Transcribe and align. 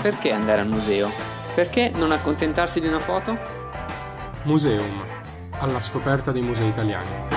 perché 0.00 0.32
andare 0.32 0.62
al 0.62 0.68
museo? 0.68 1.10
Perché 1.54 1.90
non 1.94 2.10
accontentarsi 2.10 2.80
di 2.80 2.86
una 2.86 3.00
foto? 3.00 3.36
Museum, 4.44 5.04
alla 5.58 5.80
scoperta 5.80 6.32
dei 6.32 6.40
musei 6.40 6.68
italiani. 6.68 7.28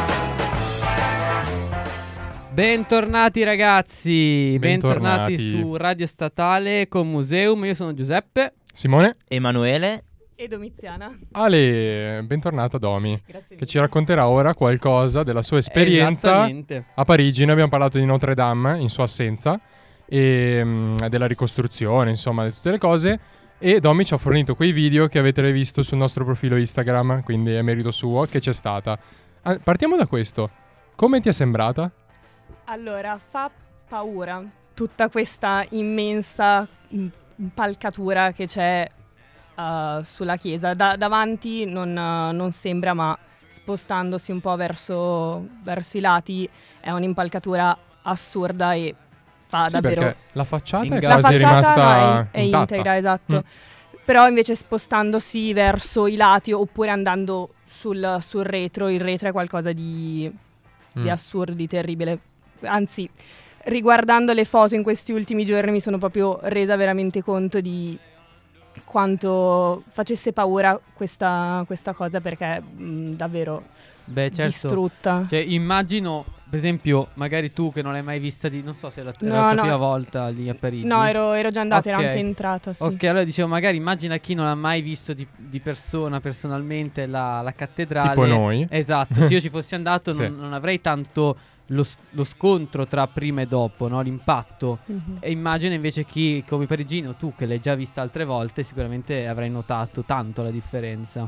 Bentornati 2.52 3.44
ragazzi, 3.44 4.58
bentornati. 4.60 5.36
Bentornati. 5.36 5.62
su 5.62 5.76
Radio 5.76 6.08
Statale 6.08 6.88
con 6.88 7.10
Museum. 7.10 7.66
Io 7.66 7.74
sono 7.74 7.94
Giuseppe. 7.94 8.54
Simone, 8.72 9.18
Emanuele, 9.28 10.04
E 10.36 10.48
Domiziana. 10.48 11.14
Ale, 11.32 12.24
bentornata 12.26 12.78
Domi, 12.78 13.22
Grazie 13.26 13.58
che 13.58 13.66
ci 13.66 13.78
racconterà 13.78 14.30
ora 14.30 14.54
qualcosa 14.54 15.24
della 15.24 15.42
sua 15.42 15.58
esperienza 15.58 16.50
a 16.96 17.04
Parigi. 17.04 17.42
Noi 17.44 17.52
abbiamo 17.52 17.70
parlato 17.70 17.98
di 17.98 18.06
Notre 18.06 18.36
Dame 18.36 18.80
in 18.80 18.90
sua 18.90 19.04
assenza 19.04 19.60
e 20.06 20.62
mm, 20.64 20.98
della 21.10 21.28
ricostruzione, 21.28 22.10
insomma, 22.10 22.46
di 22.46 22.54
tutte 22.54 22.72
le 22.72 22.78
cose. 22.78 23.20
E 23.58 23.80
Domi 23.80 24.06
ci 24.06 24.14
ha 24.14 24.18
fornito 24.18 24.56
quei 24.56 24.72
video 24.72 25.08
che 25.08 25.20
avete 25.20 25.50
visto 25.52 25.84
sul 25.84 25.98
nostro 25.98 26.26
profilo 26.26 26.58
Instagram, 26.58 27.24
quindi 27.24 27.54
è 27.54 27.62
merito 27.62 27.92
suo, 27.92 28.26
che 28.26 28.40
c'è 28.40 28.52
stata. 28.52 28.98
Ah, 29.44 29.58
partiamo 29.58 29.96
da 29.96 30.06
questo. 30.06 30.50
Come 30.96 31.22
ti 31.22 31.30
è 31.30 31.32
sembrata? 31.32 31.90
Allora, 32.66 33.18
fa 33.18 33.50
paura 33.88 34.44
tutta 34.74 35.10
questa 35.10 35.66
immensa 35.70 36.68
mm, 36.94 37.08
impalcatura 37.38 38.32
che 38.32 38.48
c'è 38.48 38.90
uh, 39.56 40.02
sulla 40.04 40.36
chiesa. 40.36 40.74
Da- 40.74 40.96
davanti 40.96 41.66
non, 41.66 41.90
uh, 41.90 42.34
non 42.34 42.52
sembra, 42.52 42.94
ma 42.94 43.18
spostandosi 43.46 44.32
un 44.32 44.42
po' 44.42 44.56
verso, 44.56 45.48
verso 45.62 45.98
i 45.98 46.02
lati 46.02 46.50
è 46.80 46.90
un'impalcatura 46.90 47.78
assurda 48.02 48.74
e 48.74 48.96
fa 49.54 49.68
sì, 49.70 49.80
davvero... 49.80 50.16
la 50.32 50.44
facciata 50.44 50.86
è 50.86 51.02
La 51.02 51.08
La 51.08 51.20
quasi 51.20 51.38
facciata 51.38 51.38
rimasta 51.38 52.30
è, 52.32 52.38
è 52.38 52.40
integra, 52.42 52.98
esatto. 52.98 53.36
Mm. 53.36 54.00
Però 54.06 54.28
invece 54.28 54.56
spostandosi 54.56 55.54
verso 55.54 56.08
i 56.08 56.16
lati 56.16 56.52
oppure 56.52 56.90
andando 56.90 57.54
sul, 57.68 58.18
sul 58.22 58.44
retro, 58.44 58.90
il 58.90 59.00
retro 59.00 59.30
è 59.30 59.32
qualcosa 59.32 59.72
di, 59.72 60.32
di 60.92 61.02
Mm. 61.02 61.10
assurdo, 61.10 61.54
di 61.54 61.68
terribile. 61.68 62.20
Anzi, 62.62 63.10
riguardando 63.66 64.34
le 64.34 64.44
foto 64.46 64.76
in 64.76 64.84
questi 64.84 65.12
ultimi 65.12 65.46
giorni 65.46 65.72
mi 65.72 65.80
sono 65.80 65.98
proprio 65.98 66.40
resa 66.44 66.76
veramente 66.76 67.22
conto 67.24 67.62
di 67.62 67.98
quanto 68.84 69.84
facesse 69.90 70.34
paura 70.34 70.80
questa, 70.94 71.64
questa 71.66 71.94
cosa 71.94 72.20
perché 72.22 72.60
mh, 72.62 73.12
davvero 73.14 73.64
Beh, 74.06 74.32
certo. 74.32 74.44
distrutta. 74.46 75.26
Cioè, 75.30 75.40
immagino, 75.40 76.26
per 76.54 76.62
esempio, 76.62 77.08
magari 77.16 77.52
tu 77.52 77.72
che 77.74 77.82
non 77.82 77.94
l'hai 77.94 78.04
mai 78.04 78.20
vista 78.20 78.48
di... 78.48 78.62
Non 78.62 78.76
so 78.76 78.92
se 78.92 79.00
era, 79.00 79.10
era 79.20 79.28
No, 79.28 79.34
la 79.34 79.42
tua 79.46 79.54
no. 79.56 79.62
prima 79.62 79.76
volta 79.76 80.28
lì 80.28 80.48
a 80.50 80.54
Parigi. 80.54 80.86
No, 80.86 81.04
ero, 81.04 81.32
ero 81.34 81.50
già 81.50 81.62
andata, 81.62 81.90
Ok. 81.90 81.98
ero 81.98 82.08
anche 82.08 82.20
entrata. 82.20 82.74
Sì. 82.74 82.84
Ok, 82.84 83.04
allora 83.06 83.24
dicevo, 83.24 83.48
magari 83.48 83.76
immagina 83.78 84.18
chi 84.18 84.36
non 84.36 84.46
ha 84.46 84.54
mai 84.54 84.84
visto 84.84 85.14
di, 85.14 85.26
di 85.36 85.60
persona, 85.60 86.20
personalmente, 86.20 87.08
la, 87.08 87.42
la 87.42 87.54
cattedrale. 87.54 88.10
Tipo 88.10 88.26
noi. 88.28 88.68
Esatto, 88.70 89.16
se 89.26 89.34
io 89.34 89.42
ci 89.42 89.50
fossi 89.50 89.74
andato 89.74 90.12
Sì. 90.14 90.20
non, 90.20 90.36
non 90.38 90.54
avrei 90.54 90.80
tanto 90.80 91.36
lo, 91.68 91.84
lo 92.12 92.24
scontro 92.24 92.86
tra 92.86 93.08
prima 93.08 93.42
e 93.42 93.48
dopo, 93.48 93.88
no? 93.88 94.00
l'impatto. 94.02 94.78
Mhm. 94.86 95.18
E 95.22 95.32
immagino 95.32 95.74
invece 95.74 96.06
chi, 96.06 96.44
come 96.48 96.68
Parigino, 96.68 97.16
tu 97.16 97.34
che 97.36 97.48
l'hai 97.48 97.62
già 97.62 97.74
vista 97.74 98.02
altre 98.04 98.26
volte, 98.26 98.62
sicuramente 98.62 99.26
avrai 99.28 99.50
notato 99.50 100.04
tanto 100.04 100.44
la 100.44 100.52
differenza. 100.52 101.28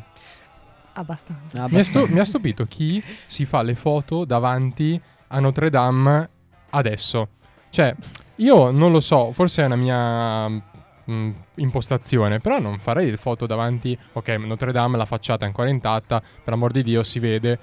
Abbastanza. 0.98 1.64
Ah, 1.64 1.68
Mi 1.70 1.80
ha, 1.80 1.84
stu- 1.84 2.08
mi 2.08 2.20
ha 2.20 2.24
stupito 2.24 2.66
chi 2.68 3.04
si 3.26 3.44
fa 3.44 3.62
le 3.64 3.76
foto 3.76 4.24
davanti 4.24 5.02
a 5.28 5.40
Notre 5.40 5.70
Dame 5.70 6.30
adesso. 6.72 7.30
Cioè, 7.70 7.96
io 8.36 8.72
non 8.72 8.92
lo 8.92 9.00
so, 9.00 9.32
forse 9.32 9.64
è 9.64 9.66
una 9.66 9.76
mia 9.76 10.48
mm, 10.50 11.32
impostazione, 11.56 12.40
però 12.40 12.60
non 12.60 12.80
farei 12.80 13.10
le 13.10 13.18
foto 13.18 13.46
davanti. 13.46 13.98
Ok, 14.14 14.30
Notre 14.30 14.72
Dame, 14.72 14.98
la 14.98 15.06
facciata 15.06 15.46
è 15.46 15.48
ancora 15.48 15.70
intatta, 15.70 16.22
per 16.44 16.54
amor 16.54 16.72
di 16.72 16.84
Dio 16.84 17.04
si 17.04 17.20
vede. 17.20 17.58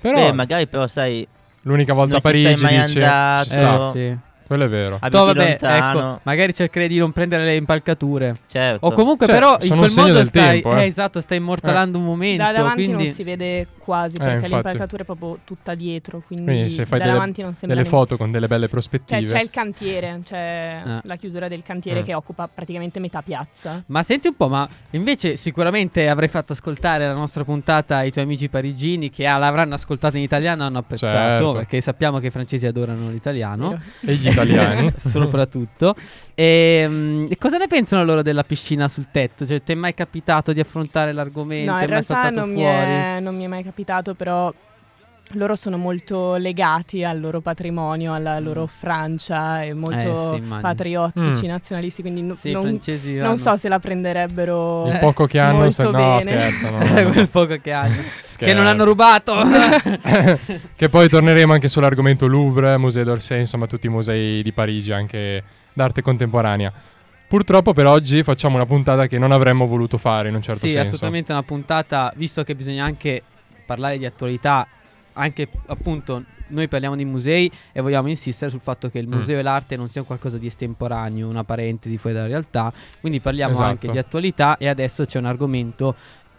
Però 0.00 0.18
beh, 0.18 0.32
magari 0.32 0.66
però 0.66 0.86
sai, 0.86 1.26
l'unica 1.62 1.92
volta 1.92 2.16
a 2.16 2.20
Parigi 2.20 2.54
dice 2.54 3.04
andato. 3.04 3.44
ci 3.44 3.50
sta. 3.50 3.88
Eh, 3.88 3.90
sì. 3.92 4.18
Quello 4.52 4.64
è 4.64 4.68
vero. 4.68 4.98
abiti 5.00 5.16
No, 5.16 5.24
vabbè, 5.24 5.48
lontano, 5.60 5.98
ecco, 5.98 6.20
magari 6.24 6.54
cercherei 6.54 6.88
di 6.88 6.98
non 6.98 7.10
prendere 7.12 7.44
le 7.44 7.56
impalcature. 7.56 8.34
certo. 8.50 8.86
O 8.86 8.92
comunque, 8.92 9.24
Cioè, 9.26 9.34
però, 9.34 9.56
in 9.62 9.76
quel 9.78 9.92
modo 9.96 10.24
stai, 10.24 10.60
tempo, 10.60 10.76
eh. 10.76 10.82
eh, 10.82 10.86
esatto, 10.86 11.20
stai 11.22 11.38
immortalando 11.38 11.96
un 11.98 12.04
momento. 12.04 12.42
Da 12.42 12.52
davanti 12.52 12.84
quindi... 12.84 13.04
non 13.04 13.12
si 13.12 13.22
vede 13.22 13.66
quasi 13.78 14.16
Eh, 14.16 14.20
perché 14.20 14.48
l'impalcatura 14.48 15.02
è 15.02 15.04
proprio 15.06 15.38
tutta 15.44 15.74
dietro. 15.74 16.22
Quindi, 16.26 16.44
Quindi 16.44 16.70
se 16.70 16.84
fai 16.86 16.98
da 16.98 17.04
delle, 17.06 17.16
davanti 17.16 17.42
non 17.42 17.54
sembra 17.54 17.76
delle 17.78 17.88
foto 17.88 18.16
con 18.18 18.30
delle 18.30 18.46
belle 18.46 18.60
Cioè, 18.66 18.70
prospettive. 18.70 19.24
c'è 19.24 19.40
il 19.40 19.50
cantiere, 19.50 20.20
c'è 20.24 20.82
Ah. 20.84 21.00
la 21.04 21.16
chiusura 21.16 21.48
del 21.48 21.62
cantiere 21.62 22.00
Mm. 22.00 22.04
che 22.04 22.14
occupa 22.14 22.48
praticamente 22.52 23.00
metà 23.00 23.22
piazza. 23.22 23.82
Ma 23.86 24.02
senti 24.02 24.28
un 24.28 24.36
po', 24.36 24.48
ma 24.48 24.68
invece 24.90 25.36
sicuramente 25.36 26.08
avrei 26.08 26.28
fatto 26.28 26.52
ascoltare 26.52 27.06
la 27.06 27.14
nostra 27.14 27.42
puntata 27.44 27.96
ai 27.96 28.10
tuoi 28.10 28.24
amici 28.24 28.48
parigini 28.48 29.08
che 29.10 29.26
ah, 29.26 29.38
l'avranno 29.38 29.74
ascoltata 29.74 30.16
in 30.16 30.22
italiano 30.22 30.62
e 30.62 30.66
hanno 30.66 30.78
apprezzato, 30.78 31.12
Certo. 31.16 31.52
perché 31.52 31.80
sappiamo 31.80 32.18
che 32.18 32.26
i 32.26 32.30
francesi 32.30 32.66
adorano 32.66 33.08
l'italiano? 33.10 33.80
E 34.00 34.14
gli 34.14 34.28
italiani. 34.44 34.92
soprattutto. 34.96 35.94
E, 36.34 36.84
mm, 36.88 37.26
e 37.30 37.36
cosa 37.38 37.58
ne 37.58 37.66
pensano 37.66 38.04
loro 38.04 38.22
della 38.22 38.44
piscina 38.44 38.88
sul 38.88 39.08
tetto? 39.10 39.46
Cioè, 39.46 39.62
ti 39.62 39.72
è 39.72 39.74
mai 39.74 39.94
capitato 39.94 40.52
di 40.52 40.60
affrontare 40.60 41.12
l'argomento? 41.12 41.70
No, 41.70 41.78
È 41.78 41.82
in 41.84 41.90
mai 41.90 42.02
realtà 42.04 42.30
non 42.30 42.50
mi, 42.50 42.60
fuori? 42.60 42.70
è, 42.90 43.18
non 43.20 43.36
mi 43.36 43.44
è 43.44 43.48
mai 43.48 43.62
capitato, 43.62 44.14
però 44.14 44.52
loro 45.34 45.54
sono 45.56 45.76
molto 45.76 46.36
legati 46.36 47.04
al 47.04 47.20
loro 47.20 47.40
patrimonio, 47.40 48.12
alla 48.14 48.38
loro 48.38 48.66
Francia 48.66 49.62
e 49.62 49.72
molto 49.74 50.38
Mm. 50.38 50.52
Eh, 50.52 50.56
sì, 50.56 50.60
patriottici, 50.60 51.44
Mm. 51.46 51.48
nazionalisti, 51.48 52.00
quindi 52.02 52.22
no- 52.22 52.34
Sì, 52.34 52.52
non, 52.52 52.78
non 53.18 53.36
so 53.38 53.56
se 53.56 53.68
la 53.68 53.78
prenderebbero 53.78 54.86
Il 54.88 54.98
poco 54.98 55.26
che 55.26 55.38
hanno, 55.38 55.70
se- 55.70 55.82
no, 55.84 55.90
bene. 55.90 56.20
scherzano. 56.20 56.78
no, 56.78 56.84
no. 57.02 57.10
quel 57.10 57.28
poco 57.28 57.56
che 57.60 57.72
hanno. 57.72 57.94
che 58.02 58.02
Scherzo. 58.26 58.54
non 58.54 58.66
hanno 58.66 58.84
rubato. 58.84 59.34
che 60.76 60.88
poi 60.88 61.08
torneremo 61.08 61.52
anche 61.52 61.68
sull'argomento 61.68 62.26
Louvre, 62.26 62.76
Musée 62.76 63.04
d'Orsay, 63.04 63.40
insomma 63.40 63.66
tutti 63.66 63.86
i 63.86 63.90
musei 63.90 64.42
di 64.42 64.52
Parigi, 64.52 64.92
anche 64.92 65.42
d'arte 65.72 66.02
contemporanea. 66.02 66.72
Purtroppo 67.28 67.72
per 67.72 67.86
oggi 67.86 68.22
facciamo 68.22 68.56
una 68.56 68.66
puntata 68.66 69.06
che 69.06 69.18
non 69.18 69.32
avremmo 69.32 69.64
voluto 69.66 69.96
fare 69.96 70.28
in 70.28 70.34
un 70.34 70.42
certo 70.42 70.66
sì, 70.66 70.72
senso. 70.72 70.92
assolutamente 70.92 71.32
una 71.32 71.42
puntata, 71.42 72.12
visto 72.16 72.42
che 72.44 72.54
bisogna 72.54 72.84
anche 72.84 73.22
parlare 73.64 73.96
di 73.96 74.04
attualità, 74.04 74.66
anche 75.14 75.48
appunto 75.66 76.24
noi 76.48 76.68
parliamo 76.68 76.96
di 76.96 77.04
musei 77.06 77.50
e 77.72 77.80
vogliamo 77.80 78.08
insistere 78.08 78.50
sul 78.50 78.60
fatto 78.62 78.90
che 78.90 78.98
il 78.98 79.08
Mm. 79.08 79.12
museo 79.12 79.38
e 79.38 79.42
l'arte 79.42 79.76
non 79.76 79.88
sia 79.88 80.02
qualcosa 80.02 80.36
di 80.38 80.46
estemporaneo, 80.46 81.26
una 81.28 81.44
parentesi 81.44 81.96
fuori 81.96 82.14
dalla 82.16 82.28
realtà, 82.28 82.70
quindi 83.00 83.20
parliamo 83.20 83.52
Esatto. 83.52 83.68
anche 83.68 83.90
di 83.90 83.98
attualità 83.98 84.56
e 84.58 84.68
adesso 84.68 85.04
c'è 85.06 85.18
un 85.18 85.24
argomento 85.26 85.94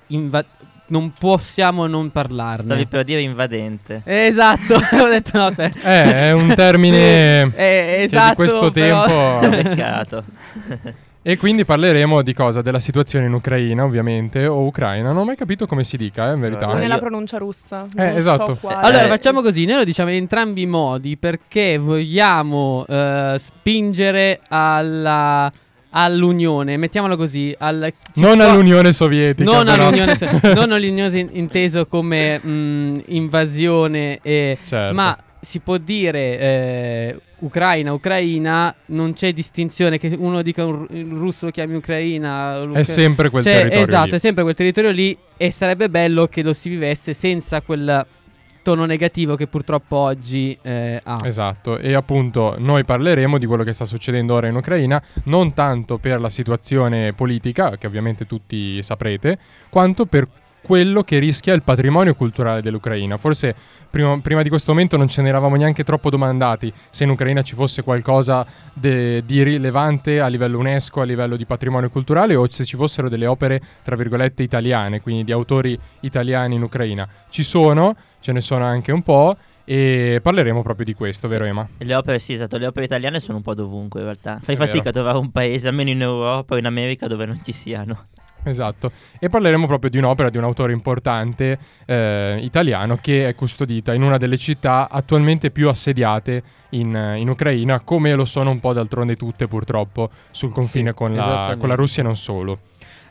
inva- 0.07 0.45
non 0.85 1.13
possiamo 1.17 1.87
non 1.87 2.11
parlarne. 2.11 2.63
Stavi 2.63 2.85
per 2.85 3.03
dire 3.05 3.21
invadente. 3.21 4.01
Esatto, 4.05 4.75
ho 5.01 5.07
detto 5.07 5.37
no. 5.39 5.49
Eh, 5.57 5.71
è 5.81 6.31
un 6.33 6.53
termine 6.53 7.43
Eh, 7.49 7.49
che 7.55 8.01
esatto, 8.03 8.29
di 8.29 8.35
questo 8.35 8.71
però- 8.71 9.39
tempo... 9.39 9.63
Peccato. 9.69 10.23
E 11.25 11.37
quindi 11.37 11.63
parleremo 11.63 12.21
di 12.21 12.33
cosa? 12.33 12.61
Della 12.61 12.79
situazione 12.81 13.25
in 13.27 13.33
Ucraina, 13.33 13.83
ovviamente, 13.85 14.45
o 14.45 14.65
Ucraina. 14.65 15.07
Non 15.13 15.19
ho 15.19 15.23
mai 15.25 15.37
capito 15.37 15.65
come 15.65 15.83
si 15.85 15.95
dica, 15.95 16.29
eh, 16.29 16.33
in 16.33 16.39
verità. 16.41 16.67
Ah, 16.67 16.73
nella 16.75 16.95
io- 16.95 16.99
pronuncia 16.99 17.37
russa. 17.37 17.85
Eh, 17.95 18.05
non 18.07 18.17
esatto. 18.17 18.57
So. 18.59 18.67
Allora 18.67 19.07
facciamo 19.07 19.41
così, 19.41 19.65
noi 19.65 19.77
lo 19.77 19.83
diciamo 19.85 20.09
in 20.09 20.17
entrambi 20.17 20.61
i 20.63 20.65
modi 20.65 21.15
perché 21.17 21.77
vogliamo 21.77 22.85
eh, 22.87 23.35
spingere 23.39 24.41
alla, 24.49 25.49
all'unione, 25.91 26.75
mettiamolo 26.77 27.15
così, 27.15 27.55
al, 27.57 27.91
Non 28.15 28.35
può- 28.37 28.49
all'Unione 28.49 28.91
Sovietica. 28.91 29.49
non 29.49 29.65
però. 29.65 29.83
all'unione, 29.87 30.15
so- 30.17 30.27
non 30.53 30.71
all'unione 30.73 31.19
in- 31.19 31.29
inteso 31.31 31.85
come 31.85 32.37
mh, 32.43 33.03
invasione, 33.07 34.19
e- 34.21 34.57
Certo. 34.63 34.93
ma 34.93 35.17
si 35.39 35.59
può 35.59 35.77
dire 35.77 36.39
eh, 36.39 37.19
Ucraina, 37.43 37.91
Ucraina, 37.91 38.73
non 38.87 39.13
c'è 39.13 39.33
distinzione 39.33 39.97
che 39.97 40.15
uno 40.17 40.41
dica 40.41 40.65
un, 40.65 40.87
il 40.91 41.07
russo 41.07 41.45
lo 41.45 41.51
chiami 41.51 41.75
Ucraina. 41.75 42.61
È 42.71 42.83
sempre 42.83 43.29
quel 43.29 43.43
cioè, 43.43 43.53
territorio 43.53 43.85
Esatto, 43.85 44.05
lì. 44.05 44.15
è 44.15 44.19
sempre 44.19 44.43
quel 44.43 44.55
territorio 44.55 44.91
lì 44.91 45.17
e 45.35 45.51
sarebbe 45.51 45.89
bello 45.89 46.27
che 46.27 46.41
lo 46.41 46.53
si 46.53 46.69
vivesse 46.69 47.13
senza 47.13 47.61
quel 47.61 48.05
tono 48.63 48.85
negativo 48.85 49.35
che 49.35 49.47
purtroppo 49.47 49.97
oggi 49.97 50.57
eh, 50.61 50.99
ha. 51.03 51.19
Esatto, 51.23 51.77
e 51.77 51.93
appunto 51.93 52.55
noi 52.57 52.85
parleremo 52.85 53.37
di 53.37 53.45
quello 53.45 53.63
che 53.63 53.73
sta 53.73 53.83
succedendo 53.83 54.33
ora 54.33 54.47
in 54.47 54.55
Ucraina, 54.55 55.03
non 55.25 55.53
tanto 55.53 55.97
per 55.97 56.21
la 56.21 56.29
situazione 56.29 57.11
politica, 57.11 57.77
che 57.77 57.87
ovviamente 57.87 58.25
tutti 58.25 58.81
saprete, 58.81 59.37
quanto 59.69 60.05
per 60.05 60.27
quello 60.63 61.03
che 61.03 61.19
rischia 61.19 61.53
il 61.53 61.61
patrimonio 61.61 62.15
culturale 62.15 62.61
dell'Ucraina. 62.61 63.17
Forse 63.17 63.53
prima, 63.89 64.17
prima 64.19 64.41
di 64.41 64.49
questo 64.49 64.71
momento 64.71 64.97
non 64.97 65.07
ce 65.07 65.21
ne 65.21 65.29
eravamo 65.29 65.55
neanche 65.55 65.83
troppo 65.83 66.09
domandati 66.09 66.71
se 66.89 67.03
in 67.03 67.09
Ucraina 67.09 67.41
ci 67.41 67.53
fosse 67.53 67.83
qualcosa 67.83 68.45
de- 68.73 69.23
di 69.25 69.43
rilevante 69.43 70.19
a 70.19 70.27
livello 70.27 70.57
UNESCO, 70.59 71.01
a 71.01 71.05
livello 71.05 71.35
di 71.35 71.45
patrimonio 71.45 71.89
culturale 71.89 72.35
o 72.35 72.49
se 72.49 72.63
ci 72.65 72.77
fossero 72.77 73.09
delle 73.09 73.27
opere, 73.27 73.61
tra 73.83 73.95
virgolette, 73.95 74.41
italiane, 74.41 75.01
quindi 75.01 75.23
di 75.25 75.31
autori 75.31 75.77
italiani 75.99 76.55
in 76.55 76.63
Ucraina. 76.63 77.07
Ci 77.29 77.43
sono, 77.43 77.95
ce 78.21 78.31
ne 78.31 78.41
sono 78.41 78.63
anche 78.65 78.91
un 78.91 79.03
po'. 79.03 79.35
E 79.65 80.19
parleremo 80.21 80.61
proprio 80.61 80.85
di 80.85 80.93
questo, 80.93 81.29
vero 81.29 81.45
Ema? 81.45 81.65
Le 81.77 81.95
opere, 81.95 82.19
sì, 82.19 82.33
esatto, 82.33 82.57
le 82.57 82.65
opere 82.65 82.85
italiane 82.85 83.21
sono 83.21 83.37
un 83.37 83.43
po' 83.43 83.53
dovunque 83.53 84.01
in 84.01 84.05
realtà. 84.07 84.39
Fai 84.41 84.55
È 84.55 84.57
fatica 84.57 84.77
vero. 84.83 84.89
a 84.89 84.91
trovare 84.91 85.17
un 85.19 85.31
paese, 85.31 85.69
almeno 85.69 85.89
in 85.89 86.01
Europa 86.01 86.55
o 86.55 86.57
in 86.57 86.65
America, 86.65 87.07
dove 87.07 87.25
non 87.25 87.39
ci 87.41 87.53
siano. 87.53 88.07
Esatto, 88.43 88.91
e 89.19 89.29
parleremo 89.29 89.67
proprio 89.67 89.89
di 89.89 89.97
un'opera 89.97 90.29
di 90.29 90.37
un 90.37 90.43
autore 90.43 90.73
importante 90.73 91.57
eh, 91.85 92.39
italiano 92.41 92.97
che 92.97 93.27
è 93.27 93.35
custodita 93.35 93.93
in 93.93 94.01
una 94.01 94.17
delle 94.17 94.37
città 94.37 94.89
attualmente 94.89 95.49
più 95.49 95.69
assediate 95.69 96.43
in, 96.69 97.15
in 97.17 97.29
Ucraina, 97.29 97.79
come 97.79 98.13
lo 98.13 98.25
sono 98.25 98.49
un 98.49 98.59
po' 98.59 98.73
d'altronde 98.73 99.15
tutte 99.15 99.47
purtroppo 99.47 100.09
sul 100.31 100.51
confine 100.51 100.89
Sì, 100.89 100.95
con, 100.95 101.15
la, 101.15 101.55
con 101.57 101.69
la 101.69 101.75
Russia 101.75 102.01
e 102.01 102.05
non 102.05 102.17
solo. 102.17 102.59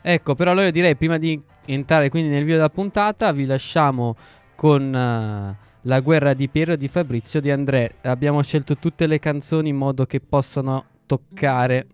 Ecco, 0.01 0.35
però 0.35 0.51
allora 0.51 0.67
io 0.67 0.71
direi 0.71 0.95
prima 0.95 1.17
di 1.17 1.41
entrare 1.65 2.09
quindi 2.09 2.29
nel 2.29 2.41
video 2.41 2.57
della 2.57 2.69
puntata, 2.69 3.31
vi 3.31 3.45
lasciamo 3.45 4.15
con 4.55 4.93
eh, 4.93 5.57
la 5.81 5.99
guerra 6.01 6.33
di 6.33 6.47
Piero 6.49 6.75
di 6.75 6.87
Fabrizio 6.87 7.41
di 7.41 7.49
André. 7.49 7.95
Abbiamo 8.01 8.41
scelto 8.43 8.77
tutte 8.77 9.07
le 9.07 9.19
canzoni 9.19 9.69
in 9.69 9.77
modo 9.77 10.05
che 10.05 10.19
possano 10.19 10.85
toccare 11.05 11.87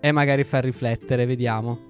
e 0.00 0.10
magari 0.12 0.42
far 0.44 0.64
riflettere, 0.64 1.26
vediamo. 1.26 1.89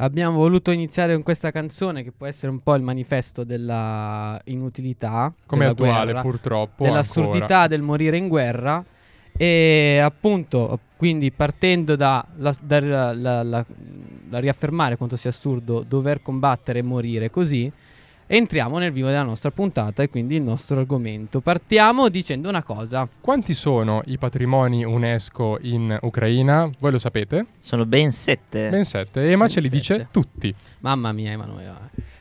Abbiamo 0.00 0.38
voluto 0.38 0.70
iniziare 0.70 1.12
con 1.14 1.22
questa 1.24 1.50
canzone 1.50 2.04
che 2.04 2.12
può 2.12 2.26
essere 2.26 2.52
un 2.52 2.60
po' 2.60 2.74
il 2.76 2.82
manifesto 2.82 3.42
della 3.42 4.40
inutilità, 4.44 5.32
Come 5.46 5.62
della 5.62 5.72
attuale 5.72 6.04
guerra, 6.12 6.20
purtroppo. 6.20 6.84
dell'assurdità 6.84 7.44
ancora. 7.44 7.66
del 7.66 7.82
morire 7.82 8.16
in 8.16 8.28
guerra 8.28 8.84
e 9.36 9.98
appunto 10.02 10.78
quindi 10.96 11.30
partendo 11.32 11.96
da, 11.96 12.24
la, 12.36 12.54
da 12.60 12.80
la- 13.12 13.42
la- 13.42 13.64
riaffermare 14.30 14.96
quanto 14.96 15.16
sia 15.16 15.30
assurdo 15.30 15.84
dover 15.86 16.22
combattere 16.22 16.78
e 16.80 16.82
morire 16.82 17.30
così 17.30 17.70
entriamo 18.30 18.76
nel 18.78 18.92
vivo 18.92 19.08
della 19.08 19.22
nostra 19.22 19.50
puntata 19.50 20.02
e 20.02 20.10
quindi 20.10 20.36
il 20.36 20.42
nostro 20.42 20.78
argomento 20.78 21.40
partiamo 21.40 22.08
dicendo 22.10 22.48
una 22.50 22.62
cosa 22.62 23.08
Quanti 23.20 23.54
sono 23.54 24.02
i 24.06 24.18
patrimoni 24.18 24.84
UNESCO 24.84 25.58
in 25.62 25.96
Ucraina? 26.02 26.70
Voi 26.78 26.92
lo 26.92 26.98
sapete? 26.98 27.46
Sono 27.58 27.86
ben 27.86 28.12
sette. 28.12 28.68
Ben 28.68 28.84
sette. 28.84 29.22
Ema 29.22 29.44
Ben 29.46 29.52
ce 29.54 29.60
li 29.60 29.68
dice 29.70 29.94
sette. 29.96 30.08
tutti. 30.10 30.54
mamma 30.80 31.12
mia 31.12 31.30
Emanuele 31.32 31.72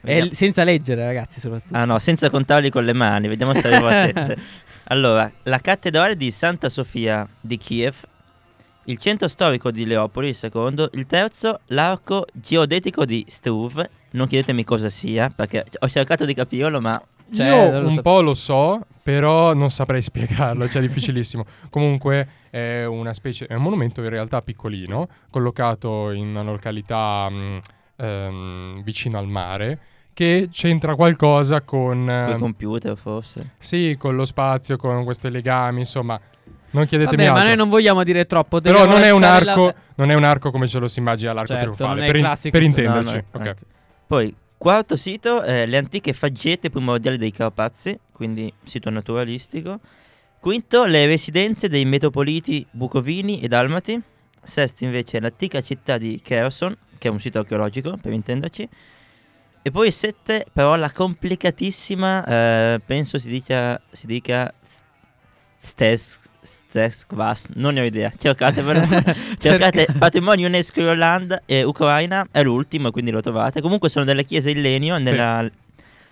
e 0.01 0.13
Vediamo. 0.13 0.33
senza 0.33 0.63
leggere 0.63 1.03
ragazzi 1.05 1.39
soprattutto 1.41 1.75
Ah 1.75 1.83
no, 1.83 1.99
senza 1.99 2.29
contarli 2.29 2.69
con 2.69 2.85
le 2.85 2.93
mani, 2.93 3.27
vediamo 3.27 3.53
se 3.53 3.67
arrivo 3.67 3.87
a 3.87 3.91
sette. 4.07 4.37
Allora, 4.85 5.29
la 5.43 5.59
cattedrale 5.59 6.15
di 6.15 6.31
Santa 6.31 6.69
Sofia 6.69 7.27
di 7.41 7.57
Kiev, 7.57 8.03
il 8.87 8.97
centro 8.99 9.27
storico 9.27 9.69
di 9.69 9.85
Leopoli, 9.85 10.29
il 10.29 10.35
secondo, 10.35 10.89
il 10.93 11.05
terzo, 11.05 11.59
l'arco 11.67 12.25
geodetico 12.31 13.05
di 13.05 13.25
Struve, 13.27 13.89
non 14.11 14.27
chiedetemi 14.27 14.63
cosa 14.63 14.89
sia, 14.89 15.29
perché 15.33 15.65
ho 15.79 15.89
cercato 15.89 16.25
di 16.25 16.33
capirlo, 16.33 16.79
ma 16.79 17.01
Cioè, 17.33 17.47
Io 17.47 17.83
un 17.83 17.91
so- 17.91 18.01
po' 18.01 18.21
lo 18.21 18.33
so, 18.33 18.79
però 19.03 19.53
non 19.53 19.69
saprei 19.69 19.99
spiegarlo, 20.01 20.69
cioè 20.69 20.81
è 20.81 20.85
difficilissimo. 20.85 21.45
Comunque 21.69 22.27
è 22.49 22.85
una 22.85 23.13
specie, 23.13 23.45
è 23.47 23.55
un 23.55 23.63
monumento 23.63 24.01
in 24.01 24.09
realtà 24.09 24.41
piccolino, 24.41 25.09
collocato 25.29 26.11
in 26.11 26.27
una 26.27 26.43
località 26.43 27.29
mh, 27.29 27.59
ehm, 27.97 28.83
vicino 28.83 29.17
al 29.17 29.27
mare, 29.27 29.79
che 30.13 30.47
c'entra 30.49 30.95
qualcosa 30.95 31.61
con... 31.61 32.05
col 32.05 32.33
ehm, 32.33 32.39
computer 32.39 32.95
forse. 32.95 33.55
sì, 33.57 33.97
con 33.99 34.15
lo 34.15 34.23
spazio, 34.23 34.77
con 34.77 35.03
questi 35.03 35.29
legami, 35.29 35.79
insomma... 35.79 36.17
Non 36.77 36.85
chiedetemi 36.87 37.15
Vabbè, 37.23 37.27
ma 37.29 37.33
altro. 37.33 37.47
noi 37.47 37.57
non 37.57 37.69
vogliamo 37.69 38.03
dire 38.03 38.25
troppo 38.25 38.61
Però 38.61 38.85
non 38.85 39.01
è, 39.03 39.09
un 39.09 39.21
lasciare 39.21 39.45
la- 39.45 39.51
arco, 39.53 39.73
non 39.95 40.11
è 40.11 40.13
un 40.13 40.23
arco 40.23 40.51
come 40.51 40.67
ce 40.67 40.79
lo 40.79 40.87
si 40.87 40.99
immagina 40.99 41.33
l'arco 41.33 41.53
Certo, 41.53 41.73
trionfale, 41.73 42.05
per, 42.05 42.15
in- 42.15 42.21
classico- 42.21 42.51
per 42.51 42.61
no, 42.61 42.67
intenderci. 42.67 43.13
no, 43.15 43.23
ok. 43.31 43.45
ecco. 43.45 43.61
Poi, 44.05 44.35
quarto 44.57 44.95
sito, 44.95 45.43
eh, 45.43 45.65
le 45.65 45.77
antiche 45.77 46.13
faggete 46.13 46.69
primordiali 46.69 47.17
dei 47.17 47.31
Carpazi, 47.31 47.97
quindi 48.11 48.51
sito 48.63 48.89
naturalistico. 48.89 49.79
Quinto, 50.39 50.85
le 50.85 51.05
residenze 51.07 51.67
dei 51.67 51.83
metropoliti 51.85 52.65
bucovini 52.69 53.41
e 53.41 53.47
dalmati. 53.47 53.99
Sesto, 54.43 54.83
invece, 54.85 55.19
l'antica 55.19 55.61
città 55.61 55.97
di 55.97 56.21
Kherson, 56.23 56.75
che 56.97 57.07
è 57.07 57.11
un 57.11 57.19
sito 57.19 57.39
archeologico, 57.39 57.97
per 58.01 58.13
intenderci. 58.13 58.69
E 59.63 59.71
poi 59.71 59.91
sette, 59.91 60.45
però, 60.53 60.75
la 60.75 60.91
complicatissima, 60.91 62.25
eh, 62.75 62.81
penso 62.85 63.19
si 63.19 63.27
dica, 63.29 63.81
si 63.91 64.05
dica 64.07 64.53
S- 65.57 65.65
Stes, 65.69 66.19
Steskvas, 66.41 67.49
non 67.55 67.73
ne 67.73 67.81
ho 67.81 67.83
idea, 67.83 68.11
cercatevelo. 68.17 68.85
Cercate 69.37 69.87
patrimonio 69.97 70.47
UNESCO 70.47 70.81
Irlanda 70.81 71.41
e 71.45 71.63
Ucraina, 71.63 72.27
è 72.31 72.43
l'ultimo, 72.43 72.91
quindi 72.91 73.11
lo 73.11 73.21
trovate. 73.21 73.61
Comunque 73.61 73.89
sono 73.89 74.05
delle 74.05 74.23
chiese 74.23 74.51
in 74.51 74.61
legno 74.61 74.97
nella 74.97 75.49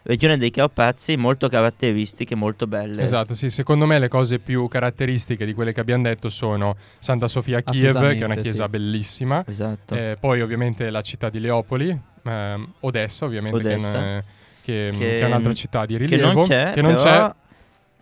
regione 0.03 0.37
dei 0.37 0.51
Carpazi, 0.51 1.15
molto 1.15 1.47
caratteristiche, 1.47 2.35
molto 2.35 2.67
belle. 2.67 3.01
Esatto, 3.03 3.33
sì, 3.35 3.49
secondo 3.49 3.85
me 3.85 3.97
le 3.99 4.07
cose 4.07 4.39
più 4.39 4.67
caratteristiche 4.67 5.45
di 5.45 5.53
quelle 5.53 5.73
che 5.73 5.79
abbiamo 5.79 6.03
detto 6.03 6.29
sono 6.29 6.75
Santa 6.99 7.27
Sofia 7.27 7.59
a 7.59 7.61
Kiev, 7.61 7.99
che 8.11 8.17
è 8.17 8.23
una 8.25 8.35
chiesa 8.35 8.65
sì. 8.65 8.69
bellissima, 8.71 9.43
Esatto. 9.47 9.95
eh, 9.95 10.17
poi 10.19 10.41
ovviamente 10.41 10.89
la 10.89 11.01
città 11.01 11.29
di 11.29 11.39
Leopoli, 11.39 11.97
ehm, 12.23 12.73
Odessa 12.81 13.25
ovviamente, 13.25 13.59
che- 13.61 13.67
Odessa. 13.67 14.23
Che, 14.65 14.89
che 14.91 14.97
Che- 14.97 15.19
è 15.19 15.25
un'altra 15.25 15.53
città 15.53 15.85
di 15.85 15.93
che 15.95 15.99
rilievo, 16.05 16.31
non 16.33 16.47
c'è, 16.47 16.71
che 16.73 16.81
non 16.81 16.95
però 16.95 17.03
c'è, 17.03 17.35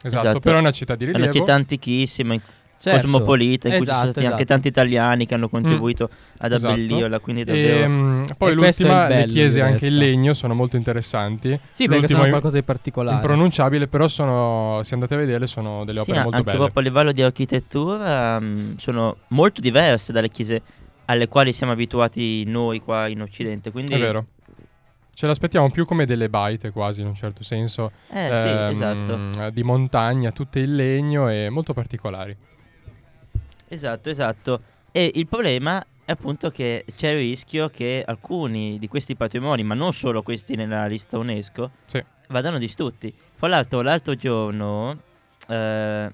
esatto, 0.08 0.28
esatto. 0.28 0.40
però 0.40 0.58
è 0.58 0.60
una 0.60 0.72
città 0.72 0.96
di 0.96 1.06
è 1.06 1.08
una 1.10 1.18
rilievo. 1.18 1.38
città 1.38 1.54
antichissima, 1.54 2.36
Certo. 2.84 3.00
cosmopolita, 3.00 3.70
in 3.70 3.76
cui 3.78 3.86
ci 3.86 3.92
Esatto, 3.92 4.00
sono 4.00 4.12
stati 4.12 4.26
anche 4.26 4.42
esatto. 4.42 4.54
tanti 4.54 4.68
italiani 4.68 5.26
che 5.26 5.34
hanno 5.36 5.48
contribuito 5.48 6.10
ad 6.40 6.52
Esatto. 6.52 6.74
abbellirla, 6.74 7.20
quindi 7.20 7.42
E, 7.44 7.46
davvero... 7.46 7.90
mm, 7.90 8.26
poi 8.38 8.52
E 8.52 8.54
l'ultima, 8.56 9.08
le 9.08 9.26
chiese 9.28 9.62
anche 9.62 9.88
in 9.88 9.98
legno 9.98 10.34
sono 10.34 10.54
molto 10.54 10.76
interessanti. 10.76 11.58
Sì, 11.72 11.88
perché 11.88 12.10
sono 12.10 12.26
è 12.26 12.30
qualcosa 12.30 12.56
di 12.56 12.64
particolare. 12.64 13.16
impronunciabile, 13.16 13.88
però 13.88 14.10
sono, 14.10 14.82
se 14.84 14.96
andate 14.96 15.14
a 15.14 15.18
vedere, 15.18 15.48
sono 15.48 15.86
delle 15.86 16.02
Sì, 16.02 16.10
opere 16.10 16.24
molto 16.24 16.38
anche 16.38 16.52
belle. 16.52 16.64
proprio 16.64 16.82
a 16.82 16.86
livello 16.92 17.12
di 17.14 17.22
architettura 17.22 18.40
mm, 18.42 18.74
sono 18.76 19.16
molto 19.30 19.62
diverse 19.62 20.12
dalle 20.12 20.30
chiese 20.30 20.62
alle 21.06 21.28
quali 21.30 21.54
siamo 21.54 21.72
abituati 21.72 22.44
noi 22.46 22.80
qua 22.82 23.08
in 23.08 23.22
Occidente. 23.22 23.72
Quindi, 23.72 23.94
È 23.94 23.98
vero. 23.98 24.26
Ce 25.16 25.28
l'aspettiamo 25.28 25.70
più 25.70 25.86
come 25.86 26.06
delle 26.06 26.28
baite 26.30 26.72
quasi 26.72 27.02
in 27.02 27.08
un 27.08 27.16
certo 27.16 27.44
senso. 27.44 27.92
Eh 28.10 28.30
sì, 28.34 28.48
ehm, 28.48 28.70
esatto. 28.72 29.50
Di 29.52 29.64
montagna, 29.64 30.32
tutte 30.32 30.60
in 30.60 30.76
legno 30.76 31.30
e 31.30 31.50
molto 31.50 31.74
particolari. 31.74 32.36
Esatto, 33.68 34.10
esatto. 34.10 34.62
E 34.92 35.12
il 35.16 35.28
problema 35.28 35.84
è 36.06 36.12
appunto 36.12 36.50
che 36.50 36.86
c'è 36.96 37.10
il 37.10 37.18
rischio 37.20 37.70
che 37.70 38.04
alcuni 38.06 38.78
di 38.80 38.88
questi 38.88 39.16
patrimoni, 39.16 39.64
ma 39.64 39.74
non 39.76 39.94
solo 39.94 40.22
questi 40.24 40.56
nella 40.56 40.86
lista 40.88 41.18
UNESCO, 41.18 41.72
Sì. 41.86 42.04
vadano 42.30 42.58
distrutti. 42.58 43.14
Fra 43.36 43.48
l'altro, 43.48 43.82
l'altro 43.82 44.16
giorno 44.16 44.98
eh, 45.48 46.12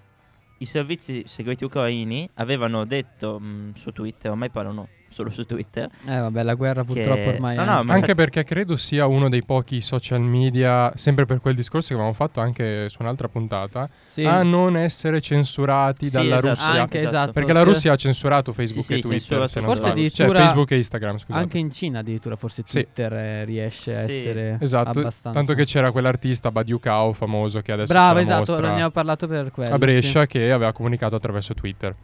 i 0.58 0.66
servizi 0.66 1.24
segreti 1.26 1.64
ucraini 1.64 2.30
avevano 2.36 2.86
detto 2.86 3.40
mh, 3.40 3.74
su 3.76 3.92
Twitter, 3.92 4.32
ormai 4.32 4.50
parlano 4.50 4.88
solo 5.10 5.30
su 5.30 5.46
Twitter, 5.46 5.90
Eh 6.06 6.18
vabbè, 6.20 6.44
la 6.44 6.54
guerra 6.54 6.84
purtroppo 6.84 7.30
ormai 7.30 7.56
No, 7.56 7.64
no, 7.64 7.72
ma 7.72 7.78
Anche 7.80 7.94
infatti- 8.12 8.16
perché 8.16 8.44
credo 8.44 8.78
sia 8.78 9.06
uno 9.08 9.28
dei 9.30 9.44
pochi 9.44 9.82
social 9.82 10.22
media, 10.22 10.92
sempre 10.96 11.26
per 11.26 11.42
quel 11.42 11.56
discorso 11.56 11.88
che 11.90 11.94
avevamo 11.96 12.14
fatto 12.14 12.40
anche 12.40 12.90
su 12.90 12.98
un'altra 13.02 13.28
puntata, 13.28 13.90
Sì. 14.06 14.24
a 14.26 14.44
non 14.44 14.78
essere 14.78 15.22
censurati 15.22 16.08
Sì, 16.08 16.16
dalla 16.16 16.36
esatto. 16.38 16.48
Russia. 16.50 16.82
Anche 16.82 16.98
esatto. 17.04 17.32
Perché 17.32 17.54
la. 17.54 17.64
Russia 17.64 17.92
ha 17.94 17.96
censurato 17.96 18.54
Facebook 18.54 18.86
Sì, 18.86 18.94
e 18.94 19.02
Twitter, 19.02 19.48
se 19.48 19.60
non 19.60 19.76
Forse 19.76 20.10
Cioè 20.12 20.30
Facebook 20.32 20.72
e 20.72 20.78
Instagram, 20.78 21.18
scusate. 21.18 21.40
Anche 21.44 21.58
in 21.58 21.72
Cina 21.72 22.00
addirittura 22.00 22.36
forse. 22.36 22.64
Twitter 22.64 23.14
eh, 23.14 23.46
riesce 23.46 23.96
a 23.96 24.06
Sì. 24.06 24.14
essere 24.18 24.58
Esatto, 24.60 25.00
abbastanza 25.00 25.32
tanto 25.32 25.54
che 25.54 25.66
c'era 25.66 25.92
quell'artista 25.92 26.52
Badiou 26.52 26.80
Kao 26.80 27.14
famoso 27.14 27.62
che 27.62 27.72
adesso 27.72 27.92
Bravo, 27.94 28.20
esatto, 28.20 28.52
mostra 28.52 28.74
ne 28.76 28.84
ho 28.84 28.92
parlato 28.92 29.28
per 29.28 29.52
quello. 29.52 29.74
a 29.74 29.78
Brescia 29.78 30.22
sì. 30.22 30.28
che 30.28 30.52
aveva 30.52 30.72
comunicato 30.74 31.16
attraverso 31.16 31.54
Twitter. 31.54 31.96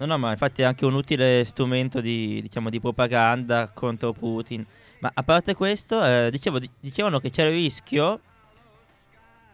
No, 0.00 0.06
no, 0.06 0.16
ma 0.16 0.30
infatti 0.30 0.62
è 0.62 0.64
anche 0.64 0.86
un 0.86 0.94
utile 0.94 1.44
strumento 1.44 2.00
di, 2.00 2.40
diciamo, 2.40 2.70
di 2.70 2.80
propaganda 2.80 3.70
contro 3.72 4.12
Putin. 4.14 4.64
Ma 5.00 5.10
a 5.12 5.22
parte 5.22 5.54
questo, 5.54 6.02
eh, 6.02 6.30
dicevo, 6.30 6.58
di- 6.58 6.70
dicevano 6.80 7.20
che 7.20 7.28
c'era 7.28 7.50
il 7.50 7.56
rischio, 7.56 8.20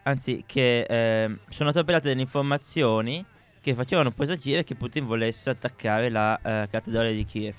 anzi 0.04 0.44
che 0.46 0.86
eh, 0.88 1.36
sono 1.48 1.72
trapelate 1.72 2.08
delle 2.08 2.20
informazioni 2.20 3.24
che 3.60 3.74
facevano 3.74 4.12
presagire 4.12 4.62
che 4.62 4.76
Putin 4.76 5.04
volesse 5.04 5.50
attaccare 5.50 6.10
la 6.10 6.38
eh, 6.40 6.68
cattedrale 6.70 7.12
di 7.12 7.24
Kiev. 7.24 7.56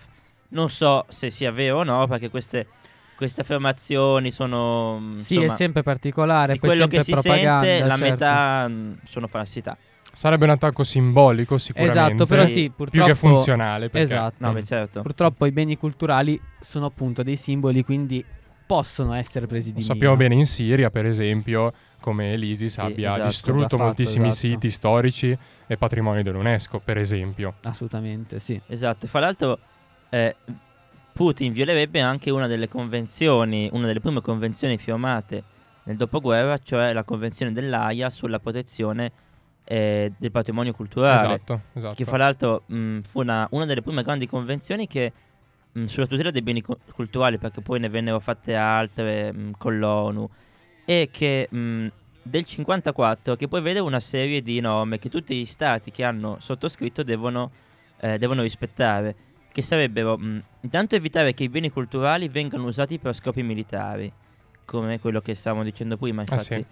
Non 0.50 0.70
so 0.70 1.04
se 1.10 1.30
sia 1.30 1.52
vero 1.52 1.80
o 1.80 1.84
no, 1.84 2.08
perché 2.08 2.30
queste, 2.30 2.68
queste 3.18 3.42
affermazioni 3.42 4.32
sono... 4.32 4.98
mm, 4.98 5.20
Sì, 5.20 5.34
insomma, 5.34 5.54
è 5.54 5.56
sempre 5.58 5.84
particolare, 5.84 6.54
di 6.54 6.60
quello 6.60 6.88
che 6.88 7.04
si 7.04 7.12
propaganda, 7.12 7.66
sente, 7.66 7.86
la 7.86 7.96
certo. 7.98 8.12
metà 8.12 8.68
mm, 8.70 8.94
sono 9.04 9.28
falsità. 9.28 9.78
Sarebbe 10.18 10.46
un 10.46 10.50
attacco 10.50 10.84
simbolico 10.84 11.60
sicuramente. 11.60 12.00
Esatto, 12.00 12.26
però 12.26 12.44
Sì. 12.48 12.52
sì, 12.54 12.62
più 12.62 12.74
purtroppo 12.76 13.06
che 13.06 13.14
funzionale. 13.16 13.90
Perché 13.90 14.02
Esatto. 14.06 14.36
No, 14.40 14.52
beh, 14.52 14.64
certo. 14.64 15.02
Purtroppo 15.04 15.46
i 15.46 15.52
beni 15.52 15.78
culturali 15.78 16.42
sono 16.60 16.88
appunto 16.88 17.22
dei 17.22 17.36
simboli, 17.36 17.84
quindi 17.84 18.26
possono 18.66 19.14
essere 19.14 19.46
presi 19.46 19.72
di 19.72 19.82
Lo 19.82 19.86
sappiamo 19.86 20.16
mira. 20.16 20.28
bene 20.28 20.40
in 20.42 20.48
Siria, 20.48 20.90
per 20.90 21.06
esempio, 21.06 21.72
come 22.00 22.36
l'ISIS 22.36 22.74
Sì, 22.74 22.80
abbia 22.80 23.10
esatto, 23.10 23.28
distrutto 23.28 23.60
fatto, 23.68 23.78
moltissimi 23.78 24.30
esatto. 24.30 24.48
siti 24.54 24.70
storici 24.72 25.38
e 25.68 25.78
patrimoni 25.78 26.24
dell'UNESCO, 26.24 26.80
per 26.80 26.98
esempio. 26.98 27.54
Assolutamente, 27.62 28.40
sì. 28.40 28.60
Esatto, 28.66 29.06
fra 29.06 29.20
l'altro 29.20 29.60
eh, 30.10 30.36
Putin 31.14 31.54
violerebbe 31.54 32.00
anche 32.02 32.32
una 32.32 32.48
delle 32.48 32.68
convenzioni, 32.68 33.70
una 33.72 33.86
delle 33.86 34.00
prime 34.00 34.22
convenzioni 34.22 34.80
firmate 34.80 35.44
nel 35.84 35.96
dopoguerra, 35.96 36.58
cioè 36.64 36.92
la 36.92 37.04
convenzione 37.04 37.52
dell'AIA 37.52 38.10
sulla 38.10 38.40
protezione 38.40 39.12
eh, 39.68 40.14
del 40.18 40.32
patrimonio 40.32 40.74
culturale. 40.74 41.36
Esatto, 41.36 41.62
esatto. 41.74 41.96
Che 41.96 42.06
fra 42.06 42.18
l'altro 42.18 42.64
mh, 42.68 43.00
fu 43.02 43.20
una, 43.20 43.48
una 43.52 43.66
delle 43.66 43.82
prime 43.82 44.02
grandi 44.02 44.28
convenzioni 44.28 44.88
che 44.88 45.12
mh, 45.74 45.86
sulla 45.86 46.08
tutela 46.08 46.32
dei 46.32 46.42
beni 46.42 46.62
cu- 46.62 46.78
culturali, 46.94 47.38
perché 47.38 47.62
poi 47.62 47.80
ne 47.80 47.90
vennero 47.90 48.20
fatte 48.20 48.56
altre 48.56 49.32
mh, 49.32 49.52
con 49.58 49.78
l'ONU, 49.78 50.30
e 50.86 51.10
che 51.12 51.50
del 51.52 52.46
54 52.46 53.36
che 53.36 53.48
poi 53.48 53.62
vede 53.62 53.80
una 53.80 54.00
serie 54.00 54.42
di 54.42 54.60
norme 54.60 55.00
che 55.00 55.10
tutti 55.10 55.36
gli 55.36 55.46
stati 55.46 55.92
che 55.92 56.04
hanno 56.04 56.38
sottoscritto 56.40 57.04
devono, 57.04 57.52
eh, 58.00 58.18
devono 58.18 58.42
rispettare, 58.42 59.16
che 59.52 59.62
sarebbero 59.62 60.18
mh, 60.18 60.44
intanto 60.62 60.96
evitare 60.96 61.34
che 61.34 61.44
i 61.44 61.50
beni 61.50 61.70
culturali 61.70 62.30
vengano 62.30 62.66
usati 62.66 63.00
per 63.00 63.14
scopi 63.14 63.44
militari, 63.44 64.10
come 64.64 65.00
quello 65.00 65.20
che 65.20 65.36
stavamo 65.36 65.64
dicendo 65.64 65.98
prima, 65.98 66.22
infatti, 66.22 66.44
sì. 66.44 66.66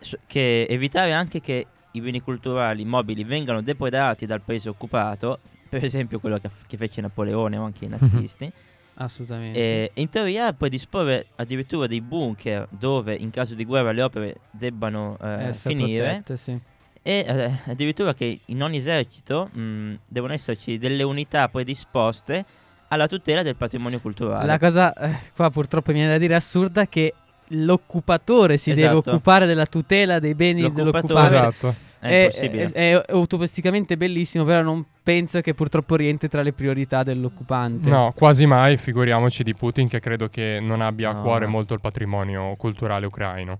s- 0.00 0.18
che 0.26 0.64
evitare 0.64 1.12
anche 1.12 1.40
che 1.40 1.66
i 1.96 2.00
beni 2.00 2.20
culturali 2.20 2.84
mobili 2.84 3.24
vengano 3.24 3.62
depredati 3.62 4.26
dal 4.26 4.40
paese 4.40 4.68
occupato, 4.68 5.38
per 5.68 5.84
esempio 5.84 6.18
quello 6.20 6.38
che, 6.38 6.48
che 6.66 6.76
fece 6.76 7.00
Napoleone 7.00 7.56
o 7.56 7.64
anche 7.64 7.84
i 7.84 7.88
nazisti, 7.90 8.50
Assolutamente. 8.98 9.58
e 9.58 9.90
in 9.94 10.08
teoria 10.08 10.52
puoi 10.52 10.70
disporre 10.70 11.26
addirittura 11.36 11.86
dei 11.86 12.00
bunker 12.00 12.66
dove 12.70 13.14
in 13.14 13.30
caso 13.30 13.54
di 13.54 13.64
guerra 13.64 13.92
le 13.92 14.02
opere 14.02 14.36
debbano 14.50 15.18
eh, 15.20 15.52
finire 15.52 16.04
protette, 16.04 16.36
sì. 16.38 16.58
e 17.02 17.24
eh, 17.26 17.52
addirittura 17.70 18.14
che 18.14 18.40
in 18.46 18.62
ogni 18.62 18.78
esercito 18.78 19.50
mh, 19.52 19.98
devono 20.06 20.32
esserci 20.32 20.78
delle 20.78 21.02
unità 21.02 21.48
predisposte 21.48 22.44
alla 22.88 23.06
tutela 23.08 23.42
del 23.42 23.56
patrimonio 23.56 23.98
culturale. 24.00 24.46
La 24.46 24.58
cosa 24.58 24.94
eh, 24.94 25.18
qua 25.34 25.50
purtroppo 25.50 25.90
mi 25.90 25.98
viene 25.98 26.12
da 26.12 26.18
dire 26.18 26.36
assurda 26.36 26.82
è 26.82 26.88
che 26.88 27.12
l'occupatore 27.48 28.56
si 28.56 28.72
deve 28.72 28.88
Esatto. 28.88 29.10
occupare 29.10 29.46
della 29.46 29.66
tutela 29.66 30.18
dei 30.18 30.34
beni 30.34 30.62
L'occupatore- 30.62 30.90
dell'occupante. 31.30 31.36
Esatto. 31.36 31.74
È, 32.06 32.10
È, 32.10 32.24
impossibile. 32.24 32.64
è, 32.72 32.96
è 33.00 33.12
utopisticamente 33.12 33.96
bellissimo, 33.96 34.44
però 34.44 34.62
non 34.62 34.84
penso 35.02 35.40
che 35.40 35.54
purtroppo 35.54 35.96
rientri 35.96 36.28
tra 36.28 36.42
le 36.42 36.52
priorità 36.52 37.02
dell'occupante. 37.02 37.88
No, 37.88 38.12
quasi 38.16 38.46
mai, 38.46 38.76
figuriamoci 38.76 39.42
di 39.42 39.54
Putin 39.54 39.88
che 39.88 40.00
credo 40.00 40.28
che 40.28 40.58
non 40.60 40.80
abbia 40.80 41.10
a 41.10 41.12
No. 41.14 41.22
cuore 41.22 41.46
molto 41.46 41.74
il 41.74 41.80
patrimonio 41.80 42.54
culturale 42.56 43.06
ucraino. 43.06 43.58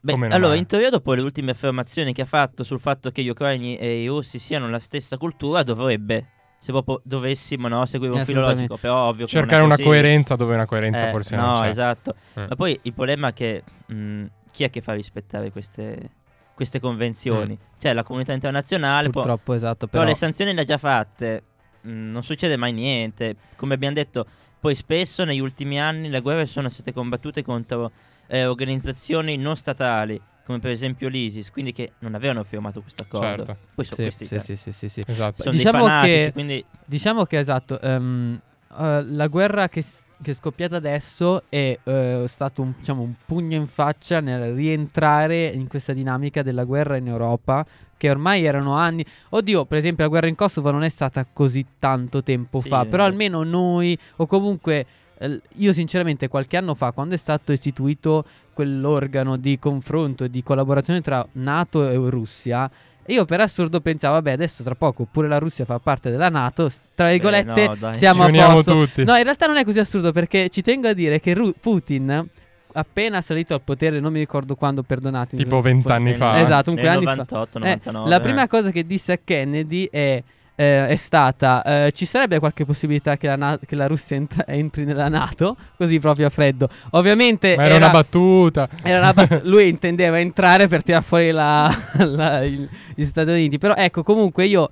Beh, 0.00 0.12
allora, 0.30 0.52
è? 0.54 0.58
in 0.58 0.66
teoria, 0.66 0.90
dopo 0.90 1.14
le 1.14 1.22
ultime 1.22 1.52
affermazioni 1.52 2.12
che 2.12 2.22
ha 2.22 2.26
fatto 2.26 2.62
sul 2.62 2.78
fatto 2.78 3.10
che 3.10 3.22
gli 3.22 3.28
ucraini 3.30 3.76
e 3.78 4.02
i 4.02 4.06
russi 4.06 4.38
siano 4.38 4.68
la 4.68 4.78
stessa 4.78 5.16
cultura, 5.16 5.62
dovrebbe, 5.62 6.26
se 6.58 6.72
proprio 6.72 7.00
dovessimo 7.04 7.68
no, 7.68 7.86
seguire 7.86 8.12
un 8.12 8.20
Eh, 8.20 8.24
filo 8.26 8.42
logico, 8.42 8.76
però 8.76 9.08
ovvio 9.08 9.26
Cercare 9.26 9.62
una 9.62 9.78
coerenza 9.78 10.36
dove 10.36 10.52
una 10.54 10.66
coerenza 10.66 11.08
Eh, 11.08 11.10
forse 11.10 11.36
no, 11.36 11.46
non 11.52 11.60
c'è. 11.62 11.68
esatto. 11.68 12.14
Eh. 12.34 12.46
Ma 12.48 12.54
poi 12.54 12.78
il 12.82 12.92
problema 12.92 13.28
è 13.28 13.32
che 13.32 13.62
mh, 13.86 14.24
chi 14.50 14.64
è 14.64 14.68
che 14.70 14.82
fa 14.82 14.92
rispettare 14.92 15.50
queste, 15.50 16.10
queste 16.54 16.80
convenzioni? 16.80 17.58
Cioè 17.78 17.92
la 17.92 18.02
comunità 18.02 18.32
internazionale, 18.32 19.10
può- 19.10 19.22
Purtroppo, 19.22 19.52
esatto. 19.54 19.86
però, 19.86 20.02
Però, 20.02 20.12
le 20.12 20.18
sanzioni 20.18 20.52
le 20.54 20.60
ha 20.62 20.64
già 20.64 20.78
fatte, 20.78 21.42
mh, 21.82 21.90
non 22.10 22.22
succede 22.22 22.56
mai 22.56 22.72
niente. 22.72 23.36
Come 23.56 23.74
abbiamo 23.74 23.94
detto, 23.94 24.26
poi 24.60 24.74
spesso 24.74 25.24
negli 25.24 25.40
ultimi 25.40 25.80
anni 25.80 26.08
le 26.08 26.20
guerre 26.20 26.46
sono 26.46 26.68
state 26.68 26.92
combattute 26.92 27.42
contro 27.42 27.90
eh, 28.28 28.46
organizzazioni 28.46 29.36
non 29.36 29.56
statali, 29.56 30.18
come 30.46 30.58
per 30.58 30.70
esempio 30.70 31.08
l'ISIS, 31.08 31.50
quindi 31.50 31.72
che 31.72 31.92
non 31.98 32.14
avevano 32.14 32.42
firmato 32.44 32.80
questo 32.80 33.02
accordo. 33.02 33.44
Certo. 33.44 33.56
Poi 33.74 33.84
sono 33.84 33.96
sì, 33.96 34.02
questi 34.02 34.26
sì, 34.26 34.38
sì, 34.40 34.56
sì, 34.56 34.72
sì, 34.72 34.88
sì. 34.88 35.02
Esatto. 35.06 35.42
sono 35.42 35.54
Diciamo 35.56 35.78
fanatici, 35.84 36.12
che- 36.14 36.32
quindi 36.32 36.64
Diciamo 36.86 37.24
che 37.24 37.38
esatto, 37.38 37.80
ehm, 37.80 38.40
eh, 38.78 39.02
la 39.02 39.26
guerra 39.26 39.68
che, 39.68 39.82
s- 39.82 40.03
che 40.22 40.30
è 40.30 40.34
scoppiata 40.34 40.76
adesso 40.76 41.42
è 41.48 41.78
eh, 41.82 42.24
stato 42.26 42.62
un, 42.62 42.72
diciamo, 42.78 43.02
un 43.02 43.14
pugno 43.26 43.56
in 43.56 43.66
faccia 43.66 44.20
nel 44.20 44.54
rientrare 44.54 45.46
in 45.46 45.68
questa 45.68 45.92
dinamica 45.92 46.42
della 46.42 46.64
guerra 46.64 46.96
in 46.96 47.08
Europa, 47.08 47.64
che 47.96 48.10
ormai 48.10 48.44
erano 48.44 48.74
anni. 48.74 49.04
Oddio, 49.30 49.64
per 49.64 49.78
esempio, 49.78 50.04
la 50.04 50.10
guerra 50.10 50.26
in 50.28 50.34
Kosovo 50.34 50.70
non 50.70 50.82
è 50.82 50.88
stata 50.88 51.26
così 51.30 51.64
tanto 51.78 52.22
tempo 52.22 52.60
Sì, 52.60 52.68
fa, 52.68 52.84
però 52.84 53.04
eh. 53.04 53.08
almeno 53.08 53.42
noi, 53.42 53.98
o 54.16 54.26
comunque. 54.26 54.86
eh, 55.18 55.40
Io 55.56 55.72
sinceramente 55.72 56.28
qualche 56.28 56.56
anno 56.56 56.74
fa, 56.74 56.92
quando 56.92 57.14
è 57.14 57.18
stato 57.18 57.52
istituito 57.52 58.24
quell'organo 58.52 59.36
di 59.36 59.58
confronto 59.58 60.24
e 60.24 60.30
di 60.30 60.42
collaborazione 60.42 61.00
tra 61.00 61.26
NATO 61.32 61.88
e 61.88 61.94
Russia, 62.10 62.70
io 63.06 63.24
per 63.24 63.40
assurdo 63.40 63.80
pensavo, 63.80 64.14
vabbè, 64.14 64.32
adesso 64.32 64.62
tra 64.62 64.74
poco 64.74 65.06
pure 65.10 65.28
la 65.28 65.38
Russia 65.38 65.64
fa 65.64 65.78
parte 65.78 66.10
della 66.10 66.28
NATO, 66.28 66.70
tra 66.94 67.10
virgolette, 67.10 67.70
no, 67.78 67.92
siamo 67.94 68.26
Ci 68.28 68.38
a 68.40 68.52
posto. 68.52 68.72
tutti. 68.72 69.04
No, 69.04 69.16
in 69.16 69.22
realtà 69.24 69.46
non 69.46 69.56
è 69.56 69.64
così 69.64 69.78
assurdo 69.78 70.12
perché 70.12 70.48
ci 70.48 70.62
tengo 70.62 70.88
a 70.88 70.92
dire 70.92 71.20
che 71.20 71.34
Ru- 71.34 71.54
Putin, 71.60 72.26
appena 72.72 73.20
salito 73.20 73.54
al 73.54 73.60
potere, 73.62 74.00
non 74.00 74.12
mi 74.12 74.18
ricordo 74.18 74.54
quando, 74.54 74.82
perdonatemi. 74.82 75.42
Tipo 75.42 75.60
vent'anni 75.60 76.14
fa. 76.14 76.40
Esatto, 76.40 76.70
un 76.70 76.76
nel 76.76 76.86
anni 76.88 77.04
fa. 77.04 77.10
98, 77.10 77.58
Eh, 77.58 77.60
99. 77.60 78.08
la 78.08 78.20
prima 78.20 78.48
cosa 78.48 78.70
che 78.70 78.84
disse 78.86 79.12
a 79.12 79.18
Kennedy 79.22 79.88
è, 79.90 80.22
eh, 80.56 80.86
è 80.88 80.96
stata: 80.96 81.62
eh, 81.86 81.92
ci 81.92 82.04
sarebbe 82.04 82.38
qualche 82.38 82.64
possibilità 82.64 83.16
che 83.16 83.26
la, 83.26 83.36
Na- 83.36 83.58
che 83.64 83.74
la 83.74 83.86
Russia 83.86 84.16
entra- 84.16 84.46
entri 84.46 84.84
nella 84.84 85.08
NATO? 85.08 85.56
Così 85.76 85.98
proprio 85.98 86.26
a 86.26 86.30
freddo. 86.30 86.68
Ovviamente 86.90 87.56
Ma 87.56 87.64
era 87.64 87.76
una 87.76 87.90
battuta. 87.90 88.68
era 88.82 88.98
una 88.98 89.12
bat- 89.12 89.42
lui 89.44 89.68
intendeva 89.68 90.18
entrare 90.20 90.68
per 90.68 90.82
tirare 90.82 91.04
fuori 91.04 91.30
la- 91.32 91.74
la- 92.04 92.44
il- 92.44 92.68
gli 92.94 93.04
Stati 93.04 93.30
Uniti. 93.30 93.58
Però 93.58 93.74
ecco, 93.74 94.02
comunque 94.02 94.44
io 94.46 94.70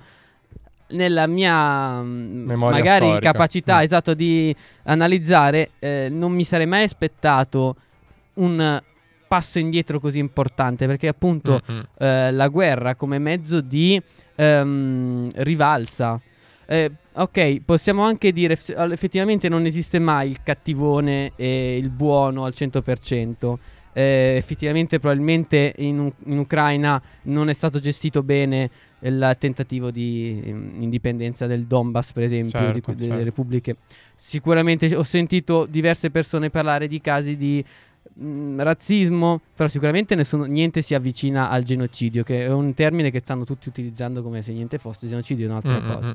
nella 0.88 1.26
mia 1.26 2.02
mm, 2.02 2.44
Memoria 2.46 2.78
magari 2.78 3.04
storica. 3.06 3.26
incapacità 3.28 3.78
Mm. 3.78 3.82
esatto 3.82 4.14
di 4.14 4.54
analizzare, 4.84 5.70
eh, 5.78 6.08
non 6.10 6.32
mi 6.32 6.44
sarei 6.44 6.66
mai 6.66 6.82
aspettato 6.84 7.76
un 8.34 8.80
passo 9.32 9.58
indietro 9.58 9.98
così 9.98 10.18
importante 10.18 10.84
perché 10.86 11.08
appunto 11.08 11.62
Mm, 11.70 11.74
mm. 11.74 11.80
eh, 12.00 12.32
la 12.32 12.48
guerra 12.48 12.94
come 12.94 13.18
mezzo 13.18 13.62
di 13.62 13.98
ehm, 14.34 15.30
rivalsa. 15.36 16.20
Eh, 16.66 16.90
ok, 17.14 17.62
possiamo 17.64 18.02
anche 18.02 18.30
dire 18.30 18.58
effettivamente 18.58 19.48
non 19.48 19.64
esiste 19.64 19.98
mai 19.98 20.28
il 20.28 20.42
cattivone 20.42 21.32
e 21.36 21.78
il 21.78 21.88
buono 21.88 22.44
al 22.44 22.52
100%. 22.54 23.54
Eh, 23.94 24.34
effettivamente 24.36 24.98
probabilmente 24.98 25.74
in, 25.78 26.10
in 26.24 26.38
Ucraina 26.38 27.00
non 27.22 27.48
è 27.48 27.52
stato 27.54 27.78
gestito 27.78 28.22
bene 28.22 28.70
il 29.00 29.36
tentativo 29.38 29.90
di 29.90 30.42
ehm, 30.44 30.82
indipendenza 30.82 31.46
del 31.46 31.64
Donbass, 31.64 32.12
per 32.12 32.24
esempio, 32.24 32.58
di 32.58 32.72
Certo, 32.74 32.92
delle 32.92 33.08
certo. 33.08 33.24
repubbliche. 33.24 33.76
Sicuramente 34.14 34.94
ho 34.94 35.02
sentito 35.02 35.66
diverse 35.66 36.10
persone 36.10 36.50
parlare 36.50 36.86
di 36.86 37.00
casi 37.00 37.36
di 37.36 37.64
mh, 38.14 38.62
razzismo, 38.62 39.40
però 39.54 39.68
sicuramente 39.68 40.14
nessuno, 40.14 40.44
niente 40.44 40.82
si 40.82 40.94
avvicina 40.94 41.50
al 41.50 41.62
genocidio, 41.62 42.22
che 42.22 42.44
è 42.44 42.48
un 42.52 42.74
termine 42.74 43.10
che 43.10 43.20
stanno 43.20 43.44
tutti 43.44 43.68
utilizzando 43.68 44.22
come 44.22 44.42
se 44.42 44.52
niente 44.52 44.78
fosse. 44.78 45.06
Genocidio 45.08 45.46
è 45.46 45.48
un'altra 45.50 45.78
Mm, 45.80 45.84
mm, 45.84 45.92
cosa. 45.92 46.08
mm. 46.10 46.14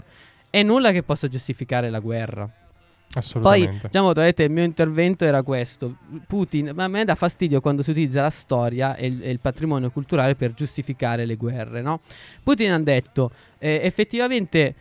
È 0.49 0.63
nulla 0.63 0.91
che 0.91 1.03
possa 1.03 1.27
giustificare 1.27 1.89
la 1.89 1.99
guerra. 1.99 2.43
Poi, 3.09 3.21
Assolutamente. 3.23 3.87
diciamo, 3.87 4.11
vedete, 4.11 4.43
il 4.43 4.51
mio 4.51 4.63
intervento 4.63 5.23
era 5.23 5.41
questo. 5.41 5.95
Putin, 6.27 6.71
ma 6.75 6.83
a 6.83 6.87
me 6.89 7.05
dà 7.05 7.15
fastidio 7.15 7.61
quando 7.61 7.81
si 7.81 7.91
utilizza 7.91 8.21
la 8.21 8.29
storia 8.29 8.95
e 8.95 9.07
il, 9.07 9.23
e 9.23 9.29
il 9.31 9.39
patrimonio 9.39 9.89
culturale 9.91 10.35
per 10.35 10.53
giustificare 10.53 11.25
le 11.25 11.35
guerre, 11.35 11.81
no? 11.81 12.01
Putin 12.43 12.71
ha 12.71 12.79
detto, 12.79 13.31
eh, 13.59 13.79
effettivamente, 13.83 14.75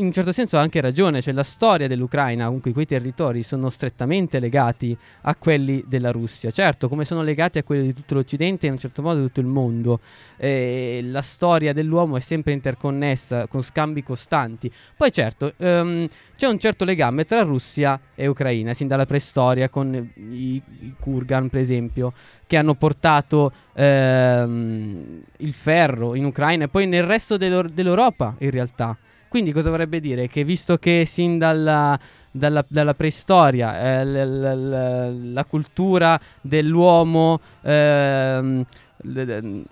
in 0.00 0.06
un 0.06 0.12
certo 0.12 0.32
senso 0.32 0.56
ha 0.56 0.60
anche 0.60 0.80
ragione, 0.80 1.20
cioè 1.20 1.34
la 1.34 1.42
storia 1.42 1.86
dell'Ucraina, 1.86 2.46
comunque 2.46 2.72
quei 2.72 2.86
territori 2.86 3.42
sono 3.42 3.68
strettamente 3.68 4.40
legati 4.40 4.96
a 5.22 5.36
quelli 5.36 5.84
della 5.86 6.10
Russia, 6.10 6.50
certo, 6.50 6.88
come 6.88 7.04
sono 7.04 7.22
legati 7.22 7.58
a 7.58 7.62
quelli 7.62 7.86
di 7.86 7.94
tutto 7.94 8.14
l'Occidente 8.14 8.64
e 8.64 8.68
in 8.68 8.74
un 8.74 8.78
certo 8.78 9.02
modo 9.02 9.20
di 9.20 9.26
tutto 9.26 9.40
il 9.40 9.46
mondo. 9.46 10.00
Eh, 10.38 11.00
la 11.04 11.20
storia 11.20 11.74
dell'uomo 11.74 12.16
è 12.16 12.20
sempre 12.20 12.52
interconnessa, 12.52 13.46
con 13.46 13.62
scambi 13.62 14.02
costanti. 14.02 14.72
Poi 14.96 15.12
certo, 15.12 15.52
ehm, 15.58 16.08
c'è 16.34 16.48
un 16.48 16.58
certo 16.58 16.86
legame 16.86 17.26
tra 17.26 17.42
Russia 17.42 18.00
e 18.14 18.26
Ucraina, 18.26 18.72
sin 18.72 18.88
dalla 18.88 19.04
preistoria, 19.04 19.68
con 19.68 19.94
i, 20.14 20.62
i 20.80 20.94
Kurgan, 20.98 21.50
per 21.50 21.60
esempio, 21.60 22.14
che 22.46 22.56
hanno 22.56 22.74
portato 22.74 23.52
ehm, 23.74 25.22
il 25.36 25.52
ferro 25.52 26.14
in 26.14 26.24
Ucraina 26.24 26.64
e 26.64 26.68
poi 26.68 26.86
nel 26.86 27.04
resto 27.04 27.36
dell'Eur- 27.36 27.70
dell'Europa, 27.70 28.34
in 28.38 28.50
realtà. 28.50 28.96
Quindi 29.30 29.52
cosa 29.52 29.70
vorrebbe 29.70 30.00
dire? 30.00 30.26
Che 30.26 30.42
visto 30.42 30.76
che 30.76 31.04
sin 31.06 31.38
dalla, 31.38 31.96
dalla, 32.32 32.64
dalla 32.66 32.94
preistoria 32.94 34.00
eh, 34.00 34.04
l- 34.04 34.40
l- 34.40 34.68
l- 34.68 35.32
la 35.32 35.44
cultura 35.44 36.20
dell'uomo 36.40 37.40
ehm, 37.62 38.64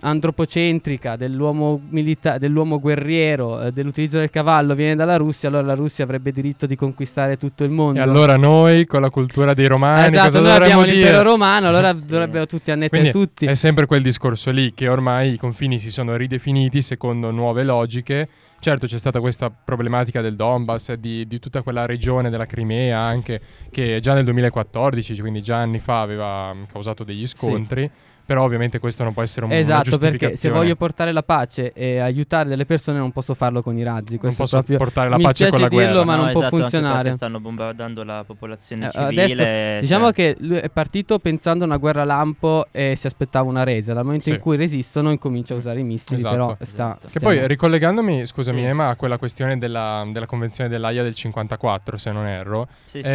antropocentrica 0.01 1.15
dell'uomo, 1.15 1.79
milita- 1.89 2.37
dell'uomo 2.37 2.79
guerriero, 2.79 3.61
eh, 3.61 3.71
dell'utilizzo 3.71 4.17
del 4.19 4.29
cavallo 4.29 4.75
viene 4.75 4.95
dalla 4.95 5.17
Russia, 5.17 5.49
allora 5.49 5.65
la 5.67 5.73
Russia 5.75 6.03
avrebbe 6.03 6.31
diritto 6.31 6.65
di 6.65 6.75
conquistare 6.75 7.37
tutto 7.37 7.63
il 7.63 7.69
mondo. 7.69 7.99
E 7.99 8.01
allora 8.01 8.37
noi 8.37 8.85
con 8.85 9.01
la 9.01 9.09
cultura 9.09 9.53
dei 9.53 9.67
romani 9.67 10.07
esatto, 10.07 10.25
cosa 10.25 10.39
noi 10.41 10.51
abbiamo 10.51 10.83
dire? 10.83 10.95
l'impero 10.95 11.21
romano, 11.23 11.67
allora 11.67 11.95
Sì. 11.97 12.07
dovrebbero 12.07 12.45
tutti 12.45 12.71
annettere 12.71 13.01
Quindi 13.01 13.11
tutti. 13.25 13.45
è 13.45 13.55
sempre 13.55 13.85
quel 13.85 14.01
discorso 14.01 14.51
lì 14.51 14.73
che 14.73 14.87
ormai 14.87 15.33
i 15.33 15.37
confini 15.37 15.79
si 15.79 15.91
sono 15.91 16.15
ridefiniti 16.15 16.81
secondo 16.81 17.31
nuove 17.31 17.63
logiche. 17.63 18.27
Certo 18.61 18.87
c'è 18.87 18.97
stata 18.97 19.21
questa 19.21 19.49
problematica 19.49 20.19
del 20.19 20.35
Donbass, 20.35 20.91
di, 20.93 21.25
di 21.27 21.39
tutta 21.39 21.61
quella 21.61 21.85
regione 21.85 22.29
della 22.29 22.45
Crimea 22.45 22.99
anche, 22.99 23.39
che 23.71 23.99
già 24.01 24.13
nel 24.13 24.25
2014, 24.25 25.17
quindi 25.21 25.41
già 25.41 25.57
anni 25.57 25.79
fa, 25.79 26.01
aveva 26.01 26.53
causato 26.69 27.05
degli 27.05 27.25
scontri. 27.25 27.89
Però 28.29 28.43
ovviamente 28.43 28.77
questo 28.77 29.03
non 29.03 29.11
può 29.11 29.23
essere 29.23 29.47
un 29.47 29.51
Esatto, 29.53 29.97
perché 29.97 30.35
se 30.35 30.49
voglio 30.51 30.75
portare 30.75 31.11
la 31.11 31.23
pace 31.23 31.73
e 31.73 31.97
aiutare 31.97 32.47
delle 32.47 32.63
persone 32.65 32.99
non 32.99 33.11
posso 33.11 33.33
farlo 33.33 33.63
con 33.63 33.75
i 33.75 33.81
razzi. 33.81 34.11
non 34.11 34.19
Questo 34.19 34.43
posso 34.43 34.55
è 34.57 34.59
proprio 34.59 34.77
portare 34.77 35.09
la 35.09 35.17
mi 35.17 35.23
pace 35.23 35.49
con 35.49 35.57
spiace 35.57 35.75
la 35.75 35.81
dirlo, 35.83 36.03
guerra. 36.03 36.05
ma 36.05 36.23
non 36.23 36.31
può 36.31 36.41
esatto, 36.41 36.55
anche 36.55 36.69
funzionare. 36.69 37.11
stanno 37.13 37.39
bombardando 37.39 38.03
la 38.03 38.23
popolazione 38.23 38.85
Eh, 38.85 38.91
civile. 38.91 39.07
adesso, 39.23 39.35
cioè- 39.35 39.77
Diciamo 39.81 40.11
che 40.11 40.35
lui 40.41 40.57
è 40.57 40.69
partito 40.69 41.17
pensando 41.17 41.63
a 41.63 41.67
una 41.67 41.77
guerra 41.77 42.03
lampo 42.03 42.67
e 42.71 42.93
si 42.95 43.07
aspettava 43.07 43.49
una 43.49 43.63
resa. 43.63 43.93
Dal 43.93 44.03
momento 44.03 44.25
Sì. 44.25 44.29
in 44.33 44.39
cui 44.39 44.57
resistono, 44.57 45.09
incomincia 45.09 45.55
a 45.55 45.57
usare 45.57 45.79
i 45.79 45.83
missili. 45.83 46.19
Esatto. 46.19 46.35
Però 46.35 46.53
sta, 46.53 46.63
Esatto. 46.63 46.99
Che 47.07 47.07
stiamo- 47.19 47.35
poi 47.35 47.47
ricollegandomi, 47.47 48.27
scusami 48.27 48.59
Sì. 48.61 48.65
Emma, 48.67 48.89
a 48.89 48.95
quella 48.95 49.17
questione 49.17 49.57
della, 49.57 50.07
della 50.11 50.27
convenzione 50.27 50.69
dell'AIA 50.69 51.01
del 51.01 51.15
54, 51.15 51.97
se 51.97 52.11
non 52.11 52.27
erro, 52.27 52.67
Sì, 52.85 53.01
sì. 53.01 53.09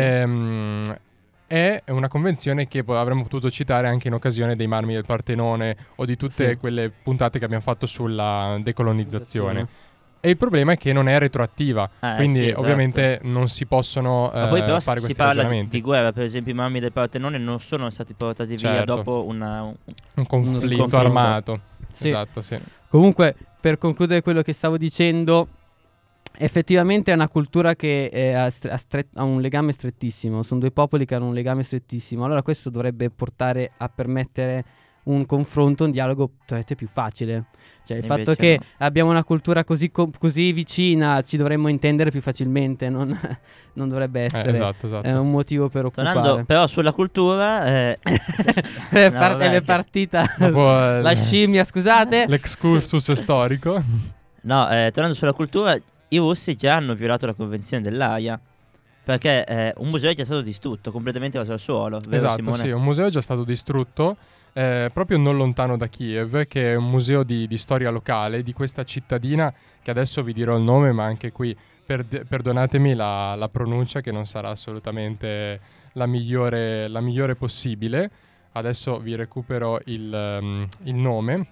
È 1.55 1.83
una 1.93 2.09
convenzione 2.09 2.67
che 2.67 2.83
avremmo 2.87 3.23
potuto 3.23 3.49
citare 3.49 3.87
anche 3.87 4.09
in 4.09 4.15
occasione 4.15 4.57
dei 4.57 4.67
marmi 4.67 4.93
del 4.95 5.05
Partenone 5.05 5.77
o 5.97 6.05
di 6.05 6.17
tutte 6.17 6.49
Sì. 6.51 6.57
quelle 6.57 6.91
puntate 6.91 7.39
che 7.39 7.45
abbiamo 7.45 7.63
fatto 7.63 7.87
sulla 7.87 8.59
decolonizzazione. 8.61 9.67
E 10.21 10.31
il 10.31 10.37
problema 10.39 10.73
è 10.73 10.77
che 10.79 10.93
non 10.93 11.07
è 11.07 11.19
retroattiva, 11.19 11.89
Eh, 12.01 12.15
quindi 12.17 12.39
sì, 12.39 12.45
esatto. 12.47 12.61
ovviamente 12.61 13.21
non 13.25 13.49
si 13.49 13.67
possono 13.67 14.31
Ma 14.33 14.47
poi 14.49 14.61
eh, 14.61 14.65
però 14.65 14.81
fare 14.81 14.99
si 14.99 15.05
questi 15.05 15.15
parla 15.23 15.33
di, 15.35 15.39
ragionamenti. 15.41 15.77
di 15.77 15.83
guerra, 15.83 16.13
per 16.13 16.23
esempio 16.25 16.53
i 16.53 16.57
mammi 16.57 16.81
del 16.81 16.93
Partenone 16.93 17.37
non 17.39 17.61
sono 17.61 17.91
stati 17.91 18.15
portati 18.15 18.57
via 18.57 18.59
Certo. 18.77 18.95
dopo 18.97 19.25
una... 19.27 19.63
un- 19.63 19.75
Un 20.15 20.27
conflitto 20.27 20.77
conflitto. 20.79 20.97
armato. 20.97 21.61
Sì. 21.93 22.09
Esatto, 22.09 22.41
sì. 22.41 22.59
Comunque, 22.89 23.37
per 23.61 23.77
concludere 23.79 24.23
quello 24.23 24.41
che 24.43 24.53
stavo 24.55 24.77
dicendo, 24.79 25.47
effettivamente 26.37 27.11
è 27.11 27.15
una 27.15 27.29
cultura 27.29 27.75
che 27.75 28.07
eh, 28.07 28.33
ha, 28.35 28.49
stre- 28.51 29.09
ha 29.15 29.23
un 29.25 29.41
legame 29.41 29.73
strettissimo. 29.73 30.43
Sono 30.43 30.61
due 30.61 30.71
popoli 30.71 31.05
che 31.07 31.15
hanno 31.15 31.27
un 31.27 31.35
legame 31.35 31.63
strettissimo. 31.63 32.25
Allora, 32.25 32.43
questo 32.43 32.71
dovrebbe 32.71 33.11
portare 33.11 33.73
a 33.77 33.89
permettere 33.89 34.65
un 35.05 35.27
confronto, 35.27 35.85
un 35.85 35.91
dialogo 35.91 36.31
più 36.75 36.89
facile. 36.89 37.45
Cioè, 37.85 37.99
il 37.99 38.05
E 38.05 38.07
fatto 38.07 38.21
invece 38.31 38.37
che 38.37 38.59
no. 38.59 38.65
abbiamo 38.79 39.11
una 39.11 39.23
cultura 39.23 39.63
così, 39.63 39.91
co- 39.91 40.11
così 40.19 40.53
vicina, 40.53 41.21
ci 41.21 41.37
dovremmo 41.37 41.69
intendere 41.69 42.11
più 42.11 42.23
facilmente. 42.23 42.89
Non, 42.89 43.09
non 43.75 43.89
dovrebbe 43.89 44.21
Eh, 44.23 44.25
essere 44.25 44.51
esatto, 44.51 44.87
esatto. 44.87 45.07
eh, 45.07 45.13
un 45.15 45.31
motivo 45.31 45.69
per 45.69 45.91
Tornando 45.91 46.21
occupare. 46.21 46.45
però 46.45 46.67
sulla 46.67 46.93
cultura... 46.93 47.67
eh, 47.67 47.99
è, 48.91 49.11
no, 49.11 49.19
par- 49.19 49.33
vabbè, 49.33 49.47
è 49.49 49.51
che- 49.59 49.63
partita 49.63 50.35
eh, 50.39 50.51
la 51.03 51.15
scimmia, 51.15 51.65
scusate. 51.65 52.25
L'excursus 52.27 53.13
storico. 53.13 53.83
No, 54.43 54.69
eh, 54.71 54.91
tornando 54.91 55.17
sulla 55.17 55.33
cultura, 55.35 55.77
i 56.09 56.19
russi 56.19 56.57
già 56.57 56.77
hanno 56.77 56.95
violato 56.95 57.27
la 57.27 57.35
convenzione 57.35 57.83
dell'AIA. 57.83 58.39
Perché 59.05 59.45
eh, 59.45 59.75
un 59.77 59.91
museo 59.91 60.11
è 60.11 60.15
già 60.15 60.25
stato 60.25 60.41
distrutto, 60.41 60.91
completamente 60.91 61.37
evaso 61.37 61.53
al 61.53 61.61
suolo. 61.61 61.99
Vero, 61.99 62.15
Esatto, 62.17 62.37
Simone? 62.37 62.57
sì, 62.57 62.71
un 62.71 62.83
museo 62.83 63.07
è 63.07 63.11
già 63.11 63.21
stato 63.21 63.45
distrutto 63.45 64.17
eh, 64.57 64.89
proprio 64.93 65.19
non 65.19 65.37
lontano 65.37 65.77
da 65.77 65.89
Kiev, 65.89 66.47
che 66.47 66.73
è 66.73 66.75
un 66.77 66.89
museo 66.89 67.25
di, 67.25 67.49
di 67.49 67.59
storia 67.59 67.91
locale 67.91 68.45
di 68.45 68.53
questa 68.53 68.85
cittadina 68.85 69.53
che 69.83 69.91
adesso 69.91 70.23
vi 70.23 70.33
dirò 70.33 70.57
il 70.57 70.63
nome, 70.63 70.93
ma 70.93 71.03
anche 71.05 71.33
qui 71.33 71.57
perde- 71.85 72.25
perdonatemi 72.25 72.95
la, 72.95 73.35
la 73.35 73.49
pronuncia 73.49 74.01
che 74.01 74.13
non 74.13 74.27
sarà 74.27 74.51
assolutamente 74.51 75.61
la 75.95 76.07
migliore, 76.07 76.87
la 76.87 77.01
migliore 77.01 77.35
possibile. 77.35 78.09
Adesso 78.53 78.99
vi 79.01 79.17
recupero 79.17 79.81
il, 79.87 80.15
ehm, 80.15 80.69
il 80.85 80.95
nome. 80.95 81.47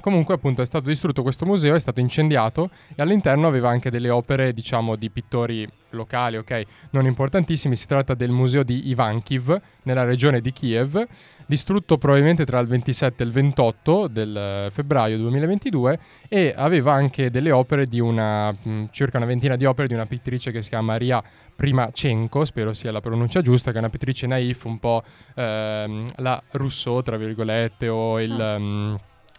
Comunque 0.00 0.34
appunto 0.34 0.62
è 0.62 0.66
stato 0.66 0.86
distrutto 0.86 1.22
questo 1.22 1.44
museo, 1.44 1.74
è 1.74 1.80
stato 1.80 2.00
incendiato 2.00 2.70
e 2.94 3.02
all'interno 3.02 3.48
aveva 3.48 3.68
anche 3.68 3.90
delle 3.90 4.10
opere 4.10 4.52
diciamo 4.52 4.94
di 4.94 5.10
pittori 5.10 5.68
locali, 5.90 6.36
ok, 6.36 6.62
non 6.90 7.06
importantissimi, 7.06 7.74
si 7.74 7.86
tratta 7.86 8.14
del 8.14 8.30
museo 8.30 8.62
di 8.62 8.88
Ivankiv 8.88 9.60
nella 9.82 10.04
regione 10.04 10.40
di 10.40 10.52
Kiev, 10.52 11.04
distrutto 11.46 11.98
probabilmente 11.98 12.44
tra 12.44 12.58
il 12.60 12.66
27 12.66 13.22
e 13.22 13.26
il 13.26 13.32
28 13.32 14.06
del 14.06 14.36
eh, 14.36 14.70
febbraio 14.70 15.16
2022 15.18 15.98
e 16.28 16.54
aveva 16.56 16.92
anche 16.92 17.30
delle 17.30 17.50
opere 17.50 17.86
di 17.86 18.00
una, 18.00 18.52
mh, 18.52 18.88
circa 18.90 19.16
una 19.16 19.26
ventina 19.26 19.56
di 19.56 19.64
opere 19.64 19.88
di 19.88 19.94
una 19.94 20.06
pittrice 20.06 20.52
che 20.52 20.62
si 20.62 20.68
chiama 20.68 20.92
Maria 20.92 21.22
Primachenko, 21.56 22.44
spero 22.44 22.72
sia 22.72 22.92
la 22.92 23.00
pronuncia 23.00 23.40
giusta, 23.42 23.70
che 23.70 23.76
è 23.76 23.80
una 23.80 23.90
pittrice 23.90 24.26
naif, 24.26 24.64
un 24.64 24.78
po' 24.78 25.02
ehm, 25.34 26.06
la 26.16 26.40
Rousseau 26.52 27.02
tra 27.02 27.16
virgolette 27.16 27.88
o 27.88 28.20
il... 28.20 28.40
ehm, 28.40 28.98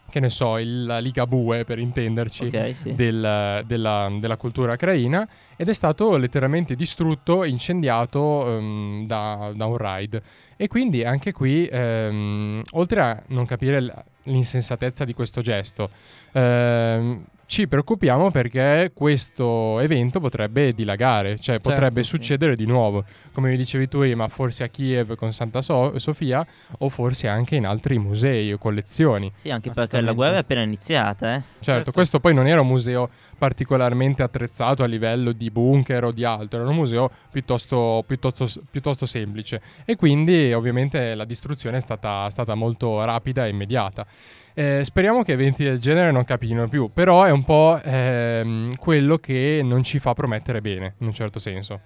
che 0.09 0.19
ne 0.19 0.29
so, 0.29 0.57
il, 0.57 0.83
la 0.85 0.99
Ligabue 0.99 1.63
per 1.63 1.79
intenderci, 1.79 2.45
Ok, 2.47 2.75
sì. 2.75 2.95
del- 2.95 3.63
della, 3.65 4.11
della 4.19 4.37
cultura 4.37 4.73
ucraina 4.73 5.27
ed 5.55 5.69
è 5.69 5.73
stato 5.73 6.17
letteralmente 6.17 6.75
distrutto, 6.75 7.43
incendiato 7.45 8.57
ehm, 8.57 9.05
da, 9.07 9.51
da 9.55 9.65
un 9.65 9.77
raid. 9.77 10.21
E 10.57 10.67
quindi 10.67 11.03
anche 11.03 11.31
qui, 11.31 11.67
ehm, 11.71 12.63
oltre 12.71 13.01
a 13.01 13.23
non 13.27 13.45
capire 13.45 13.81
l- 13.81 14.03
l'insensatezza 14.23 15.05
di 15.05 15.13
questo 15.13 15.41
gesto, 15.41 15.89
ehm, 16.33 17.23
ci 17.49 17.67
preoccupiamo 17.67 18.29
perché 18.29 18.91
questo 18.93 19.79
evento 19.79 20.19
potrebbe 20.19 20.71
dilagare, 20.71 21.39
cioè 21.39 21.59
potrebbe 21.59 22.03
sì. 22.03 22.09
succedere 22.09 22.55
di 22.55 22.67
nuovo, 22.67 23.03
come 23.31 23.49
mi 23.49 23.57
dicevi 23.57 23.87
tu, 23.87 24.05
ma 24.13 24.27
forse 24.27 24.63
a 24.63 24.67
Kiev 24.67 25.15
con 25.15 25.33
Santa 25.33 25.63
So- 25.63 25.97
Sofia 25.97 26.45
o 26.77 26.89
forse 26.89 27.27
anche 27.27 27.55
in 27.55 27.65
altri 27.65 27.97
musei 27.97 28.53
o 28.53 28.59
collezioni. 28.59 29.31
Sì, 29.33 29.49
anche 29.49 29.71
perché 29.71 29.99
la 29.99 30.11
guerra 30.13 30.35
è 30.35 30.39
appena 30.39 30.61
iniziata, 30.61 31.37
eh. 31.37 31.41
Certo, 31.59 31.91
questo 31.91 32.19
poi 32.19 32.35
non 32.35 32.45
era 32.45 32.61
un 32.61 32.67
museo 32.67 33.09
particolarmente 33.35 34.21
attrezzato 34.21 34.83
a 34.83 34.85
livello 34.85 35.31
di 35.31 35.49
bunker 35.49 36.03
o 36.03 36.11
di 36.11 36.23
altro, 36.23 36.59
era 36.59 36.69
un 36.69 36.75
museo 36.75 37.09
piuttosto, 37.31 38.03
piuttosto, 38.05 38.47
piuttosto 38.69 39.07
semplice 39.07 39.59
e 39.85 39.95
quindi 39.95 40.53
ovviamente 40.53 41.15
la 41.15 41.25
distruzione 41.25 41.77
è 41.77 41.81
stata, 41.81 42.29
stata 42.29 42.53
molto 42.53 43.03
rapida 43.03 43.47
e 43.47 43.49
immediata. 43.49 44.05
Eh, 44.53 44.81
speriamo 44.83 45.23
che 45.23 45.33
eventi 45.33 45.63
del 45.63 45.79
genere 45.79 46.11
non 46.11 46.25
capitino 46.25 46.67
più, 46.67 46.89
però 46.93 47.23
è 47.23 47.31
un 47.31 47.43
po' 47.43 47.79
ehm, 47.81 48.75
quello 48.75 49.17
che 49.17 49.61
non 49.63 49.83
ci 49.83 49.99
fa 49.99 50.13
promettere 50.13 50.59
bene, 50.61 50.95
in 50.99 51.07
un 51.07 51.13
certo 51.13 51.39
senso. 51.39 51.79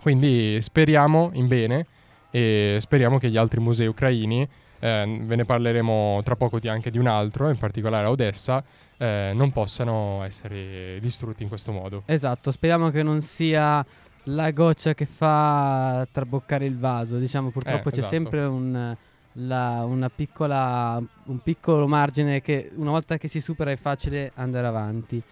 Quindi 0.00 0.60
speriamo 0.60 1.30
in 1.34 1.46
bene 1.48 1.86
e 2.30 2.78
speriamo 2.80 3.18
che 3.18 3.28
gli 3.28 3.36
altri 3.36 3.60
musei 3.60 3.86
ucraini, 3.86 4.48
eh, 4.80 5.20
ve 5.22 5.36
ne 5.36 5.44
parleremo 5.44 6.22
tra 6.24 6.34
poco 6.34 6.58
di- 6.58 6.68
anche 6.68 6.90
di 6.90 6.98
un 6.98 7.06
altro, 7.06 7.48
in 7.50 7.58
particolare 7.58 8.06
a 8.06 8.10
Odessa, 8.10 8.64
eh, 8.96 9.32
non 9.34 9.52
possano 9.52 10.22
essere 10.24 10.98
distrutti 11.00 11.42
in 11.42 11.48
questo 11.48 11.72
modo. 11.72 12.02
Esatto, 12.06 12.50
speriamo 12.50 12.90
che 12.90 13.02
non 13.02 13.20
sia 13.20 13.84
la 14.26 14.50
goccia 14.52 14.94
che 14.94 15.04
fa 15.04 16.06
traboccare 16.10 16.64
il 16.64 16.78
vaso. 16.78 17.18
Diciamo, 17.18 17.50
purtroppo 17.50 17.88
Eh, 17.88 17.92
c'è 17.92 17.98
esatto. 17.98 18.08
sempre 18.14 18.40
un, 18.44 18.96
la- 19.34 19.84
una 19.84 20.10
piccola, 20.10 21.00
un 21.24 21.38
piccolo 21.40 21.86
margine 21.86 22.40
che 22.40 22.70
una 22.76 22.90
volta 22.90 23.16
che 23.18 23.28
si 23.28 23.40
supera 23.40 23.70
è 23.70 23.76
facile 23.76 24.32
andare 24.34 24.66
avanti. 24.66 25.22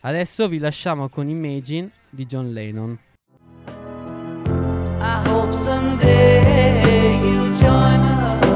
Adesso 0.00 0.48
vi 0.48 0.58
lasciamo 0.58 1.08
con 1.08 1.28
Imagine 1.28 1.90
di 2.08 2.26
John 2.26 2.52
Lennon. 2.52 2.98
I 5.02 5.28
hope 5.28 5.52
someday 5.54 7.20
you'll 7.22 7.56
join 7.58 8.00
us 8.00 8.46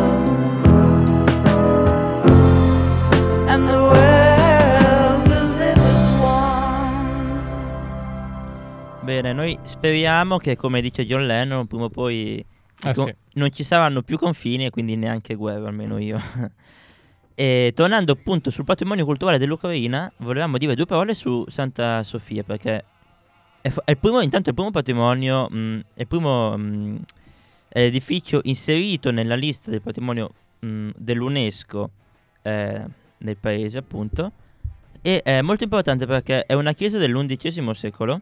and 3.48 3.66
the 3.68 3.76
world 3.76 5.26
will 5.26 5.56
live 5.58 5.80
as 5.80 6.06
one. 6.20 7.42
Bene, 9.02 9.32
noi 9.32 9.58
speriamo 9.64 10.38
che, 10.38 10.56
come 10.56 10.80
dice 10.80 11.04
John 11.06 11.26
Lennon, 11.26 11.66
prima 11.66 11.84
o 11.84 11.90
poi 11.90 12.44
i 12.82 12.88
Eh 12.88 12.94
co- 12.94 13.06
sì. 13.06 13.14
non 13.34 13.52
ci 13.52 13.64
saranno 13.64 14.02
più 14.02 14.18
confini 14.18 14.66
e 14.66 14.70
quindi 14.70 14.96
neanche 14.96 15.34
guerra, 15.34 15.68
almeno 15.68 15.98
io. 15.98 16.20
e 17.34 17.72
tornando 17.74 18.12
appunto 18.12 18.50
sul 18.50 18.64
patrimonio 18.64 19.04
culturale 19.04 19.38
dell'Ucraina, 19.38 20.10
volevamo 20.18 20.58
dire 20.58 20.74
due 20.74 20.86
parole 20.86 21.14
su 21.14 21.44
Santa 21.48 22.02
Sofia, 22.02 22.42
perché 22.42 22.84
è, 23.60 23.68
f- 23.68 23.82
è 23.84 23.90
il 23.92 23.98
primo, 23.98 24.20
intanto 24.20 24.46
è 24.46 24.50
il 24.50 24.54
primo 24.54 24.70
patrimonio, 24.70 25.48
mh, 25.48 25.80
è 25.94 26.00
il 26.02 26.06
primo 26.06 26.56
mh, 26.56 27.02
edificio 27.70 28.40
inserito 28.44 29.10
nella 29.10 29.34
lista 29.34 29.70
del 29.70 29.80
patrimonio 29.82 30.32
mh, 30.60 30.90
dell'UNESCO 30.96 31.90
eh, 32.42 32.84
nel 33.18 33.36
paese, 33.36 33.78
appunto. 33.78 34.32
E 35.02 35.22
è 35.22 35.40
molto 35.42 35.64
importante 35.64 36.06
perché 36.06 36.44
è 36.46 36.54
una 36.54 36.72
chiesa 36.72 36.98
dell'undicesimo 36.98 37.74
secolo, 37.74 38.20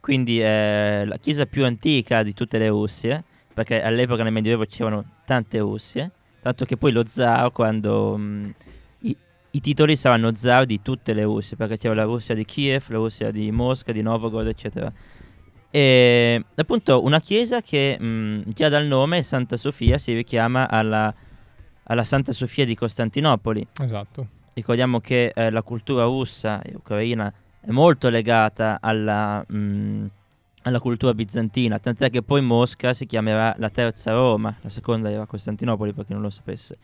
quindi 0.00 0.38
è 0.38 1.02
la 1.06 1.18
chiesa 1.18 1.44
più 1.46 1.64
antica 1.64 2.22
di 2.22 2.32
tutte 2.32 2.58
le 2.58 2.68
Russie, 2.68 3.24
perché 3.54 3.82
all'epoca 3.82 4.22
nel 4.22 4.32
Medioevo 4.32 4.64
c'erano 4.66 5.04
tante 5.24 5.58
Russie, 5.60 6.10
Tanto 6.44 6.66
che 6.66 6.76
poi 6.76 6.92
lo 6.92 7.06
zar, 7.06 7.50
quando 7.52 8.18
mh, 8.18 8.54
i, 8.98 9.16
i 9.52 9.60
titoli 9.62 9.96
saranno 9.96 10.34
zar 10.34 10.66
di 10.66 10.82
tutte 10.82 11.14
le 11.14 11.22
Russie, 11.22 11.56
perché 11.56 11.78
c'era 11.78 11.94
la 11.94 12.02
Russia 12.02 12.34
di 12.34 12.44
Kiev, 12.44 12.84
la 12.88 12.98
Russia 12.98 13.30
di 13.30 13.50
Mosca, 13.50 13.92
di 13.92 14.02
Novgorod, 14.02 14.46
eccetera. 14.46 14.92
E 15.70 16.44
appunto 16.54 17.02
una 17.02 17.18
chiesa 17.18 17.62
che 17.62 17.98
mh, 17.98 18.50
già 18.52 18.68
dal 18.68 18.84
nome 18.84 19.22
Santa 19.22 19.56
Sofia 19.56 19.96
si 19.96 20.12
richiama 20.12 20.68
alla, 20.68 21.14
alla 21.84 22.04
Santa 22.04 22.34
Sofia 22.34 22.66
di 22.66 22.74
Costantinopoli. 22.74 23.66
Esatto. 23.80 24.28
Ricordiamo 24.52 25.00
che 25.00 25.32
eh, 25.34 25.48
la 25.48 25.62
cultura 25.62 26.04
russa 26.04 26.60
e 26.60 26.74
ucraina 26.74 27.32
è 27.58 27.70
molto 27.70 28.10
legata 28.10 28.76
alla, 28.82 29.42
mh, 29.48 30.06
alla 30.64 30.80
cultura 30.80 31.14
bizantina, 31.14 31.78
tant'è 31.78 32.10
che 32.10 32.22
poi 32.22 32.40
Mosca 32.42 32.94
si 32.94 33.06
chiamerà 33.06 33.54
la 33.58 33.70
terza 33.70 34.12
Roma, 34.12 34.54
la 34.60 34.68
seconda 34.68 35.10
era 35.10 35.26
Costantinopoli 35.26 35.92
per 35.92 36.06
chi 36.06 36.12
non 36.12 36.22
lo 36.22 36.30
sapesse. 36.30 36.76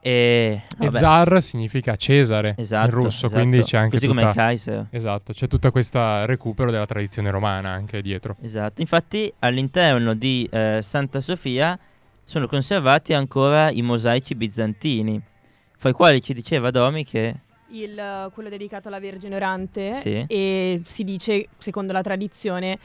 E, 0.00 0.62
E 0.78 0.84
vabbè, 0.84 0.98
zar 0.98 1.42
significa 1.42 1.96
Cesare 1.96 2.54
esatto, 2.56 2.88
in 2.88 2.94
russo, 2.94 3.26
esatto. 3.26 3.34
quindi 3.34 3.62
c'è 3.62 3.76
anche 3.76 3.96
Così 3.96 4.06
come 4.06 4.20
tutta... 4.20 4.30
il 4.30 4.36
Kaiser. 4.36 4.86
Esatto, 4.90 5.32
c'è 5.32 5.48
tutta 5.48 5.70
questa 5.70 6.24
recupero 6.26 6.70
della 6.70 6.86
tradizione 6.86 7.30
romana 7.30 7.70
anche 7.70 8.00
dietro. 8.02 8.36
Esatto, 8.40 8.80
infatti 8.80 9.32
all'interno 9.40 10.14
di 10.14 10.48
eh, 10.50 10.78
Santa 10.82 11.20
Sofia 11.20 11.78
sono 12.24 12.46
conservati 12.46 13.14
ancora 13.14 13.70
i 13.70 13.82
mosaici 13.82 14.34
bizantini, 14.34 15.20
fra 15.76 15.88
i 15.90 15.92
quali 15.92 16.22
ci 16.22 16.34
diceva 16.34 16.70
Domi 16.70 17.04
che 17.04 17.34
Il, 17.70 17.98
eh, 17.98 18.30
quello 18.32 18.48
dedicato 18.48 18.88
alla 18.88 18.98
Vergine 19.00 19.34
Orante 19.36 19.94
Sì. 19.94 20.24
e 20.26 20.80
si 20.84 21.04
dice, 21.04 21.48
secondo 21.58 21.92
la 21.92 22.00
tradizione, 22.02 22.78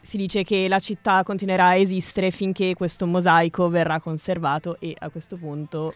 si 0.00 0.16
dice 0.16 0.44
che 0.44 0.66
la 0.66 0.78
città 0.78 1.22
continuerà 1.22 1.66
a 1.68 1.74
esistere 1.76 2.30
finché 2.30 2.72
questo 2.74 3.06
mosaico 3.06 3.68
verrà 3.68 4.00
conservato 4.00 4.76
e 4.80 4.96
a 4.98 5.10
questo 5.10 5.36
punto 5.36 5.94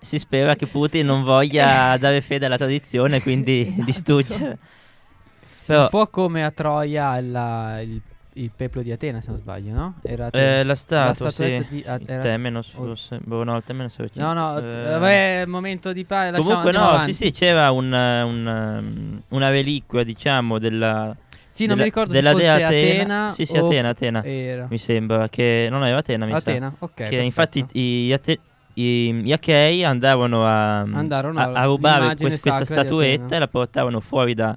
si 0.00 0.18
spera 0.18 0.54
che 0.56 0.66
Putin 0.66 1.06
non 1.06 1.24
voglia 1.24 1.96
dare 1.98 2.20
fede 2.20 2.46
alla 2.46 2.58
tradizione, 2.58 3.20
quindi 3.22 3.62
Esatto. 3.62 3.82
distruggere. 3.84 4.58
Però 5.66 5.82
Un 5.82 5.88
po' 5.88 6.06
come 6.08 6.44
a 6.44 6.50
Troia 6.50 7.20
la- 7.20 7.80
il, 7.80 8.00
il 8.34 8.50
peplo 8.54 8.82
di 8.82 8.92
Atena, 8.92 9.20
se 9.20 9.28
non 9.30 9.36
sbaglio, 9.38 9.72
no? 9.74 9.94
Era 10.02 10.30
eh, 10.30 10.62
la 10.62 10.74
statua, 10.74 11.30
statuetta 11.30 11.62
sì. 11.68 11.74
di- 11.74 11.78
il 11.80 12.02
era- 12.06 12.22
Temenos, 12.22 12.72
oh. 12.74 12.84
forse. 12.84 13.18
Boh, 13.22 13.42
no, 13.44 13.56
il 13.56 13.62
Temenos 13.64 13.98
era 13.98 14.08
No, 14.14 14.32
no, 14.32 14.58
Eh, 14.58 14.60
t- 14.60 14.88
vabbè, 14.88 15.44
momento 15.46 15.92
di 15.92 16.04
pace. 16.04 16.36
Comunque 16.38 16.72
no, 16.72 16.98
sì 17.00 17.12
sì, 17.12 17.32
c'era 17.32 17.70
un, 17.72 17.92
un, 17.92 18.46
um, 18.46 19.22
una 19.28 19.50
reliquia, 19.50 20.02
diciamo, 20.04 20.58
della... 20.58 21.14
Sì, 21.48 21.66
non 21.66 21.76
della- 21.76 21.76
mi 21.78 21.84
ricordo 21.84 22.12
della 22.12 22.34
se 22.36 22.48
Atena. 22.48 22.66
Atena. 22.68 23.28
Sì, 23.30 23.44
sì, 23.46 23.56
Atena, 23.56 23.88
Atena. 23.88 24.24
Era. 24.24 24.66
Mi 24.70 24.78
sembra 24.78 25.28
che... 25.28 25.66
Non 25.68 25.84
era 25.84 25.96
Atena, 25.98 26.24
mi 26.24 26.30
sa. 26.32 26.38
Atena, 26.38 26.72
ok. 26.78 26.90
che 26.94 27.02
perfetto. 27.02 27.24
infatti 27.24 27.66
i, 27.72 28.12
ate- 28.12 28.38
i- 28.74 29.12
gli 29.14 29.32
Achei 29.32 29.82
andavano 29.82 30.46
a, 30.46 30.78
Andarono 30.78 31.40
a- 31.40 31.50
a 31.52 31.64
rubare 31.64 32.14
quest- 32.14 32.40
questa 32.40 32.64
statuetta 32.64 33.22
Atena. 33.24 33.36
e 33.36 33.38
la 33.40 33.48
portavano 33.48 33.98
fuori 33.98 34.34
da, 34.34 34.56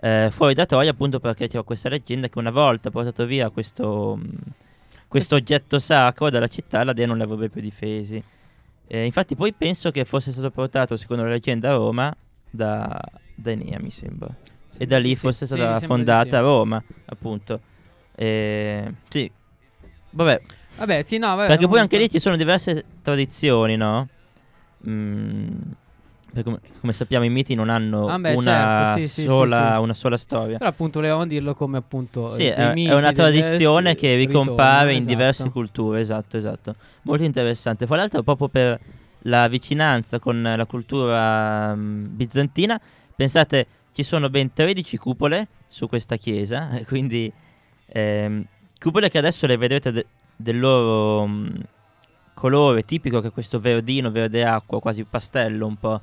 eh, 0.00 0.28
fuori 0.30 0.54
da 0.54 0.66
Troia 0.66 0.90
appunto 0.90 1.20
perché 1.20 1.48
c'era 1.48 1.62
questa 1.62 1.88
leggenda 1.88 2.28
che 2.28 2.38
una 2.38 2.50
volta 2.50 2.90
portato 2.90 3.24
via 3.26 3.50
questo, 3.50 4.16
mh, 4.16 4.28
questo 5.08 5.34
oggetto 5.36 5.78
sacro 5.78 6.30
dalla 6.30 6.48
città 6.48 6.84
la 6.84 6.92
dea 6.92 7.06
non 7.06 7.16
li 7.16 7.22
avrebbe 7.22 7.48
più 7.48 7.60
difesi. 7.60 8.22
Eh, 8.86 9.04
infatti 9.04 9.34
poi 9.36 9.52
penso 9.52 9.90
che 9.90 10.04
fosse 10.04 10.32
stato 10.32 10.50
portato 10.50 10.96
secondo 10.96 11.22
la 11.24 11.30
leggenda 11.30 11.70
a 11.70 11.74
Roma 11.74 12.14
da, 12.50 13.00
da 13.34 13.50
Enea 13.50 13.78
mi 13.80 13.90
sembra. 13.90 14.28
E 14.80 14.86
da 14.86 14.98
lì 14.98 15.14
Sì, 15.14 15.20
fosse 15.22 15.46
sì, 15.46 15.54
stata 15.54 15.84
fondata. 15.84 16.40
Roma 16.40 16.82
appunto. 17.06 17.60
Eh, 18.14 18.92
sì. 19.08 19.30
Vabbè, 20.10 20.40
Vabbè, 20.76 21.02
sì, 21.02 21.18
no, 21.18 21.34
vabbè. 21.34 21.48
perché 21.48 21.66
poi 21.68 21.80
anche 21.80 21.98
lì 21.98 22.08
ci 22.08 22.20
sono 22.20 22.36
diverse 22.36 22.84
tradizioni, 23.02 23.76
no? 23.76 24.08
Mm, 24.88 25.48
come, 26.42 26.60
come 26.80 26.92
sappiamo 26.92 27.24
i 27.24 27.28
miti 27.30 27.54
non 27.54 27.68
hanno 27.68 28.06
Ah, 28.06 28.18
beh, 28.18 28.34
una, 28.34 28.92
certo, 28.94 29.06
sì, 29.08 29.22
sola, 29.22 29.74
sì, 29.76 29.82
una 29.82 29.94
sola 29.94 30.16
storia. 30.16 30.58
Però 30.58 30.70
appunto 30.70 30.98
volevamo 31.00 31.26
dirlo 31.26 31.54
come 31.54 31.78
appunto 31.78 32.30
Sì, 32.30 32.46
è, 32.46 32.72
è 32.72 32.94
una 32.94 33.12
tradizione 33.12 33.94
che 33.94 34.14
ricompare 34.14 34.90
ritorni, 34.90 34.96
in 34.98 35.04
diverse 35.06 35.42
esatto. 35.42 35.50
culture, 35.52 36.00
esatto, 36.00 36.36
esatto. 36.36 36.74
Molto 37.02 37.24
interessante. 37.24 37.86
Fra 37.86 37.96
l'altro 37.96 38.22
proprio 38.22 38.48
per 38.48 38.78
la 39.22 39.48
vicinanza 39.48 40.18
con 40.18 40.40
la 40.42 40.64
cultura 40.66 41.74
mm, 41.74 42.06
bizantina, 42.16 42.80
pensate, 43.16 43.66
ci 43.92 44.02
sono 44.02 44.30
ben 44.30 44.52
13 44.52 44.96
cupole 44.96 45.48
su 45.66 45.88
questa 45.88 46.16
chiesa, 46.16 46.68
quindi 46.86 47.30
ehm, 47.86 48.44
cupole 48.78 49.08
che 49.08 49.18
adesso 49.18 49.46
le 49.46 49.56
vedete 49.56 49.90
de- 49.90 50.06
del 50.36 50.60
loro 50.60 51.26
mm, 51.26 51.46
colore 52.38 52.84
tipico 52.84 53.20
che 53.20 53.28
è 53.28 53.32
questo 53.32 53.58
verdino, 53.58 54.10
verde 54.10 54.44
acqua, 54.44 54.80
quasi 54.80 55.02
pastello 55.04 55.66
un 55.66 55.76
po'. 55.76 56.00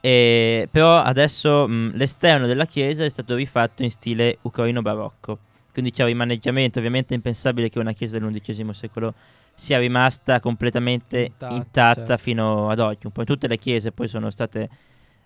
E, 0.00 0.68
però 0.68 0.96
adesso 0.96 1.68
mh, 1.68 1.92
l'esterno 1.94 2.46
della 2.46 2.66
chiesa 2.66 3.04
è 3.04 3.08
stato 3.08 3.36
rifatto 3.36 3.84
in 3.84 3.90
stile 3.90 4.38
ucraino 4.42 4.82
barocco. 4.82 5.38
Quindi 5.72 5.92
c'è 5.92 6.02
un 6.02 6.08
rimaneggiamento, 6.08 6.78
ovviamente 6.78 7.14
è 7.14 7.16
impensabile 7.16 7.68
che 7.68 7.78
una 7.78 7.92
chiesa 7.92 8.18
dell'undicesimo 8.18 8.72
secolo 8.72 9.14
sia 9.54 9.78
rimasta 9.78 10.40
completamente 10.40 11.20
Intatta, 11.20 11.54
intatta 11.54 11.94
certo. 11.94 12.16
fino 12.16 12.68
ad 12.68 12.80
oggi. 12.80 13.06
Un 13.06 13.12
po' 13.12 13.24
tutte 13.24 13.46
le 13.46 13.56
chiese 13.58 13.92
poi 13.92 14.08
sono 14.08 14.30
state 14.30 14.68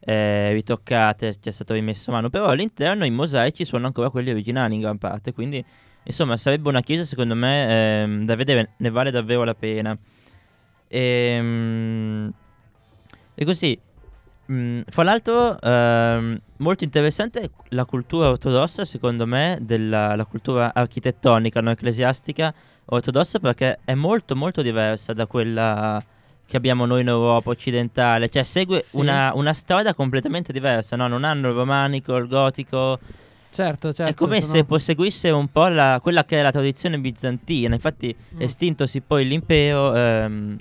eh, 0.01 0.53
ritoccate, 0.53 1.37
c'è 1.40 1.51
stato 1.51 1.72
rimesso 1.72 2.12
mano, 2.12 2.29
però 2.29 2.46
all'interno 2.46 3.05
i 3.05 3.11
mosaici 3.11 3.64
sono 3.64 3.87
ancora 3.87 4.11
quelli 4.11 4.31
originali 4.31 4.75
in 4.75 4.81
gran 4.81 4.99
parte, 4.99 5.33
quindi 5.33 5.64
insomma 6.05 6.37
sarebbe 6.37 6.68
una 6.68 6.83
chiesa 6.83 7.05
secondo 7.05 7.35
me 7.35 8.03
ehm, 8.03 8.25
da 8.25 8.37
vedere, 8.37 8.72
ne 8.77 8.90
vale 8.90 9.11
davvero 9.11 9.42
la 9.42 9.55
pena. 9.55 9.96
Ehm, 10.88 12.33
E, 13.38 13.44
così, 13.44 13.79
mh, 14.46 14.81
fra 14.88 15.03
l'altro 15.03 15.61
ehm, 15.61 16.40
molto 16.59 16.85
interessante 16.85 17.51
la 17.70 17.85
cultura 17.85 18.29
ortodossa 18.31 18.85
secondo 18.87 19.27
me, 19.27 19.59
della 19.61 20.16
la 20.16 20.25
cultura 20.25 20.72
architettonica, 20.72 21.61
non 21.61 21.72
ecclesiastica 21.72 22.55
ortodossa 22.87 23.38
perché 23.38 23.81
è 23.85 23.92
molto 23.94 24.35
molto 24.35 24.62
diversa 24.62 25.12
da 25.12 25.27
quella 25.27 26.03
che 26.46 26.57
abbiamo 26.57 26.87
noi 26.87 27.01
in 27.03 27.09
Europa 27.09 27.51
occidentale, 27.51 28.29
cioè 28.31 28.42
segue 28.44 28.81
Sì. 28.81 28.96
una, 28.99 29.33
una 29.35 29.53
strada 29.53 29.92
completamente 29.94 30.53
diversa, 30.53 30.94
no? 30.96 31.09
non 31.09 31.25
hanno 31.25 31.49
il 31.49 31.55
romanico, 31.55 32.16
il 32.16 32.29
gotico, 32.29 32.99
Certo, 33.53 33.92
certo. 33.92 34.12
è 34.12 34.14
come 34.14 34.40
sono- 34.40 34.55
se 34.55 34.64
proseguisse 34.64 35.29
un 35.31 35.49
po' 35.49 35.66
la- 35.68 35.99
quella 36.01 36.25
che 36.25 36.38
è 36.38 36.42
la 36.42 36.53
tradizione 36.53 36.99
bizantina. 37.01 37.75
Infatti, 37.75 38.14
Mm. 38.37 38.40
estintosi 38.40 39.01
poi 39.01 39.27
l'impero 39.27 39.94
ehm, 39.94 40.57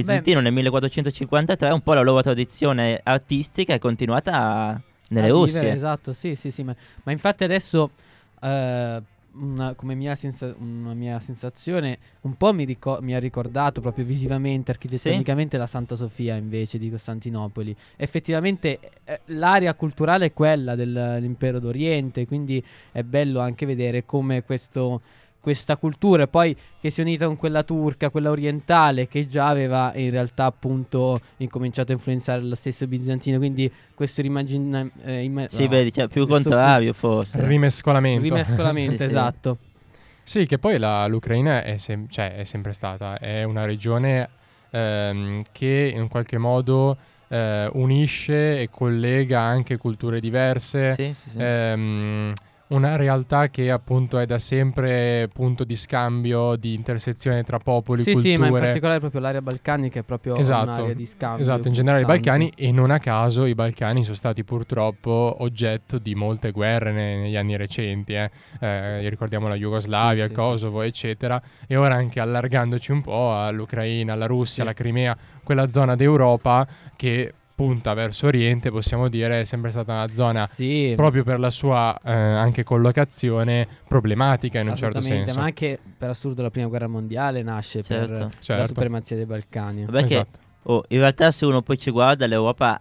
bizantino 0.00 0.40
nel 0.40 0.52
1453, 0.52 1.70
un 1.70 1.80
po' 1.80 1.94
la 1.94 2.02
loro 2.02 2.20
tradizione 2.20 3.00
artistica 3.02 3.72
è 3.72 3.78
continuata 3.78 4.80
nelle 5.08 5.28
Russie. 5.28 5.72
esatto, 5.72 6.12
sì, 6.12 6.34
sì, 6.34 6.50
sì. 6.50 6.62
Ma, 6.62 6.74
ma 7.04 7.12
infatti 7.12 7.44
adesso, 7.44 7.90
eh, 8.42 9.02
una, 9.38 9.74
come 9.74 9.94
mia, 9.94 10.14
sensa- 10.14 10.54
una 10.58 10.92
mia 10.92 11.18
sensazione, 11.18 11.98
un 12.22 12.36
po' 12.36 12.52
mi, 12.52 12.64
ricor- 12.64 13.00
mi 13.00 13.14
ha 13.14 13.18
ricordato 13.18 13.80
proprio 13.80 14.04
visivamente, 14.04 14.70
architettonicamente, 14.70 15.56
la 15.56 15.66
Santa 15.66 15.96
Sofia 15.96 16.34
invece 16.36 16.76
di 16.78 16.90
Costantinopoli. 16.90 17.74
Effettivamente 17.96 18.78
eh, 19.04 19.20
l'area 19.26 19.72
culturale 19.74 20.26
è 20.26 20.32
quella 20.34 20.74
dell'impero 20.74 21.58
d'Oriente, 21.58 22.26
quindi 22.26 22.62
è 22.92 23.02
bello 23.02 23.40
anche 23.40 23.64
vedere 23.64 24.04
come 24.04 24.42
questo... 24.42 25.00
Questa 25.46 25.76
cultura 25.76 26.24
e 26.24 26.26
poi 26.26 26.56
che 26.80 26.90
si 26.90 26.98
è 27.00 27.04
unita 27.04 27.24
con 27.26 27.36
quella 27.36 27.62
turca, 27.62 28.10
quella 28.10 28.30
orientale, 28.30 29.06
che 29.06 29.28
già 29.28 29.46
aveva 29.46 29.92
in 29.94 30.10
realtà 30.10 30.44
appunto 30.46 31.20
incominciato 31.36 31.92
a 31.92 31.94
influenzare 31.94 32.42
lo 32.42 32.56
stesso 32.56 32.84
bizantino. 32.88 33.38
Quindi 33.38 33.72
questo 33.94 34.22
rimagina- 34.22 34.84
eh, 35.04 35.22
imma- 35.22 35.46
Sì, 35.48 35.62
no, 35.62 35.68
vedi, 35.68 35.92
cioè, 35.92 36.08
più 36.08 36.26
contrario 36.26 36.92
forse. 36.92 37.46
Rimescolamento. 37.46 38.22
rimescolamento, 38.24 38.90
Sì, 38.90 38.98
sì. 38.98 39.04
esatto. 39.04 39.58
Sì, 40.24 40.46
che 40.46 40.58
poi 40.58 40.78
la- 40.78 41.06
l'Ucraina 41.06 41.62
è, 41.62 41.76
sem- 41.76 42.08
cioè, 42.08 42.34
è 42.34 42.42
sempre 42.42 42.72
stata, 42.72 43.16
è 43.16 43.44
una 43.44 43.64
regione 43.66 44.28
ehm, 44.70 45.42
che 45.52 45.92
in 45.94 46.08
qualche 46.08 46.38
modo 46.38 46.96
eh, 47.28 47.70
unisce 47.74 48.60
e 48.62 48.68
collega 48.68 49.40
anche 49.42 49.76
culture 49.76 50.18
diverse, 50.18 50.90
Sì, 50.96 51.14
sì, 51.14 51.30
sì. 51.30 51.36
ehm, 51.38 52.32
una 52.68 52.96
realtà 52.96 53.48
che 53.48 53.70
appunto 53.70 54.18
è 54.18 54.26
da 54.26 54.38
sempre 54.40 55.28
punto 55.32 55.62
di 55.62 55.76
scambio, 55.76 56.56
di 56.56 56.74
intersezione 56.74 57.44
tra 57.44 57.58
popoli, 57.58 58.02
Sì, 58.02 58.12
culture. 58.12 58.34
sì, 58.34 58.40
ma 58.40 58.46
in 58.48 58.52
particolare 58.54 58.98
proprio 58.98 59.20
l'area 59.20 59.40
balcanica 59.40 60.00
è 60.00 60.02
proprio 60.02 60.34
Esatto, 60.36 60.70
un'area 60.70 60.94
di 60.94 61.06
scambio. 61.06 61.42
Esatto, 61.42 61.68
in 61.68 61.74
generale 61.74 62.02
i. 62.02 62.06
Balcani 62.06 62.52
e 62.56 62.72
non 62.72 62.90
a 62.90 62.98
caso 62.98 63.44
i 63.44 63.54
Balcani 63.54 64.02
sono 64.02 64.16
stati 64.16 64.42
purtroppo 64.42 65.36
oggetto 65.40 65.98
di 65.98 66.14
molte 66.16 66.50
guerre 66.50 66.90
ne- 66.92 67.16
negli 67.20 67.36
anni 67.36 67.56
recenti, 67.56 68.14
eh. 68.14 68.30
Eh, 68.58 69.08
ricordiamo 69.08 69.46
la 69.46 69.54
Jugoslavia, 69.54 70.24
Sì, 70.24 70.30
il 70.32 70.36
sì, 70.36 70.42
Kosovo, 70.42 70.82
eccetera, 70.82 71.40
e 71.68 71.76
ora 71.76 71.94
anche 71.94 72.18
allargandoci 72.18 72.90
un 72.90 73.02
po' 73.02 73.38
all'Ucraina, 73.38 74.14
alla 74.14 74.26
Russia, 74.26 74.54
Sì. 74.54 74.60
alla 74.62 74.72
Crimea, 74.72 75.16
quella 75.44 75.68
zona 75.68 75.94
d'Europa 75.94 76.66
che 76.96 77.32
punta 77.56 77.94
verso 77.94 78.26
Oriente, 78.26 78.70
possiamo 78.70 79.08
dire, 79.08 79.40
è 79.40 79.44
sempre 79.44 79.70
stata 79.70 79.94
una 79.94 80.12
zona 80.12 80.46
Sì, 80.46 80.92
proprio 80.94 81.24
per 81.24 81.40
la 81.40 81.48
sua 81.50 81.98
eh, 82.04 82.12
anche 82.12 82.62
collocazione 82.62 83.66
problematica 83.88 84.60
in 84.60 84.68
un 84.68 84.76
certo 84.76 85.00
senso. 85.00 85.38
Ma 85.38 85.44
anche 85.46 85.78
per 85.96 86.10
assurdo 86.10 86.42
la 86.42 86.50
prima 86.50 86.68
guerra 86.68 86.86
mondiale 86.86 87.42
nasce 87.42 87.82
Certo. 87.82 88.12
per 88.12 88.28
Certo. 88.40 88.60
la 88.62 88.66
supremazia 88.68 89.16
dei 89.16 89.24
Balcani. 89.24 89.86
Vabbè 89.86 90.04
che 90.04 90.14
Esatto. 90.14 90.38
Oh, 90.68 90.84
in 90.88 90.98
realtà 90.98 91.30
se 91.30 91.46
uno 91.46 91.62
poi 91.62 91.78
ci 91.78 91.90
guarda, 91.90 92.26
l'Europa 92.26 92.78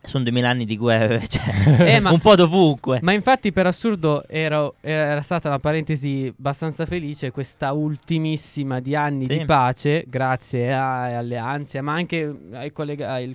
sono 0.00 0.22
2000 0.24 0.48
anni 0.48 0.64
di 0.64 0.76
guerre, 0.78 1.26
cioè 1.28 1.94
Eh, 1.96 2.00
ma- 2.00 2.10
un 2.12 2.20
po' 2.20 2.36
dovunque. 2.36 3.00
Ma 3.02 3.12
infatti 3.12 3.52
per 3.52 3.66
assurdo 3.66 4.26
ero- 4.28 4.76
era 4.80 5.20
stata 5.20 5.48
una 5.48 5.58
parentesi 5.58 6.32
abbastanza 6.38 6.86
felice 6.86 7.30
questa 7.32 7.72
ultimissima 7.72 8.80
di 8.80 8.94
anni 8.94 9.24
Sì. 9.24 9.38
di 9.38 9.44
pace, 9.44 10.04
grazie 10.06 10.72
a- 10.72 11.18
alle 11.18 11.36
ansie, 11.36 11.80
ma 11.82 11.92
anche 11.94 12.34
ai 12.52 12.70
collega- 12.72 13.12
al, 13.12 13.34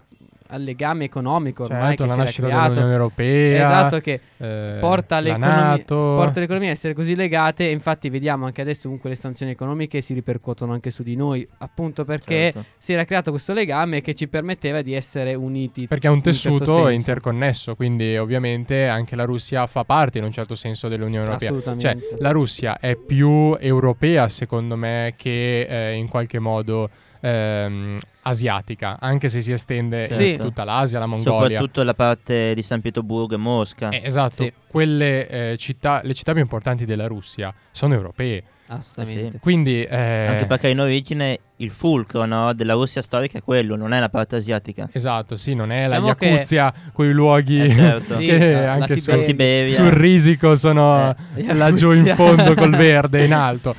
al 0.52 0.64
legame 0.64 1.06
economico 1.06 1.64
ormai 1.64 1.96
Certo, 1.96 2.04
che 2.04 2.08
la 2.08 2.08
si 2.08 2.14
era 2.14 2.24
nascita 2.24 2.48
creato. 2.48 2.68
dell'Unione 2.70 2.94
Europea. 2.94 3.56
Esatto, 3.66 4.00
che 4.00 4.20
eh, 4.38 4.78
porta, 4.80 5.20
l'economia, 5.20 5.56
NATO. 5.56 5.96
porta 5.96 6.40
l'economia 6.40 6.70
a 6.70 6.72
essere 6.72 6.94
così 6.94 7.16
legate 7.16 7.68
e 7.68 7.72
infatti 7.72 8.10
vediamo 8.10 8.46
anche 8.46 8.62
adesso 8.62 8.84
comunque 8.84 9.10
le 9.10 9.16
sanzioni 9.16 9.52
economiche 9.52 10.02
si 10.02 10.14
ripercuotono 10.14 10.74
anche 10.74 10.90
su 10.92 11.04
di 11.04 11.16
noi, 11.16 11.48
appunto 11.60 12.04
perché 12.06 12.52
Certo. 12.52 12.66
si 12.78 12.94
era 12.94 13.06
creato 13.06 13.32
questo 13.32 13.54
legame 13.54 14.02
che 14.02 14.14
ci 14.16 14.28
permetteva 14.28 14.82
di 14.82 14.94
essere 14.94 15.36
uniti. 15.36 15.88
Perché 15.88 16.08
è 16.08 16.10
un 16.10 16.18
in 16.20 16.24
un 16.26 16.34
certo 16.34 16.58
tessuto 16.58 16.76
senso. 16.78 16.90
interconnesso, 16.90 17.76
quindi 17.76 18.18
ovviamente 18.18 18.88
anche 18.88 19.16
la 19.16 19.26
Russia 19.26 19.68
fa 19.68 19.84
parte 19.84 20.18
in 20.18 20.24
un 20.24 20.32
certo 20.32 20.56
senso 20.56 20.88
dell'Unione 20.88 21.26
Europea. 21.26 21.50
Cioè, 21.50 21.58
Assolutamente. 21.60 22.16
la 22.20 22.32
Russia 22.32 22.80
è 22.80 22.96
più 22.96 23.56
europea, 23.60 24.28
secondo 24.30 24.76
me, 24.76 25.14
che 25.16 25.62
eh, 25.62 25.94
in 25.94 26.08
qualche 26.08 26.40
modo 26.40 26.90
ehm, 27.22 27.98
asiatica, 28.30 28.98
anche 29.00 29.28
se 29.30 29.42
si 29.42 29.52
estende 29.52 30.08
Certo. 30.08 30.24
in 30.24 30.38
tutta 30.38 30.63
l'Asia, 30.63 31.00
la 31.00 31.06
Mongolia. 31.06 31.42
Soprattutto 31.42 31.84
la 31.84 31.94
parte 31.94 32.54
di 32.54 32.62
San 32.62 32.82
Pietroburgo 32.82 33.36
e 33.36 33.38
Mosca. 33.38 33.89
Eh, 33.89 34.02
esatto, 34.04 34.44
Sì. 34.44 34.54
quelle 34.68 35.28
eh, 35.52 35.58
città, 35.58 36.02
le 36.04 36.13
città 36.13 36.32
più 36.34 36.42
importanti 36.42 36.86
della 36.86 37.08
Russia 37.08 37.54
sono 37.72 37.94
europee. 37.94 38.44
Assolutamente. 38.70 39.40
Quindi 39.40 39.84
eh, 39.84 40.26
Anche 40.28 40.46
perché 40.46 40.70
in 40.70 40.80
origine 40.80 41.40
il 41.58 41.72
fulcro 41.72 42.24
no, 42.26 42.54
della 42.54 42.74
Russia 42.74 43.02
storica 43.02 43.40
è 43.40 43.44
quello, 43.44 43.76
non 43.76 43.92
è 43.94 44.00
la 44.00 44.08
parte 44.10 44.38
asiatica. 44.38 44.88
Esatto, 44.92 45.36
sì, 45.36 45.56
non 45.56 45.72
è 45.72 45.86
Diciamo 45.86 46.08
la 46.08 46.16
che- 46.16 46.26
Yakuzia, 46.28 46.74
quei 46.94 47.12
luoghi 47.12 47.60
Eh, 47.66 47.70
certo. 47.76 48.14
Sì, 48.16 48.26
che 48.26 48.52
la- 48.54 48.62
la 48.62 48.72
anche 48.74 48.96
su- 48.98 49.10
La 49.12 49.18
Siberia. 49.18 49.74
Sul 49.76 49.92
risico 49.92 50.56
sono 50.56 51.14
Eh, 51.36 51.54
laggiù 51.54 51.92
in 51.92 52.14
fondo 52.16 52.54
col 52.54 52.70
verde 52.78 53.26
in 53.26 53.34
alto. 53.34 53.76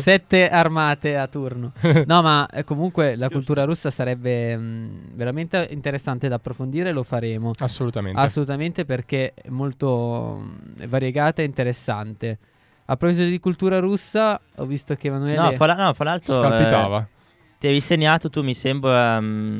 Sette 0.00 0.48
armate 0.48 1.16
a 1.16 1.26
turno. 1.26 1.72
No, 2.06 2.22
ma 2.22 2.46
eh, 2.48 2.64
comunque 2.64 3.16
la 3.16 3.28
cultura 3.28 3.64
russa 3.64 3.90
sarebbe 3.90 4.56
mh, 4.56 4.90
veramente 5.14 5.66
interessante 5.70 6.28
da 6.28 6.36
approfondire, 6.36 6.92
lo 6.92 7.02
faremo. 7.02 7.52
Assolutamente. 7.58 8.20
Assolutamente 8.20 8.84
perché 8.84 9.32
è 9.34 9.48
molto 9.48 10.40
mh, 10.76 10.86
variegata 10.86 11.42
e 11.42 11.44
interessante. 11.46 12.38
A 12.90 12.96
proposito 12.96 13.28
di 13.28 13.38
cultura 13.38 13.80
russa, 13.80 14.40
ho 14.56 14.64
visto 14.64 14.94
che 14.94 15.08
Emanuele... 15.08 15.36
No, 15.36 15.52
fra, 15.52 15.74
no, 15.74 15.92
fra 15.92 16.04
l'altro 16.04 16.32
Scalpitava. 16.32 17.00
eh, 17.00 17.06
ti 17.58 17.66
avevi 17.66 17.82
segnato 17.82 18.30
tu, 18.30 18.42
mi 18.42 18.54
sembra, 18.54 19.20
mm, 19.20 19.58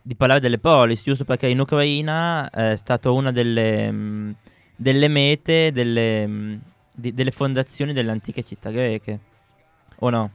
di 0.00 0.14
parlare 0.14 0.40
delle 0.40 0.58
polis, 0.58 1.02
giusto 1.02 1.24
perché 1.24 1.46
in 1.48 1.60
Ucraina 1.60 2.48
eh, 2.48 2.72
è 2.72 2.76
stata 2.76 3.10
una 3.10 3.32
delle, 3.32 3.92
mm, 3.92 4.30
delle 4.74 5.08
mete 5.08 5.72
delle, 5.72 6.26
mm, 6.26 6.56
di- 6.90 7.12
delle 7.12 7.32
fondazioni 7.32 7.92
delle 7.92 8.10
antiche 8.10 8.42
città 8.42 8.70
greche. 8.70 9.18
O 9.98 10.08
no? 10.08 10.30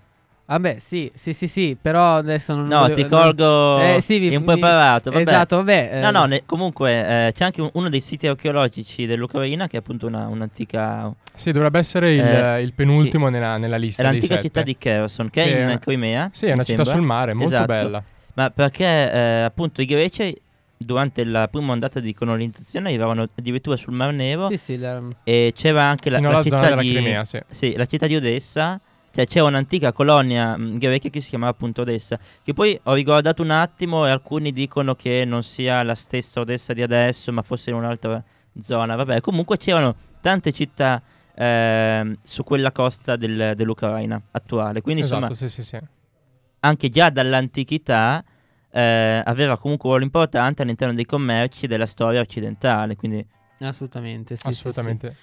Vabbè, 0.46 0.78
sì, 0.80 1.10
sì, 1.16 1.32
sì, 1.34 1.48
sì, 1.48 1.78
però 1.82 2.18
adesso 2.18 2.54
non... 2.54 2.68
No, 2.68 2.80
volevo- 2.82 2.96
ti 2.96 3.02
non- 3.02 3.10
colgo 3.10 3.80
Eh, 3.80 4.02
sì, 4.02 4.20
vi- 4.20 4.34
impreparato. 4.34 5.10
mi- 5.10 5.18
Vabbè. 5.24 5.30
Esatto, 5.32 5.56
vabbè. 5.56 5.90
eh, 5.94 6.00
No, 6.02 6.12
no, 6.12 6.26
ne- 6.26 6.44
comunque 6.46 6.92
eh, 7.28 7.32
c'è 7.32 7.46
anche 7.46 7.62
un- 7.62 7.70
uno 7.74 7.88
dei 7.90 8.02
siti 8.02 8.28
archeologici 8.28 9.06
dell'Ucraina 9.06 9.68
che 9.68 9.78
è 9.78 9.80
appunto 9.80 10.06
una- 10.06 10.28
un'antica... 10.28 11.12
Sì, 11.34 11.52
dovrebbe 11.54 11.80
essere 11.80 12.14
il, 12.14 12.20
Eh, 12.22 12.62
il 12.62 12.74
penultimo 12.74 13.30
nella, 13.30 13.58
nella 13.58 13.78
È 13.78 13.80
lista 13.80 14.04
dei 14.04 14.12
l'antica 14.12 14.42
città 14.42 14.62
di 14.64 14.78
Kherson, 14.78 15.30
che 15.30 15.44
Che 15.44 15.54
è 15.54 15.66
è- 15.68 15.72
in 15.72 15.80
Crimea. 15.80 16.30
Sì, 16.34 16.46
è 16.46 16.52
una 16.52 16.58
mi 16.58 16.66
città 16.66 16.84
sembra. 16.84 16.94
sul 16.94 17.06
mare, 17.06 17.34
molto 17.34 17.54
Esatto. 17.54 17.66
bella. 17.68 18.04
Ma 18.36 18.50
perché 18.50 18.86
eh, 19.12 19.42
appunto 19.44 19.82
i 19.82 19.86
greci 19.86 20.38
durante 20.76 21.24
la 21.24 21.48
prima 21.48 21.72
ondata 21.72 22.02
di 22.02 22.14
colonizzazione 22.14 22.90
arrivavano 22.90 23.28
addirittura 23.34 23.78
sul 23.78 23.94
Mar 23.94 24.12
Nero 24.12 24.48
Sì, 24.48 24.58
sì, 24.58 24.78
la- 24.78 25.02
e 25.24 25.54
c'era 25.56 25.84
anche 25.84 26.10
la, 26.10 26.20
la 26.20 26.44
città 26.44 26.58
zona 26.58 26.70
della 26.70 26.82
di 26.82 26.92
Crimea, 26.94 27.24
sì. 27.24 27.40
sì, 27.50 27.74
la 27.78 27.86
città 27.86 28.08
di 28.08 28.16
Odessa. 28.18 28.80
Cioè 29.16 29.28
c'era 29.28 29.46
un'antica 29.46 29.92
colonia 29.94 30.58
mh, 30.58 30.80
greca 30.80 31.10
che 31.10 31.22
si 31.22 31.30
chiamava 31.30 31.52
appunto 31.52 31.82
Odessa. 31.82 32.18
Che 32.42 32.54
poi 32.54 32.80
ho 32.82 32.94
riguardato 32.96 33.44
un 33.44 33.52
attimo 33.52 34.08
e 34.08 34.10
alcuni 34.10 34.52
dicono 34.52 34.96
che 34.96 35.24
non 35.24 35.44
sia 35.44 35.84
la 35.84 35.94
stessa 35.94 36.40
Odessa 36.40 36.74
di 36.74 36.82
adesso, 36.82 37.32
ma 37.32 37.44
fosse 37.44 37.70
in 37.70 37.76
un'altra 37.76 38.24
zona. 38.60 38.96
Vabbè, 38.96 39.22
comunque 39.22 39.58
c'erano 39.58 39.96
tante 40.20 40.52
città 40.52 41.00
ehm, 41.36 42.18
su 42.24 42.44
quella 42.44 42.72
costa 42.72 43.16
del- 43.16 43.54
dell'Ucraina 43.56 44.20
attuale. 44.32 44.82
Quindi 44.82 45.04
esatto, 45.04 45.32
insomma, 45.32 45.50
sì, 45.50 45.62
sì, 45.62 45.64
sì. 45.64 45.78
anche 46.62 46.90
già 46.90 47.12
dall'antichità 47.12 48.24
eh, 48.72 49.22
aveva 49.24 49.60
comunque 49.60 49.90
un 49.90 49.96
ruolo 49.96 50.06
importante 50.06 50.64
all'interno 50.64 50.96
dei 50.96 51.06
commerci 51.06 51.68
della 51.68 51.86
storia 51.86 52.20
occidentale. 52.20 52.96
Quindi 52.96 53.24
assolutamente, 53.60 54.36
sì, 54.36 54.42
sì, 54.48 54.54
sì. 54.54 54.68
Assolutamente. 54.70 55.16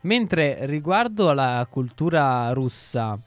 Mentre 0.00 0.66
riguardo 0.66 1.30
alla 1.30 1.64
cultura 1.70 2.52
russa, 2.52 3.18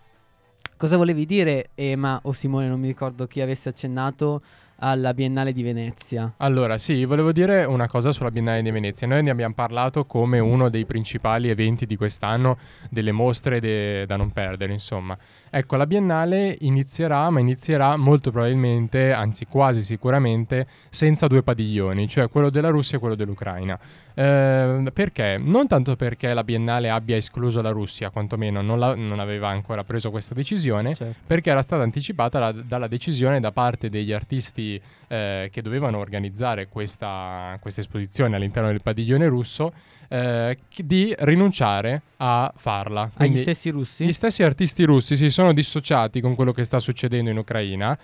cosa 0.79 0.95
volevi 0.95 1.25
dire, 1.25 1.71
Ema 1.75 2.21
o 2.23 2.31
Simone? 2.31 2.69
Non 2.69 2.79
mi 2.79 2.87
ricordo 2.87 3.27
chi 3.27 3.41
avesse 3.41 3.67
accennato 3.67 4.41
alla 4.79 5.13
Biennale 5.13 5.51
di 5.53 5.63
Venezia. 5.63 6.33
Allora, 6.37 6.77
sì, 6.77 7.05
volevo 7.05 7.31
dire 7.31 7.65
una 7.65 7.87
cosa 7.87 8.11
sulla 8.11 8.31
Biennale 8.31 8.61
di 8.61 8.71
Venezia. 8.71 9.07
Noi 9.07 9.23
ne 9.23 9.29
abbiamo 9.29 9.53
parlato 9.53 10.05
come 10.05 10.39
uno 10.39 10.69
dei 10.69 10.85
principali 10.85 11.49
eventi 11.49 11.85
di 11.85 11.95
quest'anno, 11.95 12.57
delle 12.89 13.11
mostre 13.11 13.59
de- 13.59 14.05
da 14.05 14.15
non 14.15 14.31
perdere, 14.31 14.73
insomma. 14.73 15.17
Ecco, 15.49 15.75
la 15.75 15.87
Biennale 15.87 16.55
inizierà, 16.61 17.29
ma 17.29 17.39
inizierà 17.39 17.95
molto 17.97 18.31
probabilmente, 18.31 19.11
anzi 19.11 19.45
quasi 19.45 19.81
sicuramente, 19.81 20.67
senza 20.89 21.27
due 21.27 21.43
padiglioni, 21.43 22.07
cioè 22.07 22.29
quello 22.29 22.49
della 22.49 22.69
Russia 22.69 22.97
e 22.97 22.99
quello 22.99 23.15
dell'Ucraina. 23.15 23.77
Eh, 24.13 24.91
perché? 24.93 25.37
Non 25.41 25.67
tanto 25.67 25.95
perché 25.95 26.33
la 26.33 26.43
Biennale 26.43 26.89
abbia 26.89 27.15
escluso 27.15 27.61
la 27.61 27.69
Russia, 27.71 28.09
quantomeno 28.09 28.61
non, 28.61 28.77
la- 28.77 28.95
non 28.95 29.19
aveva 29.19 29.47
ancora 29.47 29.83
preso 29.83 30.11
questa 30.11 30.33
decisione, 30.35 30.93
Certo. 30.93 31.19
perché 31.25 31.49
era 31.49 31.61
stata 31.61 31.83
anticipata 31.83 32.37
la- 32.39 32.51
dalla 32.51 32.87
decisione 32.87 33.39
da 33.39 33.51
parte 33.51 33.89
degli 33.89 34.11
artisti 34.11 34.68
eh, 35.07 35.49
che 35.51 35.61
dovevano 35.61 35.99
organizzare 35.99 36.67
questa, 36.67 37.57
questa 37.61 37.79
esposizione 37.79 38.35
all'interno 38.35 38.69
del 38.69 38.81
padiglione 38.81 39.27
russo 39.27 39.71
eh, 40.09 40.57
di 40.75 41.15
rinunciare 41.19 42.01
a 42.17 42.51
farla. 42.55 43.03
Agli 43.03 43.11
Quindi 43.15 43.41
stessi 43.41 43.69
russi? 43.69 44.05
gli 44.05 44.13
stessi 44.13 44.43
artisti 44.43 44.83
russi 44.83 45.15
si 45.15 45.29
sono 45.29 45.53
dissociati 45.53 46.19
con 46.19 46.35
quello 46.35 46.51
che 46.51 46.63
sta 46.63 46.79
succedendo 46.79 47.29
in 47.29 47.37
Ucraina. 47.37 47.97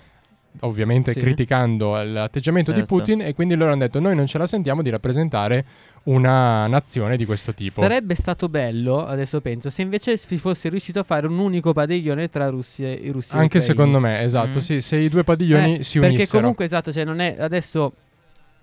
Ovviamente 0.62 1.14
Sì. 1.14 1.20
criticando 1.20 2.02
l'atteggiamento 2.04 2.72
di 2.72 2.80
Certo. 2.80 2.96
Putin, 2.96 3.22
e 3.22 3.34
quindi 3.34 3.56
loro 3.56 3.72
hanno 3.72 3.82
detto: 3.82 4.00
Noi 4.00 4.16
non 4.16 4.26
ce 4.28 4.38
la 4.38 4.48
sentiamo 4.48 4.82
di 4.82 4.90
rappresentare 4.90 5.66
una 6.04 6.68
nazione 6.68 7.18
di 7.18 7.26
questo 7.26 7.54
tipo. 7.54 7.82
Sarebbe 7.82 8.16
stato 8.16 8.48
bello, 8.50 9.06
adesso 9.06 9.42
penso, 9.42 9.70
se 9.70 9.82
invece 9.82 10.18
si 10.18 10.38
fosse 10.38 10.70
riuscito 10.70 11.00
a 11.00 11.04
fare 11.04 11.28
un 11.28 11.38
unico 11.40 11.74
padiglione 11.74 12.30
tra 12.30 12.50
Russia 12.50 12.88
e 12.88 13.10
Russia. 13.12 13.38
Anche 13.38 13.60
secondo 13.60 14.00
me, 14.00 14.22
esatto. 14.22 14.58
Mm. 14.60 14.62
Sì, 14.62 14.82
se 14.82 14.98
i 14.98 15.10
due 15.10 15.24
padiglioni 15.24 15.80
Eh, 15.80 15.84
si 15.84 16.00
perché 16.00 16.16
unissero. 16.16 16.40
comunque 16.40 16.66
esatto, 16.66 16.92
cioè 16.92 17.04
non 17.04 17.20
è 17.20 17.36
adesso 17.40 17.94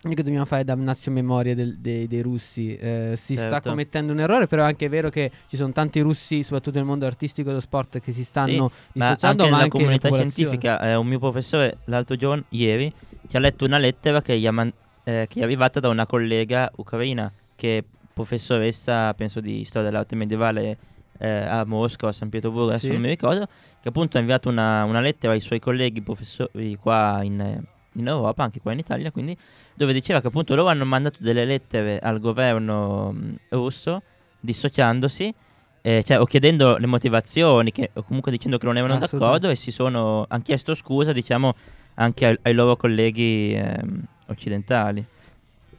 mica 0.09 0.23
dobbiamo 0.23 0.45
fare 0.45 0.65
damnazio 0.65 1.13
memoria 1.13 1.55
del- 1.55 1.79
dei, 1.79 2.07
dei 2.09 2.21
russi. 2.23 2.77
eh, 2.77 3.13
si 3.17 3.35
sta 3.37 3.51
Certo. 3.51 3.69
commettendo 3.71 4.13
un 4.13 4.21
errore, 4.21 4.47
però 4.47 4.63
è 4.63 4.67
anche 4.67 4.89
vero 4.89 5.09
che 5.11 5.31
ci 5.49 5.57
sono 5.57 5.73
tanti 5.73 6.01
russi, 6.01 6.43
soprattutto 6.43 6.77
nel 6.79 6.87
mondo 6.87 7.07
artistico 7.07 7.49
e 7.49 7.51
dello 7.51 7.61
sport, 7.63 8.01
che 8.01 8.13
si 8.13 8.25
stanno 8.25 8.65
ma 8.65 8.71
dissociando, 8.93 9.27
anche 9.27 9.43
ma 9.45 9.45
nella 9.51 9.57
anche 9.63 9.77
comunità 9.79 10.09
scientifica, 10.11 10.81
eh, 10.81 10.95
un 10.97 11.07
mio 11.07 11.19
professore 11.19 11.79
l'altro 11.85 12.17
giorno, 12.17 12.45
ieri, 12.51 12.93
ci 13.29 13.37
ha 13.37 13.39
letto 13.41 13.65
una 13.65 13.79
lettera 13.79 14.21
che 14.23 14.39
gli, 14.39 14.49
man- 14.49 14.73
eh, 15.05 15.27
che 15.29 15.39
gli 15.39 15.43
è 15.43 15.45
arrivata 15.45 15.79
da 15.81 15.89
una 15.89 16.07
collega 16.07 16.71
ucraina 16.77 17.33
che 17.55 17.79
è 17.79 17.85
professoressa, 18.15 19.13
penso 19.15 19.41
di 19.41 19.65
storia 19.65 19.89
dell'arte 19.91 20.15
medievale 20.17 20.77
eh, 21.19 21.29
a 21.29 21.65
Mosca 21.65 22.07
o 22.07 22.09
a 22.09 22.13
San 22.13 22.29
Pietroburgo, 22.31 22.69
adesso 22.71 22.87
Sì. 22.87 22.93
non 22.93 23.01
mi 23.03 23.09
ricordo, 23.09 23.47
che 23.81 23.89
appunto 23.89 24.17
ha 24.17 24.21
inviato 24.21 24.49
una, 24.49 24.83
una 24.85 25.01
lettera 25.01 25.33
ai 25.33 25.41
suoi 25.41 25.61
colleghi 25.61 26.01
professori 26.03 26.77
qua 26.81 27.21
in, 27.23 27.63
in 27.93 28.07
Europa, 28.09 28.43
anche 28.43 28.61
qua 28.61 28.73
in 28.73 28.79
Italia, 28.81 29.11
quindi 29.13 29.37
dove 29.75 29.93
diceva 29.93 30.21
che 30.21 30.29
appunto 30.29 30.55
loro 30.55 30.69
hanno 30.69 30.85
mandato 30.85 31.19
delle 31.21 31.45
lettere 31.45 31.99
al 31.99 32.21
governo 32.21 33.13
mh, 33.13 33.37
russo 33.51 34.03
dissociandosi 34.41 35.35
eh, 35.83 36.03
cioè, 36.05 36.21
o 36.21 36.25
chiedendo 36.25 36.77
le 36.77 36.87
motivazioni 36.87 37.73
che, 37.73 37.91
o 37.95 38.03
comunque 38.05 38.31
dicendo 38.31 38.57
che 38.57 38.67
non 38.67 38.77
erano 38.77 38.99
d'accordo 38.99 39.51
e 39.51 39.57
si 39.57 39.71
sono 39.73 40.25
hanno 40.29 40.43
chiesto 40.43 40.75
scusa 40.75 41.13
diciamo 41.13 41.55
anche 41.95 42.27
ai, 42.27 42.39
ai 42.43 42.55
loro 42.55 42.77
colleghi 42.77 43.53
ehm, 43.55 44.05
occidentali. 44.29 45.05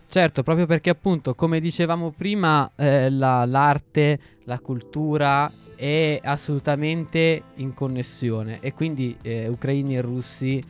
Certo, 0.10 0.44
proprio 0.44 0.68
perché 0.68 0.92
appunto, 0.92 1.34
come 1.34 1.60
dicevamo 1.60 2.12
prima, 2.16 2.70
eh, 2.76 3.10
la- 3.10 3.46
l'arte, 3.46 4.20
la 4.44 4.60
cultura 4.60 5.52
è 5.76 6.20
assolutamente 6.24 7.42
in 7.56 7.74
connessione 7.74 8.60
e 8.62 8.74
quindi 8.74 9.18
eh, 9.24 9.48
ucraini 9.48 9.96
e 9.98 10.02
russi 10.02 10.64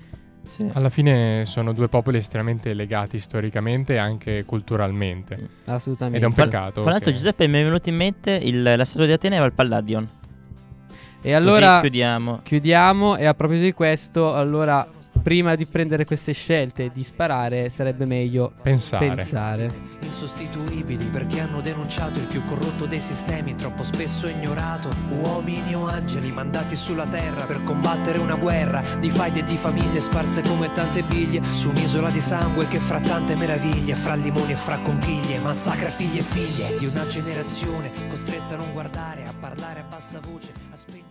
sì. 0.44 0.70
Alla 0.74 0.90
fine 0.90 1.46
sono 1.46 1.74
due 1.74 1.88
popoli 1.88 2.18
estremamente 2.18 2.74
legati 2.74 3.20
storicamente 3.20 3.94
e 3.94 3.98
anche 3.98 4.44
culturalmente. 4.46 5.50
assolutamente. 5.66 6.18
Ed 6.18 6.24
è 6.24 6.28
un 6.28 6.34
peccato. 6.34 6.82
fra 6.82 6.92
l'altro 6.92 7.12
che- 7.12 7.18
Giuseppe 7.18 7.48
mi 7.48 7.60
è 7.60 7.64
venuto 7.64 7.90
in 7.90 7.96
mente 7.96 8.32
il, 8.32 8.62
la 8.62 8.86
statua 8.86 9.06
di 9.06 9.12
Atene 9.14 9.36
era 9.38 9.46
il 9.46 9.54
Palladion 9.54 10.08
E 11.22 11.34
allora 11.34 11.68
Così 11.68 11.82
chiudiamo 11.82 12.40
chiudiamo 12.44 13.16
e 13.18 13.26
a 13.26 13.34
proposito 13.34 13.64
di 13.66 13.72
questo, 13.74 14.34
allora 14.34 14.86
prima 15.24 15.56
di 15.56 15.66
prendere 15.66 16.04
queste 16.04 16.34
scelte 16.34 16.86
e 16.86 16.92
di 16.94 17.04
sparare 17.04 17.70
sarebbe 17.70 18.06
meglio 18.06 18.52
Pensare. 18.62 19.08
pensare. 19.08 19.72
insostituibili 20.02 21.06
perché 21.06 21.40
hanno 21.40 21.62
denunciato 21.62 22.20
il 22.20 22.26
più 22.26 22.44
corrotto 22.44 22.86
dei 22.86 23.00
sistemi 23.00 23.56
troppo 23.56 23.84
spesso 23.84 24.28
ignorato 24.28 24.94
uomini 25.10 25.74
o 25.76 25.88
angeli 25.88 26.32
mandati 26.32 26.76
sulla 26.76 27.06
terra 27.06 27.46
per 27.46 27.64
combattere 27.64 28.18
una 28.18 28.36
guerra 28.36 28.84
di 29.00 29.10
faide 29.10 29.40
e 29.40 29.44
di 29.46 29.56
famiglie 29.56 30.02
sparse 30.02 30.42
come 30.42 30.72
tante 30.74 31.02
biglie 31.04 31.42
su 31.44 31.70
un'isola 31.70 32.10
di 32.10 32.20
sangue 32.20 32.68
che 32.68 32.80
fra 32.80 33.00
tante 33.00 33.36
meraviglie 33.36 33.96
fra 33.96 34.16
limoni 34.16 34.52
e 34.52 34.56
fra 34.56 34.78
conchiglie 34.80 35.40
massacra 35.40 35.90
figli 35.90 36.18
e 36.18 36.22
figlie 36.22 36.78
di 36.78 36.86
una 36.86 37.08
generazione 37.08 37.92
costretta 38.10 38.56
a 38.56 38.58
non 38.58 38.74
guardare 38.74 39.26
a 39.26 39.34
parlare 39.40 39.80
a 39.80 39.84
bassa 39.84 40.20
voce 40.20 40.52
a 40.52 40.92
luce 40.92 41.03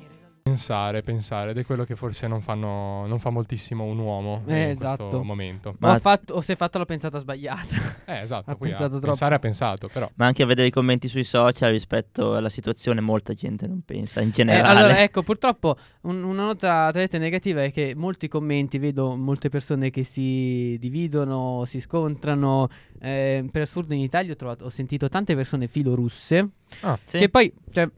Pensare, 0.53 1.01
pensare, 1.03 1.53
ed 1.53 1.59
è 1.59 1.65
quello 1.65 1.85
che 1.85 1.97
forse 1.97 2.29
non, 2.29 2.43
fanno, 2.43 3.07
non 3.07 3.19
fa 3.19 3.31
moltissimo 3.31 3.85
un 3.85 3.99
uomo 3.99 4.43
Eh, 4.47 4.73
in 4.73 4.77
questo 4.77 5.07
esatto. 5.07 5.23
momento. 5.25 5.75
O, 5.81 5.87
ha 5.87 5.99
fatto- 5.99 6.35
o 6.35 6.41
se 6.43 6.53
hai 6.53 6.59
fatto 6.59 6.77
la 6.77 6.85
pensata 6.85 7.19
sbagliata. 7.19 7.75
Eh, 8.05 8.19
esatto, 8.21 8.51
Ha 8.51 8.57
qui 8.57 8.69
ha- 8.69 8.73
pensato 8.73 8.91
troppo. 8.99 9.07
pensare 9.07 9.35
ha 9.35 9.39
pensato, 9.39 9.89
però. 9.89 10.11
Ma 10.17 10.27
anche 10.27 10.43
a 10.43 10.47
vedere 10.47 10.69
i 10.69 10.71
commenti 10.71 11.09
sui 11.09 11.25
social 11.25 11.71
rispetto 11.71 12.35
alla 12.37 12.51
situazione, 12.51 13.01
molta 13.01 13.33
gente 13.33 13.67
non 13.67 13.81
pensa 13.83 14.21
in 14.21 14.29
Eh, 14.29 14.33
generale. 14.33 14.79
allora, 14.79 15.03
ecco, 15.03 15.23
purtroppo 15.23 15.75
un- 16.03 16.23
una 16.23 16.43
nota 16.45 16.91
tra 16.93 17.19
negativa 17.19 17.63
è 17.63 17.73
che 17.73 17.95
molti 17.97 18.29
commenti, 18.29 18.77
vedo 18.79 19.17
molte 19.17 19.49
persone 19.49 19.89
che 19.89 20.05
si 20.05 20.77
dividono, 20.79 21.65
si 21.65 21.81
scontrano. 21.81 22.69
eh, 23.05 23.45
per 23.51 23.63
assurdo 23.63 23.95
in 23.95 24.01
Italia 24.01 24.33
ho, 24.33 24.37
trovato- 24.37 24.65
ho 24.67 24.69
sentito 24.69 25.09
tante 25.09 25.35
persone 25.35 25.67
filorusse 25.67 26.49
Ah, 26.83 26.97
Sì. 27.03 27.19
che 27.19 27.29
poi, 27.29 27.53
cioè, 27.73 27.89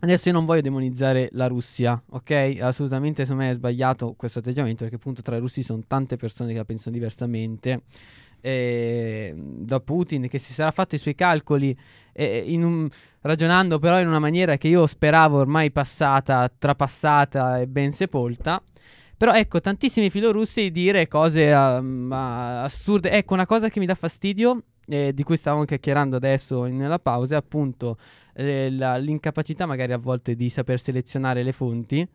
adesso 0.00 0.28
io 0.28 0.34
non 0.34 0.44
voglio 0.44 0.60
demonizzare 0.60 1.28
la 1.32 1.46
Russia, 1.46 2.00
ok? 2.10 2.58
Assolutamente 2.60 3.22
secondo 3.24 3.44
me 3.44 3.50
è 3.50 3.54
sbagliato 3.54 4.14
questo 4.16 4.40
atteggiamento 4.40 4.82
perché 4.82 4.96
appunto 4.96 5.22
tra 5.22 5.36
i 5.36 5.40
russi 5.40 5.62
sono 5.62 5.82
tante 5.86 6.16
persone 6.16 6.52
che 6.52 6.58
la 6.58 6.64
pensano 6.64 6.94
diversamente. 6.94 7.82
eh, 8.42 9.34
da 9.36 9.80
Putin 9.80 10.28
che 10.28 10.38
si 10.38 10.52
sarà 10.52 10.70
fatto 10.70 10.94
i 10.94 10.98
suoi 10.98 11.14
calcoli 11.16 11.76
eh, 12.12 12.44
un- 12.58 12.88
ragionando 13.22 13.78
però 13.80 13.98
in 14.00 14.06
una 14.06 14.20
maniera 14.20 14.56
che 14.56 14.68
io 14.68 14.86
speravo 14.86 15.38
ormai 15.38 15.72
passata, 15.72 16.48
trapassata 16.56 17.58
e 17.60 17.66
ben 17.66 17.90
sepolta. 17.92 18.62
Però 19.16 19.32
ecco, 19.32 19.60
tantissimi 19.60 20.10
filorussi 20.10 20.70
dire 20.70 21.08
cose 21.08 21.50
um, 21.52 22.12
assurde. 22.12 23.10
Ecco, 23.10 23.32
una 23.34 23.46
cosa 23.46 23.68
che 23.70 23.80
mi 23.80 23.86
dà 23.86 23.94
fastidio, 23.94 24.62
eh, 24.86 25.12
di 25.14 25.22
cui 25.22 25.36
stavamo 25.36 25.64
chiacchierando 25.64 26.16
adesso 26.16 26.64
nella 26.66 26.98
pausa, 26.98 27.34
è 27.34 27.38
appunto 27.38 27.96
eh, 28.36 28.70
la- 28.70 28.96
l'incapacità 28.98 29.66
magari 29.66 29.92
a 29.92 29.98
volte 29.98 30.34
di 30.34 30.48
saper 30.48 30.78
selezionare 30.78 31.42
le 31.42 31.52
fonti. 31.52 32.06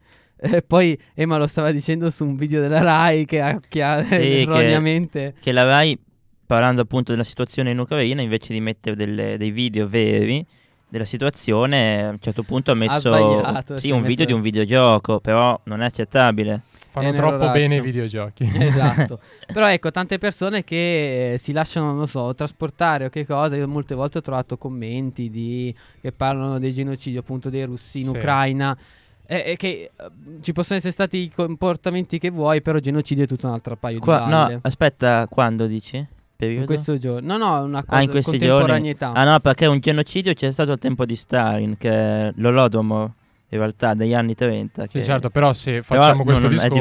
Eh, 0.44 0.62
poi 0.64 0.98
Emma 1.14 1.38
lo 1.38 1.46
stava 1.48 1.72
dicendo 1.72 2.10
su 2.10 2.26
un 2.26 2.36
video 2.36 2.62
della 2.62 2.82
Rai 2.82 3.26
che 3.26 3.42
ha, 3.42 3.60
che 3.68 3.84
ha 3.84 4.02
Sì, 4.04 4.10
che- 4.10 4.42
erroneamente... 4.42 5.34
Che 5.40 5.52
la 5.52 5.64
Rai, 5.64 5.98
parlando 6.46 6.82
appunto 6.82 7.12
della 7.12 7.24
situazione 7.24 7.72
in 7.72 7.78
Ucraina, 7.80 8.22
invece 8.22 8.54
di 8.54 8.60
mettere 8.60 8.96
delle- 8.96 9.38
dei 9.38 9.52
video 9.52 9.88
veri 9.88 10.44
della 10.90 11.06
situazione, 11.06 12.04
a 12.06 12.10
un 12.10 12.20
certo 12.20 12.44
punto 12.44 12.72
ha 12.72 12.74
messo 12.74 13.00
sbagliato, 13.00 13.78
sì, 13.78 13.92
un 13.92 13.98
messo- 13.98 14.08
video 14.10 14.26
di 14.26 14.34
un 14.34 14.42
videogioco, 14.42 15.20
però 15.20 15.60
non 15.66 15.82
è 15.82 15.86
accettabile. 15.86 16.62
Fanno 16.92 17.14
troppo 17.14 17.32
nell'orazio. 17.38 17.62
bene 17.62 17.76
i 17.76 17.82
videogiochi. 17.82 18.50
esatto. 18.60 19.20
Però 19.52 19.68
ecco, 19.68 19.92
tante 19.92 20.18
persone 20.18 20.64
che 20.64 21.34
eh, 21.34 21.38
si 21.38 21.52
lasciano, 21.54 21.94
non 21.94 22.08
so, 22.08 22.34
trasportare 22.36 23.06
o 23.06 23.10
che 23.10 23.26
cosa. 23.26 23.56
Io 23.56 23.68
molte 23.68 23.96
volte 23.96 24.18
ho 24.18 24.22
trovato 24.22 24.58
commenti 24.58 25.30
di, 25.30 25.74
che 26.02 26.12
parlano 26.12 26.60
del 26.60 26.74
genocidio 26.74 27.22
appunto 27.22 27.50
dei 27.50 27.64
russi 27.64 28.00
in 28.00 28.06
Sì. 28.06 28.10
Ucraina. 28.18 28.78
E, 29.26 29.44
e 29.48 29.56
che 29.56 29.92
eh, 29.96 30.10
ci 30.42 30.52
possono 30.52 30.78
essere 30.78 30.92
stati 30.94 31.18
i 31.18 31.32
comportamenti 31.34 32.20
che 32.20 32.30
vuoi, 32.30 32.62
però 32.62 32.78
genocidio 32.80 33.24
è 33.24 33.28
tutto 33.28 33.48
un 33.48 33.54
altro 33.54 33.78
paio 33.78 34.00
Qua- 34.00 34.26
di 34.26 34.30
no, 34.30 34.30
balle. 34.30 34.60
aspetta, 34.64 35.28
quando 35.30 35.68
dici? 35.68 36.06
Periodo? 36.36 36.62
in 36.62 36.66
questo 36.66 36.98
giorno. 36.98 37.38
No, 37.38 37.46
no, 37.60 37.64
una 37.64 37.84
cosa 37.86 37.98
Ah, 37.98 38.02
in 38.02 38.10
questi 38.10 38.32
giorni? 38.40 38.50
contemporaneità. 38.50 39.12
Ah 39.14 39.24
no, 39.24 39.40
perché 39.40 39.68
un 39.68 39.80
genocidio 39.80 40.34
c'è 40.34 40.52
stato 40.52 40.72
al 40.72 40.80
tempo 40.80 41.06
di 41.06 41.16
Stalin, 41.16 41.78
che 41.78 41.90
è 41.92 42.32
l'Olodomor, 42.36 43.12
in 43.54 43.60
realtà, 43.60 43.94
degli 43.94 44.14
anni 44.14 44.34
30. 44.34 44.84
Sì, 44.84 44.88
che- 45.00 45.04
certo, 45.04 45.30
però 45.30 45.52
se 45.54 45.82
Però 45.86 46.02
facciamo 46.02 46.24
questo 46.24 46.44
non- 46.48 46.52
è 46.52 46.70
discorso, 46.70 46.74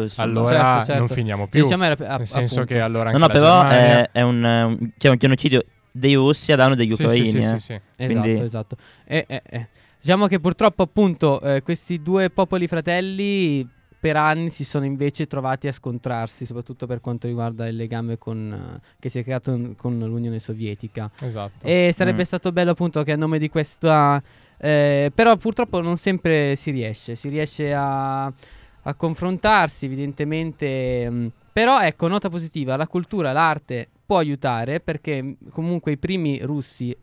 diverso, 0.00 0.22
allora 0.22 0.46
Certo, 0.48 0.84
certo. 0.84 0.98
non 0.98 1.08
finiamo 1.08 1.44
Sì, 1.44 1.50
più. 1.50 1.62
diciamo 1.62 1.84
era- 1.84 2.06
a- 2.08 2.16
Nel 2.18 2.26
senso 2.26 2.54
appunto. 2.60 2.74
che 2.74 2.80
allora 2.80 3.10
No, 3.10 3.16
anche 3.16 3.18
no, 3.20 3.26
la 3.26 3.32
però 3.32 3.60
Germania- 3.68 4.02
è, 4.02 4.10
è 4.12 4.22
un, 4.22 4.44
un- 4.44 4.90
c'è 4.98 5.08
un 5.08 5.16
genocidio 5.18 5.64
dei 5.92 6.14
russi 6.14 6.52
a 6.52 6.56
danno 6.56 6.74
degli 6.74 6.90
Sì, 6.90 6.96
sì, 6.96 7.02
ucraini. 7.02 7.26
sì, 7.26 7.36
eh. 7.38 7.42
sì, 7.42 7.58
sì. 7.58 7.72
Esatto, 7.72 7.80
Quindi- 8.20 8.42
esatto. 8.42 8.76
Eh, 9.06 9.24
eh, 9.28 9.42
eh. 9.48 9.68
Diciamo 10.00 10.26
che 10.28 10.40
purtroppo 10.40 10.82
appunto 10.82 11.40
eh, 11.42 11.62
questi 11.62 12.00
due 12.02 12.30
popoli 12.30 12.66
fratelli 12.68 13.66
per 14.00 14.16
anni 14.16 14.48
si 14.48 14.64
sono 14.64 14.86
invece 14.86 15.26
trovati 15.26 15.68
a 15.68 15.72
scontrarsi, 15.72 16.46
soprattutto 16.46 16.86
per 16.86 17.00
quanto 17.02 17.26
riguarda 17.26 17.68
il 17.68 17.76
legame 17.76 18.16
con, 18.16 18.78
eh, 18.80 18.80
che 18.98 19.10
si 19.10 19.18
è 19.18 19.22
creato 19.22 19.54
n- 19.54 19.76
con 19.76 19.98
l'Unione 19.98 20.38
Sovietica. 20.38 21.10
Esatto. 21.20 21.66
E 21.66 21.92
sarebbe 21.94 22.22
Mm. 22.22 22.24
stato 22.24 22.50
bello 22.50 22.70
appunto 22.70 23.02
che 23.02 23.12
a 23.12 23.16
nome 23.16 23.38
di 23.38 23.48
questa... 23.50 24.22
eh, 24.56 25.12
però 25.14 25.36
purtroppo 25.36 25.80
non 25.82 25.96
sempre 25.98 26.56
si 26.56 26.70
riesce, 26.70 27.14
si 27.14 27.28
riesce 27.28 27.72
a, 27.74 28.24
a 28.24 28.94
confrontarsi 28.96 29.84
evidentemente. 29.84 31.10
mm, 31.10 31.26
però 31.52 31.80
ecco, 31.82 32.08
nota 32.08 32.28
positiva, 32.30 32.76
la 32.76 32.86
cultura, 32.86 33.32
l'arte 33.32 33.88
può 34.06 34.16
aiutare 34.18 34.80
perché 34.80 35.22
mm, 35.22 35.32
comunque 35.50 35.92
i 35.92 35.98
primi 35.98 36.38
russi 36.40 36.96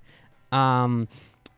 a, 0.49 0.88
mm, 0.88 1.03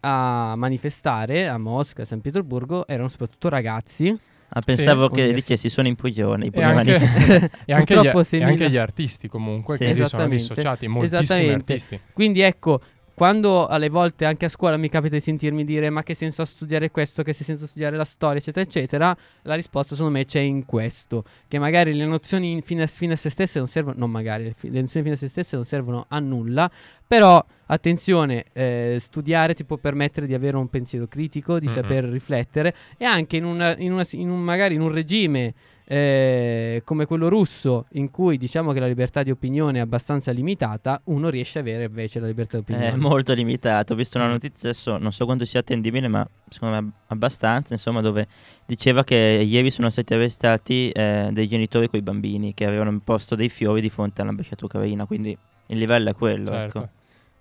a 0.02 0.54
manifestare 0.56 1.48
a 1.48 1.58
Mosca, 1.58 2.02
a 2.02 2.06
San 2.06 2.20
Pietroburgo 2.22 2.88
erano 2.88 3.08
soprattutto 3.08 3.48
ragazzi. 3.50 4.18
Ah, 4.52 4.62
pensavo 4.62 5.06
Sì. 5.08 5.12
che 5.22 5.34
dicessi 5.34 5.70
sono 5.70 5.88
in 5.88 5.96
prigione. 5.96 6.46
i 6.46 6.50
E 6.52 6.60
manifestanti. 6.62 7.50
e 7.66 7.74
anche 7.74 7.96
gli, 7.96 8.06
e 8.38 8.44
anche 8.44 8.70
gli 8.70 8.78
artisti 8.78 9.28
comunque 9.28 9.76
Sì. 9.78 9.86
che 9.86 9.94
si 9.96 10.06
sono 10.06 10.28
dissociati, 10.28 10.88
moltissimi 10.88 11.50
artisti. 11.50 12.00
Quindi 12.14 12.42
ecco, 12.42 12.82
quando 13.14 13.68
alle 13.68 13.90
volte 13.90 14.24
anche 14.24 14.46
a 14.46 14.50
scuola 14.50 14.78
mi 14.78 14.88
capita 14.88 15.16
di 15.16 15.22
sentirmi 15.22 15.66
dire 15.66 15.90
ma 15.90 16.04
che 16.04 16.14
senso 16.14 16.42
ha 16.42 16.46
studiare 16.46 16.90
questo, 16.90 17.22
che 17.22 17.34
senso 17.34 17.66
ha 17.66 17.68
studiare 17.68 17.98
la 17.98 18.06
storia, 18.06 18.38
eccetera, 18.40 18.66
eccetera, 18.66 19.18
la 19.42 19.56
risposta 19.56 19.94
secondo 19.94 20.18
me 20.18 20.24
c'è 20.26 20.40
in 20.40 20.66
questo, 20.66 21.26
che 21.50 21.60
magari 21.60 21.94
le 21.94 22.06
nozioni 22.06 22.52
in- 22.52 22.62
fine 22.62 22.84
a, 22.84 22.88
fine 22.88 23.14
a 23.14 23.16
se 23.18 23.30
stesse 23.30 23.60
non 23.60 23.68
servono, 23.68 23.96
non 24.00 24.10
magari, 24.10 24.46
le, 24.46 24.54
fi- 24.56 24.70
le 24.72 24.80
nozioni 24.80 25.04
fine 25.06 25.18
a 25.18 25.20
se 25.20 25.28
stesse 25.28 25.58
non 25.58 25.66
servono 25.66 26.06
a 26.08 26.20
nulla, 26.20 26.72
però 27.10 27.44
attenzione, 27.66 28.46
eh, 28.54 28.98
studiare 29.00 29.56
ti 29.56 29.64
può 29.64 29.78
permettere 29.78 30.28
di 30.28 30.36
avere 30.36 30.58
un 30.58 30.70
pensiero 30.70 31.08
critico, 31.08 31.58
di 31.58 31.66
Mhm. 31.66 31.72
saper 31.74 32.04
riflettere 32.06 32.76
e 32.98 33.06
anche 33.06 33.38
in, 33.38 33.46
una, 33.46 33.76
in, 33.78 33.92
una- 33.94 34.06
in 34.12 34.30
un, 34.30 34.40
magari 34.40 34.76
in 34.76 34.82
un 34.82 34.92
regime 34.92 35.54
eh, 35.92 36.84
come 36.86 37.08
quello 37.08 37.30
russo, 37.30 37.88
in 37.94 38.12
cui 38.12 38.38
diciamo 38.38 38.74
che 38.74 38.80
la 38.80 38.86
libertà 38.86 39.24
di 39.24 39.32
opinione 39.32 39.80
è 39.80 39.82
abbastanza 39.82 40.32
limitata, 40.32 41.02
uno 41.06 41.30
riesce 41.30 41.58
ad 41.58 41.68
avere 41.68 41.86
invece 41.86 42.20
la 42.20 42.28
libertà 42.28 42.58
di 42.58 42.62
opinione. 42.62 42.92
È 42.94 42.96
molto 42.96 43.34
limitato. 43.34 43.94
Ho 43.94 43.96
visto 43.96 44.20
una 44.20 44.28
notizia 44.28 44.70
adesso, 44.70 45.00
non 45.00 45.12
so 45.12 45.26
quanto 45.26 45.46
sia 45.46 45.62
attendibile, 45.62 46.08
ma 46.08 46.28
secondo 46.48 46.80
me 46.80 46.92
abbastanza, 47.08 47.74
insomma, 47.74 48.02
dove 48.02 48.28
diceva 48.68 49.04
che 49.04 49.16
ieri 49.16 49.72
sono 49.72 49.90
stati 49.90 50.14
arrestati 50.14 50.92
eh, 50.92 51.30
dei 51.32 51.48
genitori 51.48 51.88
con 51.90 51.98
i 51.98 52.04
bambini 52.04 52.54
che 52.54 52.66
avevano 52.66 52.92
imposto 52.92 53.34
dei 53.34 53.50
fiori 53.50 53.82
di 53.82 53.90
fronte 53.90 54.22
all'ambasciata 54.22 54.66
ucraina, 54.66 55.08
quindi 55.08 55.36
il 55.72 55.78
livello 55.80 56.10
è 56.10 56.14
quello, 56.14 56.52
Certo. 56.52 56.78
ecco. 56.80 56.90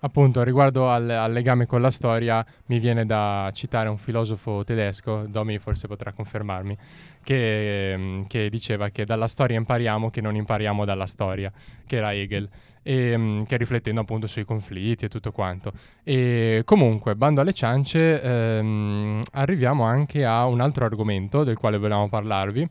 Appunto, 0.01 0.43
riguardo 0.43 0.89
al, 0.89 1.09
al 1.09 1.31
legame 1.33 1.65
con 1.65 1.81
la 1.81 1.91
storia, 1.91 2.45
mi 2.67 2.79
viene 2.79 3.05
da 3.05 3.49
citare 3.53 3.89
un 3.89 3.97
filosofo 3.97 4.63
tedesco, 4.63 5.25
Domi 5.27 5.59
forse 5.59 5.87
potrà 5.87 6.13
confermarmi, 6.13 6.77
che, 7.21 8.23
che 8.27 8.49
diceva 8.49 8.89
che 8.89 9.03
dalla 9.03 9.27
storia 9.27 9.57
impariamo 9.57 10.09
che 10.09 10.21
non 10.21 10.35
impariamo 10.35 10.85
dalla 10.85 11.05
storia, 11.05 11.51
che 11.85 11.97
era 11.97 12.13
Hegel, 12.13 12.47
e, 12.81 13.17
mm, 13.17 13.43
che 13.43 13.57
riflettendo 13.57 13.99
appunto 13.99 14.25
sui 14.25 14.45
conflitti 14.45 15.03
e 15.03 15.09
tutto 15.09 15.33
quanto. 15.33 15.73
E 16.03 16.61
comunque, 16.63 17.15
bando 17.15 17.41
alle 17.41 17.53
ciance, 17.53 18.21
ehm, 18.21 19.21
arriviamo 19.33 19.83
anche 19.83 20.23
a 20.23 20.45
un 20.45 20.61
altro 20.61 20.85
argomento 20.85 21.43
del 21.43 21.57
quale 21.57 21.77
volevamo 21.77 22.07
parlarvi, 22.07 22.69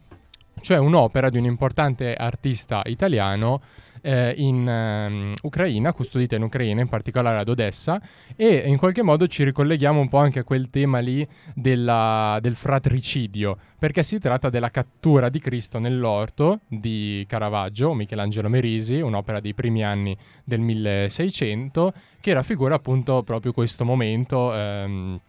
cioè 0.60 0.78
un'opera 0.78 1.28
di 1.28 1.38
un 1.38 1.44
importante 1.44 2.14
artista 2.14 2.82
italiano 2.86 3.60
eh, 4.02 4.34
in 4.36 4.68
ehm, 4.68 5.34
Ucraina, 5.42 5.92
custodita 5.92 6.36
in 6.36 6.42
Ucraina, 6.42 6.80
in 6.80 6.88
particolare 6.88 7.38
ad 7.38 7.48
Odessa, 7.48 8.00
e 8.36 8.62
in 8.66 8.76
qualche 8.78 9.02
modo 9.02 9.26
ci 9.26 9.44
ricolleghiamo 9.44 10.00
un 10.00 10.08
po' 10.08 10.18
anche 10.18 10.40
a 10.40 10.44
quel 10.44 10.70
tema 10.70 10.98
lì 10.98 11.26
della- 11.54 12.38
del 12.40 12.54
fratricidio, 12.56 13.56
perché 13.78 14.02
si 14.02 14.18
tratta 14.18 14.50
della 14.50 14.70
cattura 14.70 15.28
di 15.28 15.38
Cristo 15.38 15.78
nell'orto 15.78 16.60
di 16.68 17.24
Caravaggio, 17.28 17.94
Michelangelo 17.94 18.48
Merisi, 18.48 19.00
un'opera 19.00 19.40
dei 19.40 19.54
primi 19.54 19.84
anni 19.84 20.16
del 20.44 20.60
1600, 20.60 21.92
che 22.20 22.32
raffigura 22.32 22.74
appunto 22.74 23.22
proprio 23.22 23.52
questo 23.52 23.84
momento. 23.84 24.54
ehm, 24.54 25.20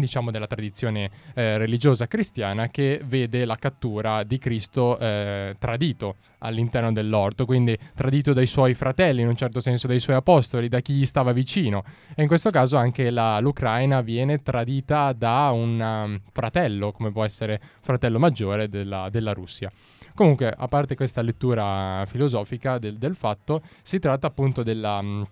diciamo 0.00 0.30
della 0.30 0.46
tradizione 0.46 1.10
eh, 1.34 1.58
religiosa 1.58 2.06
cristiana 2.06 2.68
che 2.68 3.00
vede 3.04 3.44
la 3.44 3.56
cattura 3.56 4.22
di 4.22 4.38
Cristo 4.38 4.98
eh, 4.98 5.56
tradito 5.58 6.16
all'interno 6.38 6.92
dell'orto, 6.92 7.44
quindi 7.44 7.76
tradito 7.94 8.32
dai 8.32 8.46
suoi 8.46 8.74
fratelli, 8.74 9.22
in 9.22 9.28
un 9.28 9.36
certo 9.36 9.60
senso 9.60 9.86
dai 9.86 10.00
suoi 10.00 10.16
apostoli, 10.16 10.68
da 10.68 10.80
chi 10.80 10.92
gli 10.94 11.06
stava 11.06 11.32
vicino. 11.32 11.84
E 12.14 12.22
in 12.22 12.28
questo 12.28 12.50
caso 12.50 12.76
anche 12.76 13.10
la, 13.10 13.40
l'Ucraina 13.40 14.00
viene 14.00 14.42
tradita 14.42 15.12
da 15.12 15.50
un 15.52 15.80
um, 15.80 16.20
fratello, 16.32 16.92
come 16.92 17.10
può 17.10 17.24
essere 17.24 17.60
fratello 17.80 18.18
maggiore 18.18 18.68
della, 18.68 19.08
della 19.10 19.32
Russia. 19.32 19.68
Comunque, 20.14 20.52
a 20.56 20.68
parte 20.68 20.94
questa 20.94 21.22
lettura 21.22 22.04
filosofica 22.06 22.78
del, 22.78 22.98
del 22.98 23.14
fatto, 23.14 23.62
si 23.82 23.98
tratta 23.98 24.26
appunto 24.26 24.62
della... 24.62 25.00
mh, 25.00 25.26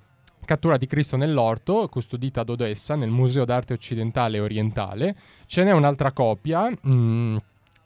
Cattura 0.46 0.78
di 0.78 0.86
Cristo 0.86 1.18
nell'orto, 1.18 1.88
custodita 1.90 2.40
ad 2.40 2.48
Odessa 2.48 2.94
nel 2.94 3.10
Museo 3.10 3.44
d'arte 3.44 3.74
occidentale 3.74 4.38
e 4.38 4.40
orientale. 4.40 5.16
Ce 5.44 5.62
n'è 5.62 5.72
un'altra 5.72 6.12
copia, 6.12 6.70
mh, 6.70 7.36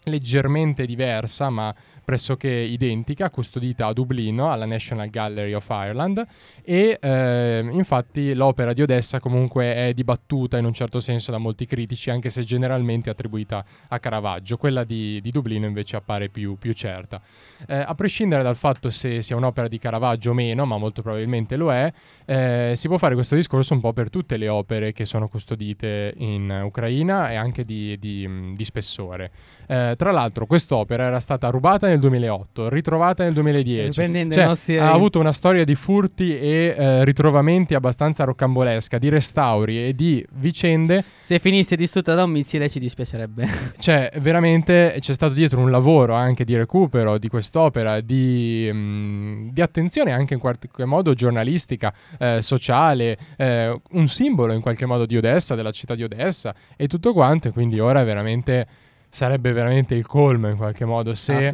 leggermente 0.05 0.87
diversa, 0.87 1.51
ma 1.51 1.75
pressoché 2.11 2.49
identica, 2.49 3.31
custodita 3.31 3.87
a 3.87 3.93
Dublino 3.93 4.51
alla 4.51 4.67
National 4.67 5.09
Gallery 5.11 5.53
of 5.53 5.65
Ireland 5.69 6.27
e 6.65 6.99
eh, 7.01 7.69
infatti 7.71 8.35
l'opera 8.35 8.73
di 8.73 8.83
Odessa 8.83 9.21
comunque 9.21 9.73
è 9.77 9.95
dibattuta 9.95 10.59
in 10.59 10.65
un 10.65 10.73
certo 10.73 10.99
senso 10.99 11.31
da 11.31 11.39
molti 11.39 11.67
critici 11.67 12.11
anche 12.11 12.29
se 12.29 12.43
generalmente 12.43 13.11
attribuita 13.11 13.65
a 13.87 14.01
Caravaggio, 14.01 14.57
quella 14.57 14.83
di, 14.83 15.21
di 15.21 15.31
Dublino 15.31 15.67
invece 15.67 15.95
appare 15.95 16.29
più, 16.31 16.59
più 16.59 16.73
certa. 16.73 17.21
Eh, 17.69 17.77
a 17.77 17.95
prescindere 17.95 18.43
dal 18.43 18.57
fatto 18.57 18.91
se 18.91 19.23
sia 19.23 19.37
un'opera 19.37 19.69
di 19.69 19.79
Caravaggio 19.79 20.31
o 20.31 20.35
meno, 20.35 20.65
ma 20.65 20.79
molto 20.79 21.03
probabilmente 21.03 21.55
lo 21.55 21.73
è, 21.73 21.93
eh, 22.25 22.73
si 22.75 22.89
può 22.89 22.97
fare 22.97 23.15
questo 23.15 23.37
discorso 23.37 23.73
un 23.73 23.81
po' 23.81 23.93
per 23.93 24.11
tutte 24.11 24.37
le 24.37 24.49
opere 24.49 24.93
che 24.93 25.07
sono 25.07 25.29
custodite 25.29 26.13
in 26.17 26.63
Ucraina 26.65 27.31
e 27.31 27.37
anche 27.37 27.65
di, 27.65 27.97
di- 28.01 28.55
di 28.57 28.65
spessore. 28.65 29.31
Eh, 29.69 29.95
tra 29.97 30.11
l'altro 30.11 30.47
quest'opera 30.47 31.05
era 31.05 31.21
stata 31.21 31.51
rubata 31.51 31.87
nel 31.87 31.99
2008, 32.01 32.69
ritrovata 32.69 33.23
nel 33.23 33.33
2010. 33.33 33.87
Riprendendo 33.87 34.35
Cioè, 34.35 34.45
nostri- 34.45 34.79
ha 34.79 34.93
avuto 34.93 35.21
una 35.21 35.33
storia 35.33 35.65
di 35.65 35.75
furti 35.75 36.37
e 36.37 36.75
eh, 36.77 37.05
ritrovamenti 37.05 37.75
abbastanza 37.75 38.25
roccambolesca, 38.25 38.99
di 38.99 39.09
restauri 39.09 39.87
e 39.87 39.93
di 39.95 40.25
vicende 40.33 41.05
Se 41.23 41.39
finisse 41.39 41.77
distrutta 41.77 42.15
da 42.15 42.25
un 42.25 42.31
missile 42.31 42.69
ci 42.69 42.79
dispiacerebbe. 42.79 43.47
cioè, 43.79 44.11
veramente 44.21 44.97
c'è 44.99 45.13
stato 45.13 45.35
dietro 45.35 45.61
un 45.61 45.71
lavoro 45.71 46.15
anche 46.15 46.45
di 46.45 46.57
recupero 46.57 47.19
di 47.19 47.29
quest'opera, 47.29 48.01
di, 48.01 48.69
mm, 48.73 49.51
di 49.51 49.61
attenzione 49.61 50.13
anche 50.13 50.35
in 50.35 50.41
qualche 50.41 50.85
modo 50.85 51.15
giornalistica, 51.15 51.93
eh, 52.19 52.43
sociale, 52.43 53.17
eh, 53.37 53.81
un 53.91 54.09
simbolo 54.09 54.53
in 54.53 54.61
qualche 54.61 54.87
modo 54.87 55.07
di 55.07 55.17
Odessa, 55.17 55.55
della 55.55 55.71
città 55.71 55.95
di 55.95 56.03
Odessa 56.03 56.55
e 56.77 56.89
tutto 56.89 57.13
quanto. 57.13 57.49
E 57.49 57.53
quindi 57.53 57.79
ora 57.79 58.03
veramente 58.03 58.67
sarebbe 59.11 59.53
veramente 59.53 59.95
il 59.95 60.07
colmo 60.07 60.49
in 60.49 60.57
qualche 60.57 60.85
modo 60.85 61.15
se 61.15 61.53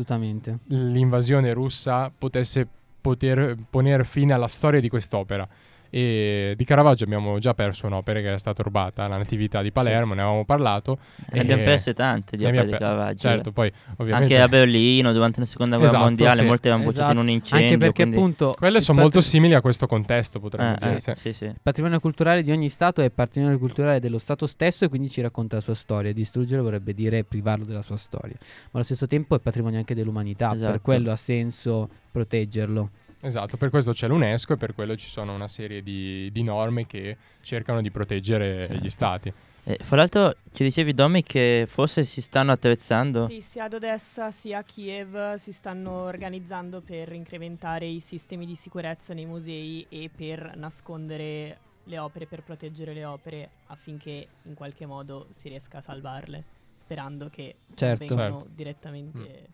l'invasione 0.68 1.52
russa 1.52 2.12
potesse 2.16 2.68
poter 3.00 3.56
ponere 3.68 4.04
fine 4.04 4.32
alla 4.32 4.48
storia 4.48 4.80
di 4.80 4.88
quest'opera. 4.88 5.48
E 5.90 6.54
di 6.56 6.64
Caravaggio 6.64 7.04
abbiamo 7.04 7.38
già 7.38 7.54
perso 7.54 7.86
un'opera 7.86 8.20
che 8.20 8.26
era 8.26 8.38
stata 8.38 8.62
rubata, 8.62 9.06
La 9.06 9.16
Natività 9.16 9.62
di 9.62 9.70
Palermo, 9.72 10.14
ne 10.14 10.20
avevamo 10.22 10.44
parlato. 10.44 10.98
Ne 11.32 11.40
abbiamo 11.40 11.62
perse 11.64 11.94
tante 11.94 12.36
di 12.36 12.44
opere 12.44 12.64
di 12.64 12.70
per- 12.70 12.78
Caravaggio. 12.80 13.18
Certo, 13.28 13.52
poi 13.52 13.72
ovviamente... 13.98 14.34
Anche 14.34 14.40
a 14.40 14.48
Berlino 14.48 15.12
durante 15.12 15.40
la 15.40 15.46
seconda 15.46 15.76
guerra 15.76 15.90
Esatto, 15.92 16.04
mondiale, 16.08 16.36
sì. 16.36 16.44
molte 16.44 16.68
avevano 16.68 16.90
buttato 16.90 17.12
in 17.12 17.18
un 17.18 17.22
Esatto, 17.28 17.36
incendio. 17.38 17.66
Anche 17.66 17.78
perché 17.78 18.02
quindi- 18.02 18.16
appunto 18.16 18.54
Quelle 18.58 18.80
sono 18.80 19.00
molto 19.00 19.18
patri- 19.18 19.30
simili 19.32 19.54
a 19.54 19.60
questo 19.60 19.86
contesto, 19.86 20.40
potremmo 20.40 20.74
Eh, 20.74 20.78
dire. 20.80 20.96
eh, 20.96 21.00
sì. 21.00 21.12
sì, 21.16 21.32
sì. 21.32 21.44
Il 21.44 21.56
patrimonio 21.62 22.00
culturale 22.00 22.42
di 22.42 22.50
ogni 22.50 22.68
Stato 22.68 23.00
è 23.02 23.10
patrimonio 23.10 23.58
culturale 23.58 24.00
dello 24.00 24.18
Stato 24.18 24.46
stesso 24.46 24.84
e 24.84 24.88
quindi 24.88 25.08
ci 25.08 25.20
racconta 25.20 25.56
la 25.56 25.62
sua 25.62 25.74
storia. 25.74 26.12
Distruggerlo 26.12 26.62
vorrebbe 26.64 26.94
dire 26.94 27.24
privarlo 27.24 27.64
della 27.64 27.82
sua 27.82 27.96
storia. 27.96 28.34
Ma 28.38 28.70
allo 28.72 28.82
stesso 28.82 29.06
tempo 29.06 29.34
è 29.36 29.38
patrimonio 29.40 29.78
anche 29.78 29.94
dell'umanità, 29.94 30.48
per 30.48 30.56
Esatto. 30.58 30.80
quello 30.82 31.10
ha 31.10 31.16
senso 31.16 31.88
proteggerlo. 32.10 32.90
Esatto, 33.22 33.56
per 33.56 33.70
questo 33.70 33.92
c'è 33.92 34.08
l'UNESCO 34.08 34.52
e 34.54 34.56
per 34.56 34.74
quello 34.74 34.94
ci 34.96 35.08
sono 35.08 35.34
una 35.34 35.48
serie 35.48 35.82
di, 35.82 36.30
di 36.32 36.42
norme 36.42 36.86
che 36.86 37.16
cercano 37.42 37.80
di 37.80 37.90
proteggere 37.90 38.66
Certo. 38.66 38.74
gli 38.84 38.90
stati. 38.90 39.32
Eh, 39.68 39.78
fra 39.82 39.96
l'altro 39.96 40.36
ci 40.52 40.62
dicevi 40.62 40.94
Domi 40.94 41.24
che 41.24 41.64
forse 41.68 42.04
si 42.04 42.20
stanno 42.20 42.52
attrezzando. 42.52 43.26
Sì, 43.26 43.40
sia 43.40 43.64
ad 43.64 43.72
Odessa 43.74 44.30
sia 44.30 44.58
a 44.58 44.62
Kiev 44.62 45.34
si 45.36 45.50
stanno 45.50 46.02
organizzando 46.04 46.80
per 46.82 47.12
incrementare 47.12 47.86
i 47.86 47.98
sistemi 47.98 48.46
di 48.46 48.54
sicurezza 48.54 49.12
nei 49.12 49.26
musei 49.26 49.84
e 49.88 50.08
per 50.14 50.52
nascondere 50.54 51.58
le 51.84 51.98
opere, 51.98 52.26
per 52.26 52.42
proteggere 52.42 52.92
le 52.92 53.04
opere 53.04 53.48
affinché 53.66 54.28
in 54.42 54.54
qualche 54.54 54.86
modo 54.86 55.26
si 55.34 55.48
riesca 55.48 55.78
a 55.78 55.80
salvarle, 55.80 56.44
sperando 56.76 57.28
che 57.28 57.56
Certo. 57.74 58.04
vengano 58.06 58.38
Certo. 58.38 58.52
direttamente 58.54 59.46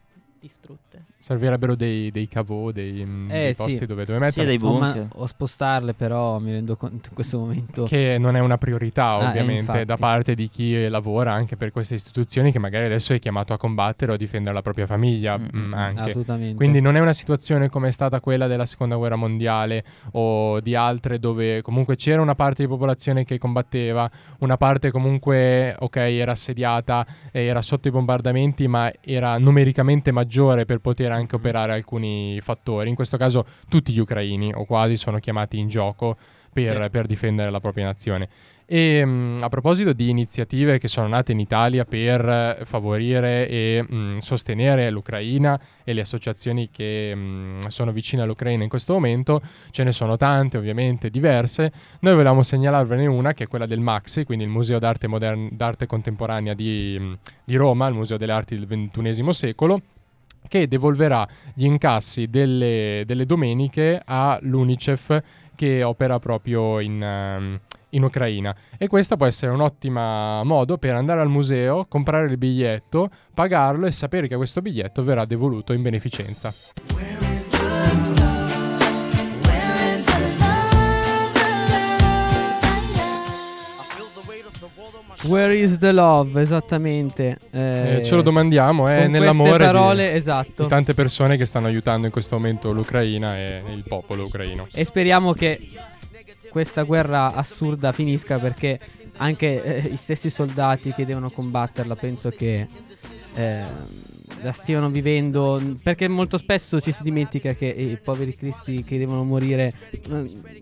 distrutte. 0.42 1.04
Servirebbero 1.20 1.76
dei, 1.76 2.10
dei 2.10 2.26
cavò, 2.26 2.72
dei, 2.72 3.04
mm, 3.04 3.30
Eh, 3.30 3.34
dei 3.44 3.54
sì. 3.54 3.62
posti 3.62 3.86
dove, 3.86 4.04
dove 4.04 4.18
Sì, 4.18 4.24
metterli. 4.40 4.58
dei 4.58 4.68
O, 4.68 4.72
ma- 4.78 4.92
bunker. 4.92 5.06
o 5.14 5.26
spostarle, 5.26 5.94
però 5.94 6.40
mi 6.40 6.50
rendo 6.50 6.74
conto 6.74 7.08
in 7.10 7.14
questo 7.14 7.38
momento. 7.38 7.84
Che 7.84 8.16
non 8.18 8.34
è 8.34 8.40
una 8.40 8.58
priorità, 8.58 9.06
Ah, 9.14 9.22
eh, 9.22 9.28
ovviamente, 9.28 9.60
infatti. 9.60 9.84
da 9.84 9.96
parte 9.96 10.34
di 10.34 10.48
chi 10.48 10.88
lavora 10.88 11.32
anche 11.32 11.56
per 11.56 11.70
queste 11.70 11.94
istituzioni 11.94 12.50
che 12.50 12.58
magari 12.58 12.86
adesso 12.86 13.12
è 13.12 13.20
chiamato 13.20 13.52
a 13.52 13.56
combattere 13.56 14.10
o 14.10 14.14
a 14.14 14.18
difendere 14.18 14.52
la 14.52 14.62
propria 14.62 14.86
famiglia. 14.86 15.38
Mm, 15.38 15.44
mm, 15.54 15.64
mm, 15.68 15.72
anche. 15.74 16.00
Assolutamente. 16.10 16.56
Quindi 16.56 16.80
non 16.80 16.96
è 16.96 17.00
una 17.00 17.12
situazione 17.12 17.68
come 17.68 17.86
è 17.88 17.92
stata 17.92 18.18
quella 18.20 18.48
della 18.48 18.66
seconda 18.66 18.96
guerra 18.96 19.14
mondiale 19.16 19.84
o 20.12 20.58
di 20.60 20.74
altre 20.74 21.20
dove 21.20 21.62
comunque 21.62 21.94
c'era 21.94 22.20
una 22.20 22.34
parte 22.34 22.62
di 22.64 22.68
popolazione 22.68 23.24
che 23.24 23.38
combatteva, 23.38 24.10
una 24.40 24.56
parte 24.56 24.90
comunque, 24.90 25.76
ok, 25.78 25.96
era 25.98 26.32
assediata, 26.32 27.06
e 27.30 27.44
era 27.44 27.62
sotto 27.62 27.86
i 27.86 27.92
bombardamenti, 27.92 28.66
ma 28.66 28.90
era 29.00 29.38
numericamente 29.38 30.10
maggiore 30.10 30.30
per 30.64 30.78
poter 30.78 31.10
anche 31.12 31.36
operare 31.36 31.72
alcuni 31.72 32.38
fattori. 32.40 32.88
In 32.88 32.94
questo 32.94 33.16
caso 33.16 33.44
tutti 33.68 33.92
gli 33.92 33.98
ucraini, 33.98 34.52
o 34.54 34.64
quasi, 34.64 34.96
sono 34.96 35.18
chiamati 35.18 35.58
in 35.58 35.68
gioco 35.68 36.16
per, 36.52 36.82
Sì. 36.82 36.90
per 36.90 37.06
difendere 37.06 37.50
la 37.50 37.60
propria 37.60 37.84
nazione. 37.86 38.28
E 38.66 39.04
mh, 39.04 39.38
a 39.40 39.48
proposito 39.48 39.92
di 39.92 40.08
iniziative 40.08 40.78
che 40.78 40.86
sono 40.88 41.06
nate 41.08 41.32
in 41.32 41.40
Italia 41.40 41.84
per 41.84 42.26
eh, 42.26 42.64
favorire 42.64 43.46
e 43.48 43.82
mh, 43.86 44.18
sostenere 44.18 44.88
l'Ucraina 44.90 45.58
e 45.84 45.92
le 45.92 46.02
associazioni 46.02 46.70
che 46.70 47.14
mh, 47.14 47.68
sono 47.68 47.90
vicine 47.92 48.22
all'Ucraina 48.22 48.62
in 48.62 48.68
questo 48.70 48.92
momento, 48.94 49.40
ce 49.70 49.82
ne 49.84 49.92
sono 49.92 50.16
tante, 50.16 50.56
ovviamente 50.58 51.10
diverse. 51.10 51.72
Noi 52.00 52.12
volevamo 52.14 52.42
segnalarvene 52.42 53.06
una 53.06 53.32
che 53.34 53.44
è 53.44 53.46
quella 53.48 53.66
del 53.66 53.80
MAXI, 53.80 54.24
quindi 54.24 54.44
il 54.44 54.50
Museo 54.50 54.78
d'arte, 54.78 55.06
modern- 55.06 55.48
d'arte 55.52 55.86
contemporanea 55.86 56.54
di, 56.54 56.96
mh, 56.98 57.18
di 57.44 57.56
Roma, 57.56 57.88
il 57.88 57.94
Museo 57.94 58.16
delle 58.16 58.32
Arti 58.32 58.58
del 58.58 58.66
XXI 58.66 59.32
secolo 59.32 59.80
che 60.48 60.68
devolverà 60.68 61.26
gli 61.54 61.64
incassi 61.64 62.28
delle, 62.28 63.04
delle 63.06 63.26
domeniche 63.26 64.00
all'UNICEF 64.04 65.22
che 65.54 65.82
opera 65.82 66.18
proprio 66.18 66.80
in, 66.80 67.02
ehm, 67.02 67.60
in 67.90 68.02
Ucraina. 68.02 68.54
E 68.78 68.88
questa 68.88 69.16
può 69.16 69.26
essere 69.26 69.52
un 69.52 69.60
ottimo 69.60 70.42
modo 70.44 70.78
per 70.78 70.94
andare 70.94 71.20
al 71.20 71.28
museo, 71.28 71.86
comprare 71.86 72.26
il 72.26 72.38
biglietto, 72.38 73.10
pagarlo 73.32 73.86
e 73.86 73.92
sapere 73.92 74.28
che 74.28 74.36
questo 74.36 74.60
biglietto 74.60 75.02
verrà 75.02 75.24
devoluto 75.24 75.72
in 75.72 75.82
beneficenza. 75.82 76.52
Where 85.24 85.54
is 85.56 85.78
the 85.78 85.92
love? 85.92 86.40
Esattamente. 86.40 87.38
Eh, 87.52 87.98
Eh, 87.98 88.04
ce 88.04 88.14
lo 88.16 88.22
domandiamo, 88.22 88.88
è 88.88 89.02
con 89.02 89.10
nell'amore 89.12 89.50
queste 89.50 89.66
di- 89.66 89.72
parole, 89.72 90.12
esatto. 90.14 90.62
di 90.64 90.68
tante 90.68 90.94
persone 90.94 91.36
che 91.36 91.44
stanno 91.46 91.66
aiutando 91.68 92.06
in 92.06 92.12
questo 92.12 92.36
momento 92.36 92.72
l'Ucraina 92.72 93.36
e 93.36 93.62
il 93.72 93.84
popolo 93.86 94.24
ucraino. 94.24 94.66
E 94.72 94.84
speriamo 94.84 95.32
che 95.32 95.60
questa 96.50 96.82
guerra 96.82 97.34
assurda 97.34 97.92
finisca 97.92 98.38
perché 98.38 98.78
anche 99.18 99.62
eh, 99.62 99.88
i 99.92 99.96
stessi 99.96 100.28
soldati 100.28 100.92
che 100.92 101.06
devono 101.06 101.30
combatterla 101.30 101.94
penso 101.94 102.30
che 102.30 102.66
eh, 103.34 103.60
la 104.42 104.52
stiano 104.52 104.90
vivendo 104.90 105.60
perché 105.82 106.08
molto 106.08 106.36
spesso 106.38 106.80
ci 106.80 106.90
si 106.92 107.02
dimentica 107.02 107.52
che 107.54 107.66
i 107.66 107.96
poveri 108.02 108.34
cristi 108.34 108.82
che 108.82 108.98
devono 108.98 109.22
morire 109.22 109.72
eh, 109.90 110.00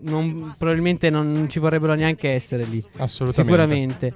non- 0.01 0.53
probabilmente 0.57 1.09
non 1.09 1.47
ci 1.49 1.59
vorrebbero 1.59 1.93
neanche 1.93 2.29
essere 2.29 2.63
lì 2.65 2.83
Assolutamente. 2.97 3.41
sicuramente 3.51 4.13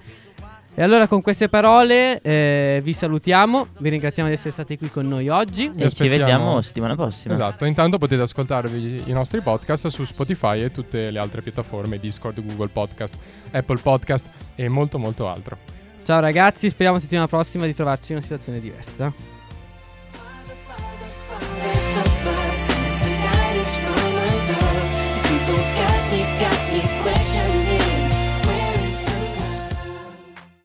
e 0.78 0.84
allora 0.84 1.08
con 1.08 1.22
queste 1.22 1.48
parole 1.48 2.20
eh, 2.22 2.82
vi 2.84 2.92
salutiamo, 2.92 3.68
vi 3.78 3.90
ringraziamo 3.90 4.28
di 4.28 4.36
essere 4.36 4.52
stati 4.52 4.78
qui 4.78 4.90
con 4.90 5.08
noi 5.08 5.30
oggi. 5.30 5.72
E 5.74 5.90
ci 5.90 6.10
vediamo 6.10 6.60
settimana 6.60 6.96
prossima. 6.96 7.34
Esatto, 7.34 7.64
intanto 7.64 7.98
potete 7.98 8.22
ascoltarvi 8.24 9.04
i 9.06 9.12
nostri 9.14 9.40
podcast 9.40 9.88
su 9.88 10.04
Spotify 10.04 10.64
e 10.64 10.72
tutte 10.72 11.12
le 11.12 11.20
altre 11.20 11.42
piattaforme, 11.42 11.98
Discord, 11.98 12.46
Google 12.46 12.68
Podcast, 12.68 13.18
Apple 13.52 13.80
Podcast 13.82 14.28
e 14.56 14.68
molto 14.68 15.00
molto 15.00 15.30
altro. 15.30 15.58
Ciao 16.04 16.20
ragazzi, 16.20 16.68
speriamo 16.68 17.00
settimana 17.00 17.28
prossima 17.28 17.66
di 17.66 17.74
trovarci 17.74 18.12
in 18.12 18.18
una 18.18 18.26
situazione 18.26 18.60
diversa. 18.60 19.14